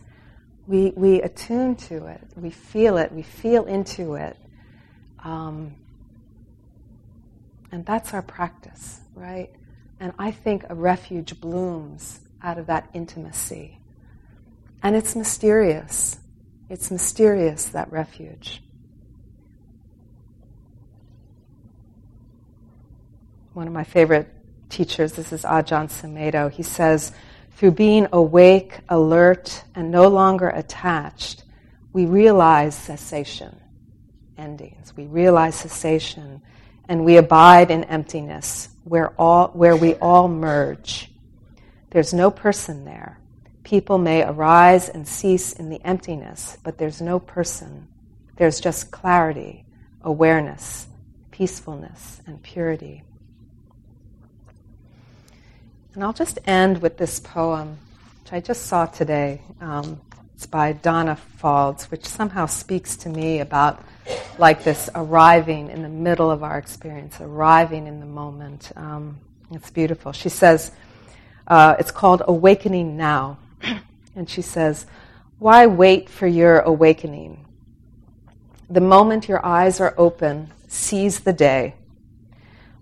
we, 0.66 0.92
we 0.96 1.22
attune 1.22 1.74
to 1.76 2.06
it, 2.06 2.20
we 2.36 2.50
feel 2.50 2.96
it, 2.96 3.12
we 3.12 3.22
feel 3.22 3.64
into 3.64 4.14
it. 4.14 4.36
Um, 5.22 5.74
and 7.72 7.84
that's 7.84 8.14
our 8.14 8.22
practice, 8.22 9.00
right? 9.14 9.50
And 10.00 10.12
I 10.18 10.30
think 10.30 10.64
a 10.68 10.74
refuge 10.74 11.40
blooms 11.40 12.20
out 12.42 12.58
of 12.58 12.66
that 12.66 12.88
intimacy. 12.94 13.78
And 14.82 14.96
it's 14.96 15.14
mysterious. 15.14 16.18
It's 16.68 16.90
mysterious, 16.90 17.66
that 17.66 17.92
refuge. 17.92 18.62
One 23.52 23.66
of 23.66 23.72
my 23.72 23.84
favorite 23.84 24.28
teachers, 24.68 25.12
this 25.12 25.32
is 25.32 25.42
Ajahn 25.42 25.90
Sumedho, 25.90 26.50
he 26.50 26.62
says, 26.62 27.12
through 27.60 27.72
being 27.72 28.08
awake, 28.12 28.78
alert, 28.88 29.64
and 29.74 29.90
no 29.90 30.08
longer 30.08 30.48
attached, 30.48 31.44
we 31.92 32.06
realize 32.06 32.74
cessation, 32.74 33.54
endings. 34.38 34.96
We 34.96 35.04
realize 35.04 35.56
cessation, 35.56 36.40
and 36.88 37.04
we 37.04 37.18
abide 37.18 37.70
in 37.70 37.84
emptiness, 37.84 38.70
where, 38.84 39.10
all, 39.20 39.48
where 39.48 39.76
we 39.76 39.94
all 39.96 40.26
merge. 40.26 41.12
There's 41.90 42.14
no 42.14 42.30
person 42.30 42.86
there. 42.86 43.20
People 43.62 43.98
may 43.98 44.22
arise 44.22 44.88
and 44.88 45.06
cease 45.06 45.52
in 45.52 45.68
the 45.68 45.84
emptiness, 45.84 46.56
but 46.64 46.78
there's 46.78 47.02
no 47.02 47.18
person. 47.18 47.88
There's 48.36 48.58
just 48.58 48.90
clarity, 48.90 49.66
awareness, 50.00 50.86
peacefulness, 51.30 52.22
and 52.26 52.42
purity. 52.42 53.02
And 55.94 56.04
I'll 56.04 56.12
just 56.12 56.38
end 56.46 56.80
with 56.82 56.98
this 56.98 57.18
poem, 57.18 57.76
which 58.22 58.32
I 58.32 58.38
just 58.38 58.66
saw 58.66 58.86
today. 58.86 59.42
Um, 59.60 60.00
it's 60.36 60.46
by 60.46 60.72
Danna 60.72 61.18
Faulds, 61.42 61.90
which 61.90 62.06
somehow 62.06 62.46
speaks 62.46 62.96
to 62.98 63.08
me 63.08 63.40
about 63.40 63.84
like 64.38 64.62
this 64.62 64.88
arriving 64.94 65.68
in 65.68 65.82
the 65.82 65.88
middle 65.88 66.30
of 66.30 66.44
our 66.44 66.58
experience, 66.58 67.20
arriving 67.20 67.88
in 67.88 67.98
the 67.98 68.06
moment. 68.06 68.70
Um, 68.76 69.18
it's 69.50 69.70
beautiful. 69.70 70.12
She 70.12 70.28
says, 70.28 70.70
uh, 71.48 71.74
it's 71.80 71.90
called 71.90 72.22
Awakening 72.24 72.96
Now. 72.96 73.38
and 74.14 74.30
she 74.30 74.42
says, 74.42 74.86
Why 75.40 75.66
wait 75.66 76.08
for 76.08 76.28
your 76.28 76.60
awakening? 76.60 77.44
The 78.70 78.80
moment 78.80 79.28
your 79.28 79.44
eyes 79.44 79.80
are 79.80 79.94
open, 79.98 80.52
seize 80.68 81.18
the 81.18 81.32
day. 81.32 81.74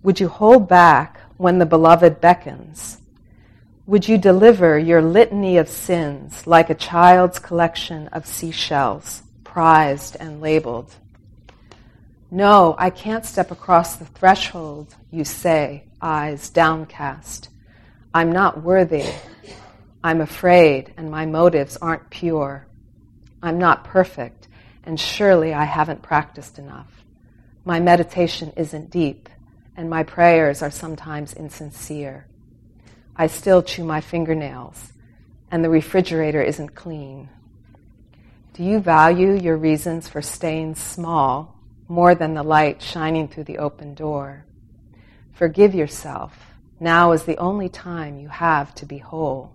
Would 0.03 0.21
you 0.21 0.29
hold 0.29 0.69
back 0.69 1.18
when 1.39 1.59
the 1.59 1.67
beloved 1.67 2.21
beckons? 2.21 2.99
Would 3.87 4.07
you 4.07 4.19
deliver 4.19 4.79
your 4.79 5.01
litany 5.01 5.57
of 5.57 5.69
sins 5.69 6.47
like 6.47 6.69
a 6.69 6.75
child's 6.75 7.39
collection 7.39 8.09
of 8.09 8.27
seashells, 8.27 9.23
prized 9.45 10.17
and 10.21 10.43
labeled? 10.43 10.95
No, 12.31 12.75
I 12.77 12.91
can't 12.91 13.25
step 13.25 13.51
across 13.51 13.97
the 13.97 14.05
threshold, 14.05 14.95
you 15.11 15.25
say, 15.25 15.85
eyes 16.03 16.51
downcast. 16.51 17.49
I'm 18.13 18.33
not 18.33 18.63
worthy. 18.63 19.07
I'm 20.05 20.21
afraid, 20.21 20.93
and 20.97 21.11
my 21.11 21.25
motives 21.25 21.77
aren't 21.79 22.11
pure. 22.11 22.67
I'm 23.43 23.59
not 23.59 23.85
perfect, 23.85 24.49
and 24.85 24.99
surely 24.99 25.55
I 25.55 25.65
haven't 25.65 26.03
practiced 26.03 26.59
enough. 26.59 27.05
My 27.65 27.81
meditation 27.81 28.53
isn't 28.57 28.91
deep 28.91 29.29
and 29.79 29.89
my 29.89 30.03
prayers 30.03 30.61
are 30.61 30.71
sometimes 30.71 31.33
insincere. 31.33 32.27
I 33.17 33.29
still 33.29 33.63
chew 33.63 33.85
my 33.85 34.03
fingernails, 34.03 34.93
and 35.51 35.65
the 35.65 35.71
refrigerator 35.71 36.43
isn't 36.43 36.75
clean. 36.75 37.31
Do 38.53 38.63
you 38.63 38.81
value 38.81 39.33
your 39.33 39.57
reasons 39.57 40.07
for 40.07 40.21
staying 40.21 40.75
small 40.75 41.59
more 41.89 42.15
than 42.15 42.35
the 42.35 42.43
light 42.43 42.83
shining 42.83 43.27
through 43.27 43.45
the 43.45 43.59
open 43.59 43.95
door. 43.95 44.45
Forgive 45.33 45.75
yourself. 45.75 46.37
Now 46.79 47.13
is 47.13 47.25
the 47.25 47.39
only 47.39 47.71
time 47.71 48.21
you 48.21 48.29
have 48.29 48.75
to 48.77 48.87
be 48.87 48.99
whole. 48.99 49.55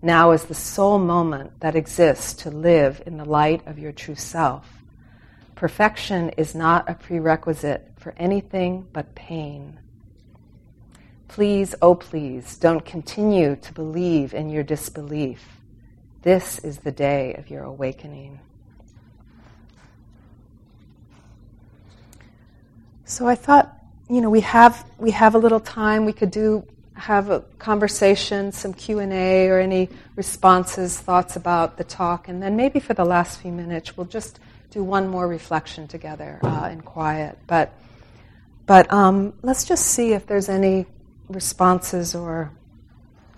Now 0.00 0.30
is 0.30 0.44
the 0.44 0.54
sole 0.54 0.98
moment 0.98 1.58
that 1.60 1.74
exists 1.74 2.34
to 2.44 2.50
live 2.50 3.02
in 3.04 3.16
the 3.16 3.24
light 3.24 3.66
of 3.66 3.78
your 3.78 3.92
true 3.92 4.14
self. 4.14 4.70
Perfection 5.56 6.28
is 6.30 6.54
not 6.54 6.88
a 6.88 6.94
prerequisite 6.94 7.95
for 8.06 8.14
anything 8.18 8.86
but 8.92 9.12
pain. 9.16 9.76
Please, 11.26 11.74
oh 11.82 11.96
please, 11.96 12.56
don't 12.56 12.84
continue 12.84 13.56
to 13.56 13.72
believe 13.72 14.32
in 14.32 14.48
your 14.48 14.62
disbelief. 14.62 15.42
This 16.22 16.60
is 16.60 16.78
the 16.78 16.92
day 16.92 17.34
of 17.34 17.50
your 17.50 17.64
awakening. 17.64 18.38
So 23.06 23.26
I 23.26 23.34
thought, 23.34 23.76
you 24.08 24.20
know, 24.20 24.30
we 24.30 24.42
have 24.42 24.88
we 24.98 25.10
have 25.10 25.34
a 25.34 25.38
little 25.38 25.58
time. 25.58 26.04
We 26.04 26.12
could 26.12 26.30
do 26.30 26.64
have 26.94 27.28
a 27.30 27.40
conversation, 27.58 28.52
some 28.52 28.72
Q 28.72 29.00
and 29.00 29.12
A, 29.12 29.48
or 29.48 29.58
any 29.58 29.88
responses, 30.14 30.96
thoughts 30.96 31.34
about 31.34 31.76
the 31.76 31.82
talk, 31.82 32.28
and 32.28 32.40
then 32.40 32.54
maybe 32.54 32.78
for 32.78 32.94
the 32.94 33.04
last 33.04 33.40
few 33.40 33.50
minutes, 33.50 33.96
we'll 33.96 34.06
just 34.06 34.38
do 34.70 34.84
one 34.84 35.08
more 35.08 35.26
reflection 35.26 35.88
together 35.88 36.38
uh, 36.44 36.68
in 36.70 36.82
quiet. 36.82 37.36
But 37.48 37.72
but 38.66 38.92
um, 38.92 39.32
let's 39.42 39.64
just 39.64 39.86
see 39.86 40.12
if 40.12 40.26
there's 40.26 40.48
any 40.48 40.86
responses 41.28 42.14
or 42.14 42.50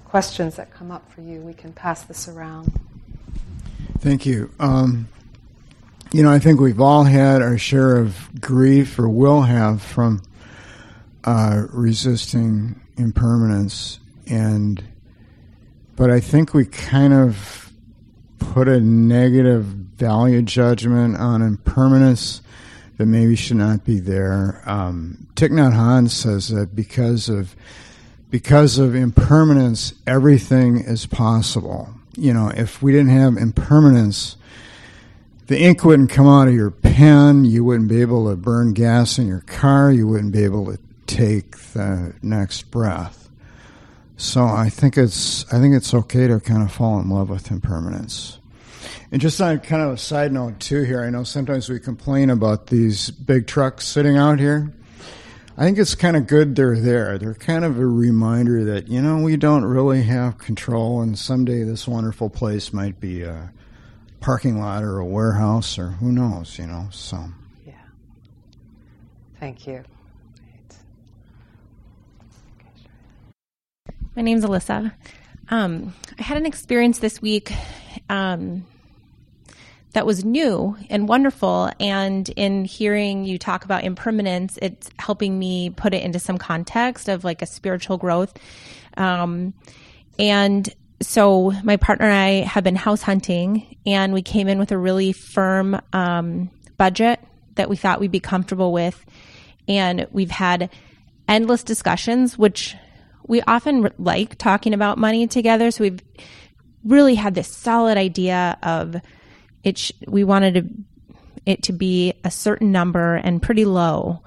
questions 0.07 0.57
that 0.57 0.73
come 0.73 0.91
up 0.91 1.11
for 1.13 1.21
you. 1.21 1.41
We 1.41 1.55
can 1.55 1.73
pass 1.73 2.03
this 2.03 2.29
around. 2.29 2.73
Thank 3.99 4.25
you. 4.25 4.51
Um, 4.59 5.09
you 6.13 6.23
know, 6.23 6.33
I 6.33 6.39
think 6.39 6.61
we've 6.61 6.81
all 6.81 7.05
had 7.05 7.43
our 7.43 7.59
share 7.59 7.99
of 7.99 8.41
grief, 8.41 8.99
or 8.99 9.09
will 9.09 9.43
have, 9.43 9.83
from 9.83 10.23
uh, 11.25 11.67
resisting 11.71 12.81
impermanence, 12.97 14.01
and 14.27 14.83
but 15.97 16.11
I 16.11 16.21
think 16.21 16.55
we 16.55 16.65
kind 16.65 17.13
of 17.13 17.71
put 18.39 18.69
a 18.69 18.81
negative 18.81 19.65
value 19.65 20.43
judgment 20.43 21.17
on 21.17 21.43
impermanence 21.43 22.41
that 22.99 23.07
maybe 23.07 23.37
should 23.37 23.57
not 23.57 23.85
be 23.85 24.01
there. 24.01 24.63
Um, 24.67 25.29
Thich 25.35 25.51
Nhat 25.51 25.73
Hanh 25.73 26.11
says 26.11 26.49
that 26.49 26.77
because 26.77 27.29
of 27.29 27.57
because 28.31 28.79
of 28.79 28.95
impermanence, 28.95 29.95
everything 30.07 30.79
is 30.79 31.07
possible. 31.07 31.89
You 32.17 32.35
know, 32.35 32.53
if 32.55 32.83
we 32.83 32.93
didn't 32.93 33.17
have 33.17 33.39
impermanence, 33.39 34.37
the 35.47 35.59
ink 35.59 35.83
wouldn't 35.83 36.11
come 36.11 36.27
out 36.27 36.49
of 36.49 36.55
your 36.55 36.71
pen. 36.71 37.47
You 37.47 37.65
wouldn't 37.65 37.89
be 37.89 38.03
able 38.03 38.29
to 38.29 38.37
burn 38.37 38.75
gas 38.75 39.19
in 39.19 39.27
your 39.27 39.41
car. 39.41 39.91
You 39.91 40.07
wouldn't 40.07 40.33
be 40.33 40.45
able 40.45 40.67
to 40.67 40.79
take 41.07 41.57
the 41.73 42.15
next 42.21 42.71
breath. 42.71 43.31
So 44.19 44.45
I 44.45 44.69
think 44.69 44.99
it's 44.99 45.51
I 45.53 45.61
think 45.61 45.75
it's 45.75 45.95
okay 45.95 46.27
to 46.27 46.41
kind 46.41 46.63
of 46.63 46.73
fall 46.73 47.01
in 47.01 47.09
love 47.09 47.31
with 47.31 47.51
impermanence. 47.51 48.38
And 49.11 49.21
just 49.21 49.41
on 49.41 49.61
kind 49.61 49.83
of 49.83 49.93
a 49.93 49.97
side 49.99 50.33
note 50.33 50.61
too 50.61 50.83
here, 50.83 51.03
I 51.03 51.11
know 51.11 51.25
sometimes 51.25 51.69
we 51.69 51.79
complain 51.81 52.31
about 52.31 52.69
these 52.69 53.11
big 53.11 53.47
trucks 53.47 53.87
sitting 53.87 54.17
out 54.17 54.39
here. 54.39 54.73
I 55.57 55.63
think 55.63 55.79
it's 55.79 55.95
kind 55.97 56.17
of 56.17 56.29
good 56.29 56.55
they're 56.55 56.79
there. 56.79 57.19
They're 57.19 57.35
kind 57.35 57.65
of 57.65 57.79
a 57.79 57.87
reminder 57.87 58.65
that, 58.67 58.89
you 58.89 59.03
know, 59.03 59.19
we 59.19 59.37
don't 59.37 59.65
really 59.65 60.03
have 60.03 60.39
control 60.39 61.01
and 61.01 61.19
someday 61.19 61.65
this 61.65 61.89
wonderful 61.89 62.31
place 62.31 62.73
might 62.73 63.01
be 63.01 63.23
a 63.23 63.53
parking 64.21 64.61
lot 64.61 64.85
or 64.85 64.99
a 64.99 65.05
warehouse 65.05 65.79
or 65.79 65.91
who 65.91 66.13
knows, 66.13 66.59
you 66.59 66.67
know. 66.67 66.89
So 66.93 67.25
Yeah. 67.67 67.73
Thank 69.41 69.67
you. 69.67 69.83
My 74.15 74.23
name's 74.23 74.45
Alyssa. 74.45 74.93
Um, 75.51 75.95
I 76.19 76.23
had 76.23 76.37
an 76.37 76.47
experience 76.47 76.99
this 76.99 77.23
week 77.23 77.53
um, 78.09 78.65
that 79.99 80.07
was 80.07 80.25
new 80.25 80.77
and 80.91 81.09
wonderful. 81.09 81.73
And 81.81 82.29
in 82.37 82.65
hearing 82.65 83.25
you 83.25 83.37
talk 83.37 83.65
about 83.65 83.83
impermanence, 83.83 84.57
it's 84.63 84.89
helping 84.97 85.37
me 85.37 85.71
put 85.71 85.93
it 85.93 86.05
into 86.05 86.21
some 86.21 86.39
context 86.39 87.09
of 87.09 87.25
like 87.25 87.43
a 87.43 87.47
spiritual 87.47 87.99
growth. 87.99 88.33
Um, 88.97 89.55
and 90.17 90.73
so 91.01 91.53
my 91.65 91.79
partner 91.79 92.07
and 92.07 92.15
I 92.15 92.47
have 92.47 92.63
been 92.63 92.77
house 92.77 93.03
hunting, 93.03 93.77
and 93.85 94.13
we 94.13 94.23
came 94.23 94.47
in 94.47 94.61
with 94.61 94.71
a 94.71 94.79
really 94.79 95.11
firm 95.11 95.81
um, 95.93 96.49
budget 96.77 97.19
that 97.57 97.69
we 97.69 97.75
thought 97.75 97.99
we'd 97.99 98.13
be 98.13 98.21
comfortable 98.21 98.73
with. 98.73 99.05
And 99.67 100.07
we've 100.13 100.31
had 100.31 100.71
endless 101.27 101.65
discussions, 101.65 102.39
which 102.39 102.77
we 103.27 103.43
often 103.43 103.91
like 103.99 104.39
talking 104.39 104.75
about 104.75 104.97
money 104.97 105.27
together. 105.27 105.73
So 105.73 105.83
we've 105.83 106.01
really 106.85 107.17
had 107.17 107.35
this 107.35 107.49
solid 107.49 107.99
idea 107.99 108.57
of 108.63 108.95
it. 109.69 109.79
Sh- 109.79 109.93
we 110.07 110.25
wanted 110.25 110.55
to, 110.55 111.13
it 111.47 111.63
to 111.65 111.73
be 111.73 112.15
a 112.25 112.31
certain 112.31 112.73
number 112.73 113.17
and 113.17 113.43
pretty 113.43 113.65
low, 113.65 114.23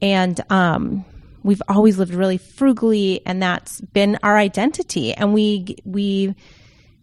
and 0.00 0.40
um, 0.50 1.04
we've 1.42 1.62
always 1.68 1.98
lived 1.98 2.14
really 2.14 2.38
frugally, 2.38 3.20
and 3.26 3.42
that's 3.42 3.80
been 3.80 4.18
our 4.22 4.36
identity. 4.36 5.12
And 5.12 5.32
we 5.32 5.76
we 5.84 6.34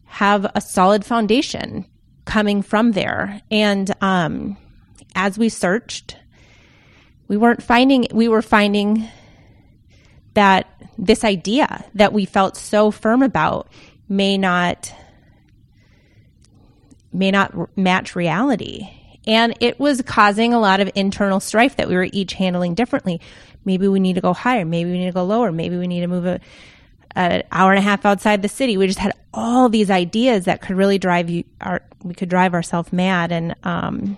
have 0.06 0.50
a 0.56 0.62
solid 0.62 1.06
foundation 1.06 1.86
coming 2.26 2.62
from 2.62 2.92
there. 2.92 3.42
And 3.50 3.90
um, 4.02 4.58
as 5.16 5.38
we 5.38 5.50
searched, 5.50 6.18
we 7.28 7.38
weren't 7.38 7.64
finding. 7.64 8.08
We 8.14 8.28
were 8.28 8.42
finding 8.42 9.08
that 10.34 10.68
this 10.98 11.24
idea 11.24 11.86
that 11.96 12.14
we 12.14 12.26
felt 12.26 12.58
so 12.58 12.92
firm 12.92 13.24
about 13.24 13.72
may 14.10 14.38
not 14.38 14.94
may 17.14 17.32
not 17.32 17.78
match 17.78 18.16
reality. 18.16 18.90
And 19.28 19.56
it 19.60 19.80
was 19.80 20.02
causing 20.02 20.54
a 20.54 20.60
lot 20.60 20.80
of 20.80 20.90
internal 20.96 21.40
strife 21.40 21.76
that 21.76 21.88
we 21.88 21.96
were 21.96 22.08
each 22.12 22.34
handling 22.34 22.74
differently. 22.74 23.22
Maybe 23.66 23.88
we 23.88 24.00
need 24.00 24.14
to 24.14 24.22
go 24.22 24.34
higher. 24.34 24.66
Maybe 24.66 24.92
we 24.92 24.98
need 24.98 25.06
to 25.06 25.12
go 25.12 25.24
lower. 25.24 25.52
Maybe 25.52 25.78
we 25.78 25.88
need 25.88 26.02
to 26.02 26.08
move 26.08 26.26
a, 26.26 26.40
an 27.16 27.44
hour 27.52 27.72
and 27.72 27.80
a 27.80 27.84
half 27.84 28.06
outside 28.06 28.42
the 28.42 28.50
city. 28.50 28.78
We 28.78 28.88
just 28.88 29.00
had 29.00 29.14
all 29.34 29.70
these 29.70 29.92
ideas 29.92 30.46
that 30.46 30.62
could 30.62 30.76
really 30.76 30.98
drive 30.98 31.30
you 31.30 31.44
our 31.62 31.82
we 32.04 32.14
could 32.14 32.30
drive 32.30 32.54
ourselves 32.54 32.92
mad. 32.92 33.32
And 33.32 33.56
um 33.64 34.18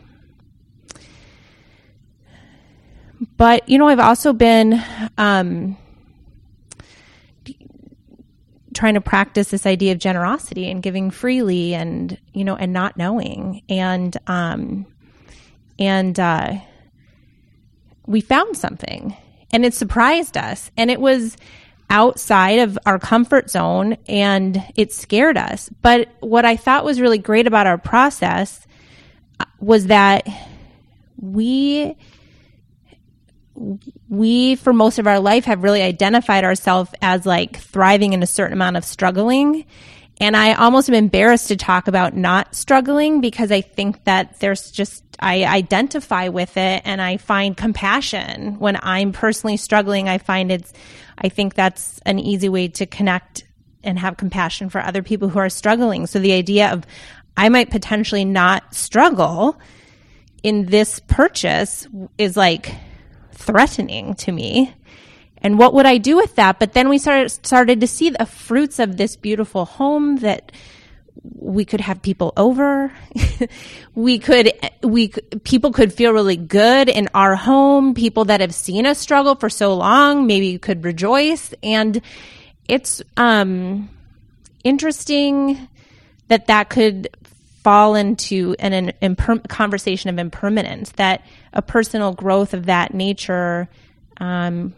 but 3.37 3.67
you 3.69 3.77
know 3.77 3.87
i've 3.87 3.99
also 3.99 4.33
been 4.33 4.83
um 5.17 5.77
trying 8.73 8.95
to 8.95 9.01
practice 9.01 9.49
this 9.49 9.65
idea 9.65 9.91
of 9.91 9.99
generosity 9.99 10.69
and 10.69 10.83
giving 10.83 11.11
freely 11.11 11.73
and 11.73 12.17
you 12.33 12.43
know 12.43 12.55
and 12.55 12.73
not 12.73 12.97
knowing. 12.97 13.61
And 13.69 14.15
um 14.27 14.85
and 15.79 16.19
uh 16.19 16.55
we 18.05 18.21
found 18.21 18.57
something 18.57 19.15
and 19.51 19.65
it 19.65 19.73
surprised 19.73 20.37
us 20.37 20.71
and 20.77 20.91
it 20.91 20.99
was 20.99 21.37
outside 21.89 22.59
of 22.59 22.77
our 22.85 22.97
comfort 22.97 23.49
zone 23.49 23.97
and 24.07 24.63
it 24.75 24.91
scared 24.91 25.37
us. 25.37 25.69
But 25.81 26.09
what 26.19 26.45
i 26.45 26.55
thought 26.55 26.85
was 26.85 26.99
really 26.99 27.17
great 27.19 27.47
about 27.47 27.67
our 27.67 27.77
process 27.77 28.65
uh, 29.39 29.45
was 29.59 29.87
that 29.87 30.27
we 31.19 31.95
we 34.09 34.55
for 34.55 34.73
most 34.73 34.99
of 34.99 35.07
our 35.07 35.19
life 35.19 35.45
have 35.45 35.63
really 35.63 35.81
identified 35.81 36.43
ourselves 36.43 36.91
as 37.01 37.25
like 37.25 37.57
thriving 37.57 38.13
in 38.13 38.23
a 38.23 38.27
certain 38.27 38.53
amount 38.53 38.77
of 38.77 38.85
struggling. 38.85 39.65
And 40.19 40.37
i 40.37 40.53
almost 40.53 40.89
am 40.89 40.95
embarrassed 40.95 41.47
to 41.47 41.55
talk 41.55 41.87
about 41.87 42.15
not 42.15 42.55
struggling 42.55 43.21
because 43.21 43.51
i 43.51 43.61
think 43.61 44.03
that 44.03 44.39
there's 44.39 44.71
just 44.71 45.03
i 45.19 45.43
identify 45.43 46.27
with 46.27 46.55
it 46.57 46.81
and 46.85 47.01
i 47.01 47.17
find 47.17 47.57
compassion. 47.57 48.59
When 48.59 48.77
i'm 48.81 49.11
personally 49.11 49.57
struggling 49.57 50.09
i 50.09 50.17
find 50.17 50.51
it's 50.51 50.73
i 51.17 51.29
think 51.29 51.55
that's 51.55 51.99
an 52.05 52.19
easy 52.19 52.49
way 52.49 52.67
to 52.69 52.85
connect 52.85 53.45
and 53.83 53.99
have 53.99 54.17
compassion 54.17 54.69
for 54.69 54.79
other 54.79 55.03
people 55.03 55.27
who 55.27 55.39
are 55.39 55.49
struggling. 55.49 56.07
So 56.07 56.19
the 56.19 56.33
idea 56.33 56.71
of 56.71 56.85
i 57.35 57.49
might 57.49 57.71
potentially 57.71 58.25
not 58.25 58.75
struggle 58.75 59.59
in 60.43 60.65
this 60.65 60.99
purchase 60.99 61.87
is 62.17 62.35
like 62.37 62.75
threatening 63.33 64.13
to 64.15 64.31
me. 64.31 64.73
And 65.37 65.59
what 65.59 65.73
would 65.73 65.85
I 65.85 65.97
do 65.97 66.15
with 66.15 66.35
that? 66.35 66.59
But 66.59 66.73
then 66.73 66.87
we 66.87 66.97
started 66.97 67.29
started 67.29 67.81
to 67.81 67.87
see 67.87 68.09
the 68.09 68.25
fruits 68.25 68.79
of 68.79 68.95
this 68.95 69.15
beautiful 69.15 69.65
home 69.65 70.17
that 70.17 70.51
we 71.35 71.65
could 71.65 71.81
have 71.81 72.01
people 72.01 72.33
over. 72.37 72.91
we 73.95 74.19
could 74.19 74.53
we 74.81 75.09
people 75.43 75.71
could 75.71 75.93
feel 75.93 76.13
really 76.13 76.37
good 76.37 76.87
in 76.87 77.09
our 77.13 77.35
home. 77.35 77.93
People 77.93 78.25
that 78.25 78.39
have 78.39 78.53
seen 78.53 78.85
us 78.85 78.99
struggle 78.99 79.35
for 79.35 79.49
so 79.49 79.75
long 79.75 80.27
maybe 80.27 80.57
could 80.57 80.83
rejoice 80.83 81.53
and 81.61 82.01
it's 82.67 83.01
um 83.17 83.89
interesting 84.63 85.67
that 86.29 86.47
that 86.47 86.69
could 86.69 87.09
fall 87.63 87.95
into 87.95 88.55
an, 88.59 88.73
an 88.73 88.93
imper- 89.01 89.47
conversation 89.47 90.09
of 90.09 90.19
impermanence, 90.19 90.91
that 90.93 91.25
a 91.53 91.61
personal 91.61 92.13
growth 92.13 92.53
of 92.53 92.65
that 92.65 92.93
nature, 92.93 93.69
um, 94.17 94.73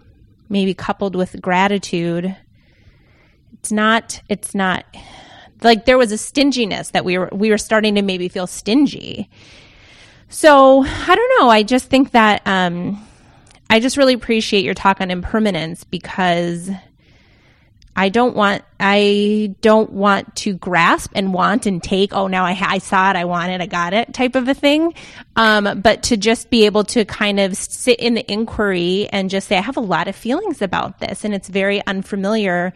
maybe 0.49 0.73
coupled 0.73 1.15
with 1.15 1.41
gratitude, 1.41 2.35
it's 3.53 3.71
not, 3.71 4.21
it's 4.29 4.53
not 4.53 4.85
like 5.61 5.85
there 5.85 5.97
was 5.97 6.11
a 6.11 6.17
stinginess 6.17 6.91
that 6.91 7.03
we 7.03 7.17
were, 7.17 7.29
we 7.31 7.49
were 7.49 7.57
starting 7.57 7.95
to 7.95 8.01
maybe 8.03 8.29
feel 8.29 8.45
stingy. 8.45 9.29
So 10.29 10.83
I 10.83 11.15
don't 11.15 11.39
know. 11.39 11.49
I 11.49 11.63
just 11.63 11.89
think 11.89 12.11
that, 12.11 12.41
um, 12.45 13.03
I 13.69 13.79
just 13.79 13.97
really 13.97 14.13
appreciate 14.13 14.63
your 14.63 14.75
talk 14.75 15.01
on 15.01 15.09
impermanence 15.09 15.83
because 15.83 16.69
I 17.95 18.09
don't 18.09 18.35
want 18.35 18.63
I 18.79 19.55
don't 19.61 19.91
want 19.91 20.35
to 20.37 20.53
grasp 20.53 21.11
and 21.15 21.33
want 21.33 21.65
and 21.65 21.81
take. 21.81 22.13
Oh, 22.13 22.27
now 22.27 22.43
I, 22.43 22.57
I 22.61 22.77
saw 22.79 23.09
it, 23.09 23.15
I 23.15 23.23
want 23.23 23.51
it, 23.51 23.61
I 23.61 23.67
got 23.67 23.93
it, 23.93 24.13
type 24.13 24.35
of 24.35 24.49
a 24.49 24.53
thing. 24.53 24.93
Um, 25.37 25.81
but 25.81 26.03
to 26.03 26.17
just 26.17 26.49
be 26.49 26.65
able 26.65 26.83
to 26.85 27.05
kind 27.05 27.39
of 27.39 27.55
sit 27.55 27.99
in 27.99 28.15
the 28.15 28.31
inquiry 28.31 29.07
and 29.11 29.29
just 29.29 29.47
say, 29.47 29.57
I 29.57 29.61
have 29.61 29.77
a 29.77 29.81
lot 29.81 30.09
of 30.09 30.15
feelings 30.15 30.61
about 30.61 30.99
this, 30.99 31.23
and 31.23 31.33
it's 31.33 31.47
very 31.47 31.85
unfamiliar. 31.87 32.73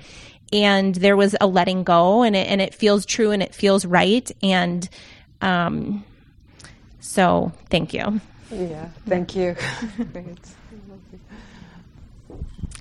And 0.51 0.95
there 0.95 1.17
was 1.17 1.35
a 1.39 1.47
letting 1.47 1.83
go, 1.83 2.23
and 2.23 2.35
it 2.35 2.47
and 2.47 2.61
it 2.61 2.73
feels 2.73 3.05
true, 3.05 3.31
and 3.31 3.43
it 3.43 3.53
feels 3.53 3.85
right, 3.85 4.31
and 4.41 4.89
um, 5.41 6.03
so 7.01 7.51
thank 7.69 7.93
you. 7.93 8.19
Yeah, 8.49 8.89
thank 9.05 9.35
you. 9.35 9.55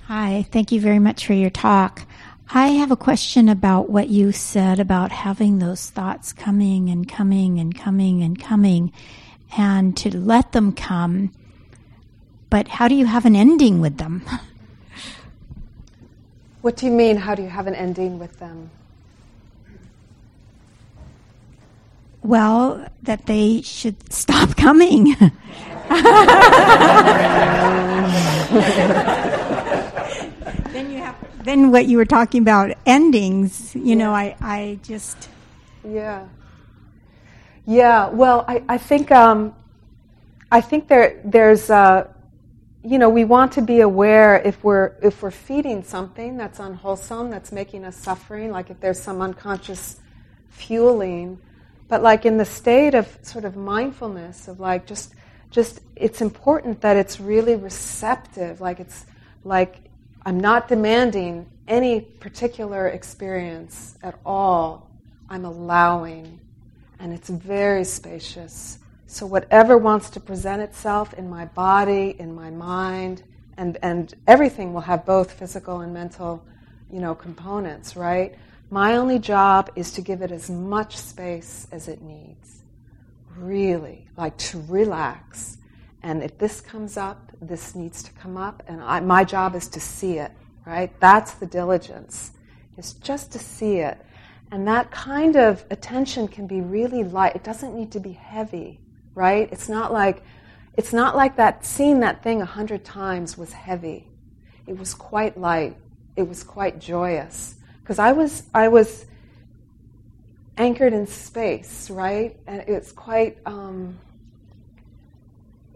Hi, 0.05 0.47
thank 0.51 0.71
you 0.71 0.81
very 0.81 0.97
much 0.97 1.27
for 1.27 1.33
your 1.33 1.51
talk. 1.51 2.07
I 2.51 2.69
have 2.69 2.89
a 2.89 2.95
question 2.95 3.47
about 3.47 3.91
what 3.91 4.09
you 4.09 4.31
said 4.31 4.79
about 4.79 5.11
having 5.11 5.59
those 5.59 5.91
thoughts 5.91 6.33
coming 6.33 6.89
and 6.89 7.07
coming 7.07 7.59
and 7.59 7.77
coming 7.77 8.23
and 8.23 8.39
coming 8.39 8.91
and 9.55 9.95
to 9.97 10.17
let 10.17 10.51
them 10.51 10.71
come. 10.71 11.31
But 12.49 12.67
how 12.67 12.87
do 12.87 12.95
you 12.95 13.05
have 13.05 13.27
an 13.27 13.35
ending 13.35 13.81
with 13.81 13.97
them? 13.97 14.23
What 16.61 16.75
do 16.75 16.85
you 16.85 16.91
mean, 16.91 17.15
how 17.15 17.35
do 17.35 17.41
you 17.41 17.47
have 17.47 17.67
an 17.67 17.73
ending 17.73 18.19
with 18.19 18.37
them? 18.39 18.69
Well, 22.21 22.85
that 23.03 23.27
they 23.27 23.61
should 23.61 24.11
stop 24.11 24.57
coming. 24.57 25.15
then 31.49 31.59
you 31.59 31.65
have 31.65 31.71
then 31.71 31.71
what 31.71 31.87
you 31.87 31.97
were 31.97 32.05
talking 32.05 32.41
about 32.41 32.77
endings 32.85 33.75
you 33.75 33.83
yeah. 33.85 33.95
know 33.95 34.13
i 34.13 34.35
i 34.41 34.79
just 34.83 35.29
yeah 35.83 36.27
yeah 37.65 38.09
well 38.09 38.45
i 38.47 38.63
i 38.69 38.77
think 38.77 39.11
um 39.11 39.53
i 40.51 40.61
think 40.61 40.87
there 40.87 41.21
there's 41.25 41.69
uh 41.69 42.07
you 42.83 42.97
know 42.97 43.09
we 43.09 43.25
want 43.25 43.51
to 43.51 43.61
be 43.61 43.81
aware 43.81 44.41
if 44.45 44.63
we're 44.63 44.95
if 45.01 45.21
we're 45.21 45.31
feeding 45.31 45.83
something 45.83 46.37
that's 46.37 46.59
unwholesome 46.59 47.29
that's 47.29 47.51
making 47.51 47.83
us 47.85 47.95
suffering 47.95 48.51
like 48.51 48.69
if 48.69 48.79
there's 48.79 49.01
some 49.01 49.21
unconscious 49.21 49.99
fueling 50.49 51.39
but 51.87 52.03
like 52.03 52.25
in 52.25 52.37
the 52.37 52.45
state 52.45 52.93
of 52.93 53.17
sort 53.21 53.45
of 53.45 53.55
mindfulness 53.55 54.47
of 54.47 54.59
like 54.59 54.85
just 54.85 55.13
just 55.51 55.81
it's 55.95 56.21
important 56.21 56.81
that 56.81 56.95
it's 56.95 57.19
really 57.19 57.55
receptive 57.55 58.61
like 58.61 58.79
it's 58.79 59.05
like 59.43 59.88
I'm 60.29 60.39
not 60.39 60.67
demanding 60.67 61.49
any 61.67 62.01
particular 62.01 62.89
experience 62.89 63.97
at 64.03 64.19
all. 64.23 64.91
I'm 65.27 65.43
allowing. 65.43 66.39
And 66.99 67.11
it's 67.11 67.29
very 67.29 67.83
spacious. 67.83 68.77
So, 69.07 69.25
whatever 69.25 69.75
wants 69.75 70.11
to 70.11 70.19
present 70.19 70.61
itself 70.61 71.15
in 71.15 71.31
my 71.31 71.45
body, 71.45 72.15
in 72.19 72.35
my 72.35 72.51
mind, 72.51 73.23
and, 73.57 73.79
and 73.81 74.13
everything 74.27 74.71
will 74.71 74.81
have 74.81 75.03
both 75.03 75.31
physical 75.31 75.79
and 75.79 75.91
mental 75.91 76.45
you 76.91 76.99
know, 76.99 77.15
components, 77.15 77.95
right? 77.95 78.35
My 78.69 78.97
only 78.97 79.17
job 79.17 79.71
is 79.75 79.91
to 79.93 80.01
give 80.01 80.21
it 80.21 80.31
as 80.31 80.47
much 80.47 80.95
space 80.95 81.65
as 81.71 81.87
it 81.87 82.03
needs. 82.03 82.61
Really, 83.35 84.07
like 84.15 84.37
to 84.37 84.63
relax. 84.67 85.57
And 86.01 86.23
if 86.23 86.37
this 86.37 86.61
comes 86.61 86.97
up, 86.97 87.31
this 87.41 87.75
needs 87.75 88.03
to 88.03 88.11
come 88.13 88.37
up, 88.37 88.63
and 88.67 88.81
I, 88.81 88.99
my 89.01 89.23
job 89.23 89.55
is 89.55 89.67
to 89.69 89.79
see 89.79 90.17
it, 90.17 90.31
right? 90.65 90.97
That's 90.99 91.33
the 91.33 91.45
diligence, 91.45 92.31
is 92.77 92.93
just 92.93 93.31
to 93.33 93.39
see 93.39 93.77
it. 93.77 93.97
And 94.51 94.67
that 94.67 94.91
kind 94.91 95.35
of 95.35 95.63
attention 95.69 96.27
can 96.27 96.47
be 96.47 96.61
really 96.61 97.03
light. 97.03 97.35
It 97.35 97.43
doesn't 97.43 97.75
need 97.75 97.91
to 97.91 97.99
be 97.99 98.13
heavy, 98.13 98.79
right? 99.13 99.49
It's 99.51 99.69
not 99.69 99.91
like, 99.91 100.23
it's 100.75 100.93
not 100.93 101.15
like 101.15 101.35
that 101.35 101.65
seeing 101.65 101.99
that 101.99 102.23
thing 102.23 102.41
a 102.41 102.45
hundred 102.45 102.83
times 102.85 103.37
was 103.37 103.51
heavy. 103.51 104.07
It 104.65 104.77
was 104.77 104.93
quite 104.93 105.37
light. 105.37 105.75
It 106.15 106.23
was 106.23 106.43
quite 106.43 106.79
joyous. 106.79 107.55
Because 107.81 107.99
I 107.99 108.11
was, 108.11 108.43
I 108.53 108.69
was 108.69 109.05
anchored 110.57 110.93
in 110.93 111.07
space, 111.07 111.89
right? 111.89 112.37
And 112.47 112.61
it's 112.67 112.91
quite, 112.91 113.37
um, 113.45 113.97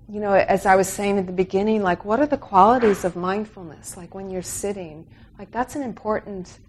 you 0.09 0.19
know, 0.19 0.33
as 0.33 0.65
I 0.65 0.75
was 0.75 0.87
saying 0.87 1.17
at 1.17 1.27
the 1.27 1.33
beginning, 1.33 1.81
like, 1.81 2.03
what 2.05 2.19
are 2.19 2.25
the 2.25 2.37
qualities 2.37 3.05
of 3.05 3.15
mindfulness? 3.15 3.95
Like 3.95 4.13
when 4.13 4.29
you're 4.29 4.41
sitting, 4.41 5.07
like 5.39 5.51
that's 5.51 5.75
an 5.75 5.81
important 5.81 6.59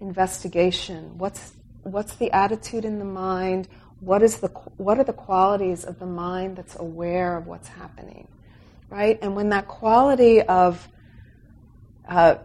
investigation. 0.00 1.16
What's 1.18 1.52
what's 1.82 2.16
the 2.16 2.30
attitude 2.32 2.84
in 2.84 2.98
the 2.98 3.04
mind? 3.04 3.68
What 4.00 4.22
is 4.22 4.38
the 4.38 4.48
what 4.76 4.98
are 4.98 5.04
the 5.04 5.12
qualities 5.12 5.84
of 5.84 5.98
the 5.98 6.06
mind 6.06 6.56
that's 6.56 6.76
aware 6.78 7.36
of 7.36 7.46
what's 7.46 7.68
happening, 7.68 8.28
right? 8.90 9.18
And 9.22 9.34
when 9.34 9.48
that 9.50 9.68
quality 9.68 10.42
of 10.42 10.86
uh, 12.08 12.36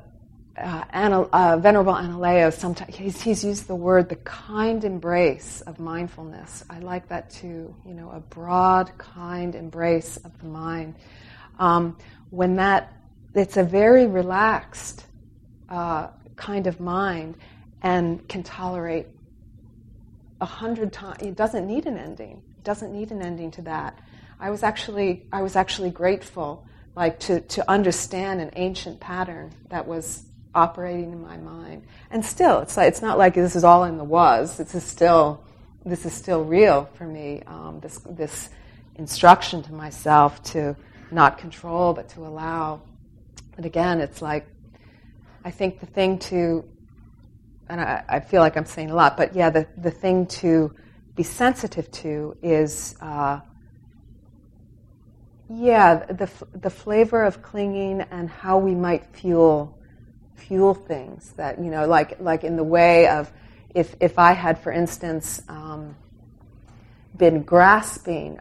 uh, 0.57 1.27
uh, 1.33 1.57
Venerable 1.57 1.93
Analayo, 1.93 2.51
sometimes 2.51 2.95
he's, 2.95 3.21
he's, 3.21 3.43
used 3.43 3.67
the 3.67 3.75
word 3.75 4.09
the 4.09 4.15
kind 4.17 4.83
embrace 4.83 5.61
of 5.61 5.79
mindfulness. 5.79 6.63
I 6.69 6.79
like 6.79 7.07
that 7.09 7.29
too. 7.29 7.75
You 7.85 7.93
know, 7.93 8.09
a 8.11 8.19
broad, 8.19 8.91
kind 8.97 9.55
embrace 9.55 10.17
of 10.17 10.37
the 10.39 10.47
mind. 10.47 10.95
Um, 11.59 11.97
when 12.31 12.55
that, 12.55 12.93
it's 13.35 13.57
a 13.57 13.63
very 13.63 14.07
relaxed 14.07 15.05
uh, 15.69 16.07
kind 16.35 16.67
of 16.67 16.79
mind 16.79 17.35
and 17.83 18.27
can 18.27 18.41
tolerate 18.43 19.07
a 20.41 20.45
hundred 20.45 20.91
times. 20.91 21.21
It 21.21 21.35
doesn't 21.35 21.67
need 21.67 21.85
an 21.85 21.97
ending. 21.97 22.41
It 22.57 22.63
doesn't 22.63 22.91
need 22.91 23.11
an 23.11 23.21
ending 23.21 23.51
to 23.51 23.61
that. 23.63 23.99
I 24.39 24.49
was 24.49 24.63
actually, 24.63 25.25
I 25.31 25.41
was 25.41 25.55
actually 25.55 25.89
grateful, 25.89 26.65
like 26.95 27.19
to 27.21 27.41
to 27.41 27.69
understand 27.69 28.41
an 28.41 28.51
ancient 28.55 28.99
pattern 28.99 29.51
that 29.69 29.87
was 29.87 30.26
operating 30.57 31.11
in 31.11 31.21
my 31.21 31.37
mind. 31.37 31.83
And 32.09 32.25
still, 32.25 32.59
it's 32.61 32.75
like, 32.75 32.87
it's 32.87 33.01
not 33.01 33.19
like 33.19 33.35
this 33.35 33.55
is 33.55 33.63
all 33.63 33.83
in 33.83 33.97
the 33.97 34.03
was. 34.03 34.57
This 34.57 34.73
is 34.73 34.83
still 34.83 35.43
this 35.85 36.05
is 36.05 36.11
still 36.11 36.43
real 36.43 36.89
for 36.95 37.05
me. 37.05 37.43
Um, 37.47 37.79
this 37.79 37.99
this 38.09 38.49
instruction 38.95 39.63
to 39.63 39.73
myself 39.73 40.43
to 40.43 40.75
not 41.11 41.37
control 41.37 41.93
but 41.93 42.09
to 42.09 42.25
allow. 42.25 42.81
But 43.55 43.65
again, 43.65 44.01
it's 44.01 44.21
like 44.21 44.47
I 45.45 45.51
think 45.51 45.79
the 45.79 45.85
thing 45.85 46.19
to 46.31 46.65
and 47.69 47.79
I, 47.79 48.03
I 48.09 48.19
feel 48.19 48.41
like 48.41 48.57
I'm 48.57 48.65
saying 48.65 48.89
a 48.89 48.95
lot, 48.95 49.15
but 49.15 49.35
yeah, 49.35 49.49
the, 49.49 49.67
the 49.77 49.91
thing 49.91 50.25
to 50.41 50.73
be 51.15 51.23
sensitive 51.23 51.91
to 51.91 52.35
is 52.41 52.95
uh, 53.01 53.41
yeah, 55.49 56.05
the, 56.05 56.29
the 56.53 56.69
flavor 56.69 57.23
of 57.23 57.41
clinging 57.41 58.01
and 58.01 58.29
how 58.29 58.57
we 58.57 58.73
might 58.73 59.05
fuel 59.15 59.76
fuel 60.37 60.73
things 60.73 61.33
that 61.37 61.59
you 61.59 61.69
know 61.69 61.85
like 61.87 62.19
like 62.19 62.43
in 62.43 62.55
the 62.55 62.63
way 62.63 63.07
of 63.07 63.31
if 63.73 63.95
if 63.99 64.17
I 64.17 64.31
had 64.33 64.59
for 64.59 64.71
instance 64.71 65.41
um, 65.49 65.95
been 67.15 67.43
grasping 67.43 68.39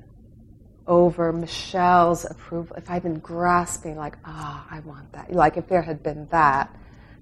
over 0.87 1.33
Michelle's 1.33 2.25
approval 2.25 2.77
if 2.77 2.89
I'd 2.89 3.03
been 3.03 3.19
grasping 3.19 3.97
like 3.97 4.17
ah 4.25 4.67
oh, 4.71 4.77
I 4.77 4.81
want 4.81 5.13
that 5.13 5.33
like 5.33 5.57
if 5.57 5.67
there 5.67 5.83
had 5.83 6.03
been 6.03 6.29
that 6.31 6.75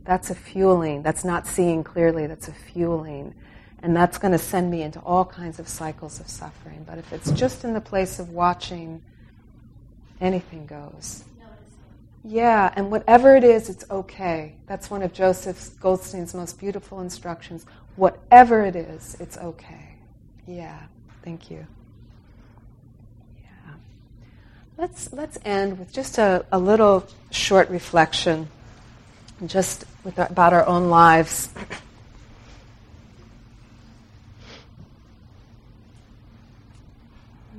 that's 0.05 0.29
a 0.31 0.35
fueling 0.35 1.03
that's 1.03 1.25
not 1.25 1.47
seeing 1.47 1.83
clearly 1.83 2.27
that's 2.27 2.49
a 2.49 2.53
fueling. 2.53 3.35
And 3.83 3.95
that's 3.95 4.17
going 4.17 4.33
to 4.33 4.39
send 4.39 4.71
me 4.71 4.81
into 4.81 4.99
all 5.01 5.27
kinds 5.27 5.59
of 5.59 5.69
cycles 5.69 6.19
of 6.19 6.27
suffering. 6.27 6.85
But 6.87 6.97
if 6.97 7.13
it's 7.13 7.31
just 7.33 7.65
in 7.65 7.75
the 7.75 7.83
place 7.83 8.19
of 8.19 8.31
watching 8.31 9.03
anything 10.23 10.65
goes 10.65 11.25
yeah, 12.27 12.73
and 12.75 12.91
whatever 12.91 13.37
it 13.37 13.45
is, 13.45 13.69
it's 13.69 13.85
okay. 13.91 14.55
That's 14.67 14.91
one 14.91 15.03
of 15.03 15.13
Joseph 15.13 15.79
Goldstein's 15.79 16.35
most 16.35 16.59
beautiful 16.59 17.01
instructions. 17.01 17.67
Whatever 17.97 18.63
it 18.65 18.75
is, 18.75 19.15
it's 19.21 19.37
okay. 19.37 19.97
Yeah, 20.47 20.79
thank 21.23 21.51
you. 21.51 21.67
Yeah. 23.43 23.75
Let's, 24.79 25.13
let's 25.13 25.37
end 25.45 25.79
with 25.79 25.93
just 25.93 26.17
a, 26.17 26.47
a 26.51 26.59
little 26.59 27.07
short 27.31 27.69
reflection, 27.69 28.49
just 29.45 29.85
with, 30.03 30.19
about 30.19 30.55
our 30.55 30.67
own 30.67 30.89
lives. 30.89 31.51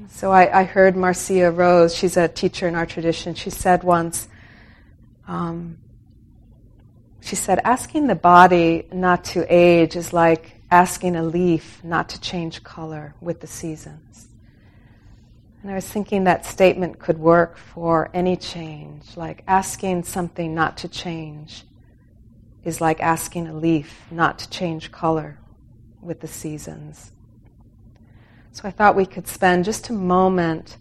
So 0.10 0.32
I, 0.32 0.62
I, 0.62 0.64
heard 0.64 0.96
Marcia 0.96 1.52
Rose, 1.52 1.94
she's 1.94 2.16
a 2.16 2.30
teacher 2.30 2.70
in 2.70 2.74
our 2.74 2.86
tradition, 2.86 3.36
she 3.36 3.50
said 3.50 3.84
once, 3.84 4.30
um, 5.28 5.78
she 7.22 7.36
said, 7.36 7.60
asking 7.64 8.08
the 8.08 8.16
body 8.16 8.88
not 8.92 9.24
to 9.26 9.46
age 9.54 9.96
is 9.96 10.14
like 10.14 10.62
asking 10.70 11.16
a 11.16 11.24
leaf 11.24 11.84
not 11.84 12.10
to 12.10 12.22
change 12.22 12.64
color 12.64 13.16
with 13.22 13.40
the 13.40 13.48
seasons. 13.48 14.28
And 15.62 15.72
I 15.72 15.76
was 15.76 15.90
thinking 15.90 16.26
that 16.26 16.46
statement 16.46 17.00
could 17.00 17.18
work 17.18 17.58
for 17.58 18.12
any 18.14 18.36
change, 18.38 19.18
like 19.18 19.44
asking 19.48 20.04
something 20.04 20.54
not 20.54 20.78
to 20.78 20.88
change 20.88 21.64
is 22.64 22.82
like 22.82 23.00
asking 23.00 23.48
a 23.48 23.54
leaf 23.54 24.06
not 24.12 24.40
to 24.40 24.50
change 24.50 24.92
color 24.92 25.40
with 26.02 26.20
the 26.20 26.28
seasons. 26.28 27.12
So 28.52 28.68
I 28.68 28.72
thought 28.72 28.96
we 28.96 29.06
could 29.06 29.28
spend 29.28 29.66
just 29.66 29.90
a 29.90 29.94
moment 29.94 30.78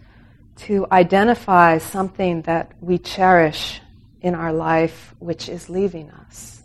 to 0.56 0.86
identify 0.92 1.78
something 1.78 2.42
that 2.42 2.72
we 2.80 2.98
cherish 2.98 3.80
in 4.24 4.34
our 4.34 4.54
life 4.54 5.14
which 5.18 5.50
is 5.50 5.68
leaving 5.68 6.10
us. 6.10 6.62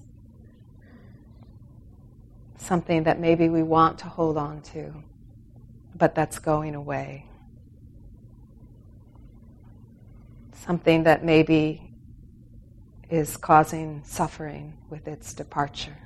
Something 2.56 3.04
that 3.04 3.20
maybe 3.20 3.50
we 3.50 3.64
want 3.64 4.00
to 4.00 4.06
hold 4.06 4.38
on 4.38 4.62
to, 4.62 4.94
but 5.94 6.16
that's 6.16 6.40
going 6.40 6.74
away. 6.74 7.26
Something 10.54 11.04
that 11.04 11.26
maybe 11.26 11.92
is 13.10 13.36
causing 13.36 14.04
suffering 14.06 14.78
with 14.90 15.06
its 15.10 15.34
departure. 15.34 15.98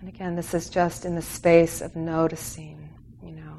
And 0.00 0.08
again, 0.10 0.36
this 0.36 0.52
is 0.52 0.68
just 0.68 1.06
in 1.06 1.14
the 1.14 1.22
space 1.22 1.80
of 1.80 1.96
noticing, 1.96 2.90
you 3.22 3.32
know, 3.32 3.56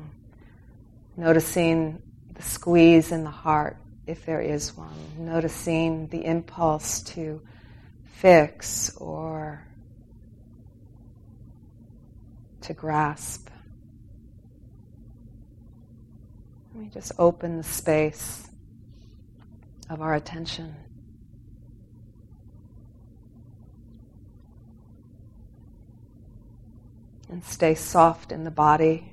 noticing 1.18 2.00
squeeze 2.44 3.12
in 3.12 3.24
the 3.24 3.30
heart, 3.30 3.78
if 4.06 4.26
there 4.26 4.41
is 4.41 4.76
one, 4.76 4.89
noticing 5.18 6.08
the 6.08 6.26
impulse 6.26 7.02
to 7.02 7.41
fix 8.06 8.96
or 8.98 9.66
to 12.62 12.74
grasp. 12.74 13.50
Me 16.74 16.89
just 16.94 17.12
open 17.20 17.58
the 17.58 17.64
space 17.64 18.48
of 19.89 20.02
our 20.02 20.16
attention. 20.16 20.76
and 27.34 27.44
stay 27.44 27.74
soft 27.74 28.32
in 28.32 28.44
the 28.44 28.52
body. 28.52 29.12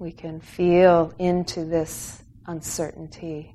We 0.00 0.10
can 0.10 0.40
feel 0.40 1.12
into 1.18 1.66
this 1.66 2.22
uncertainty. 2.46 3.54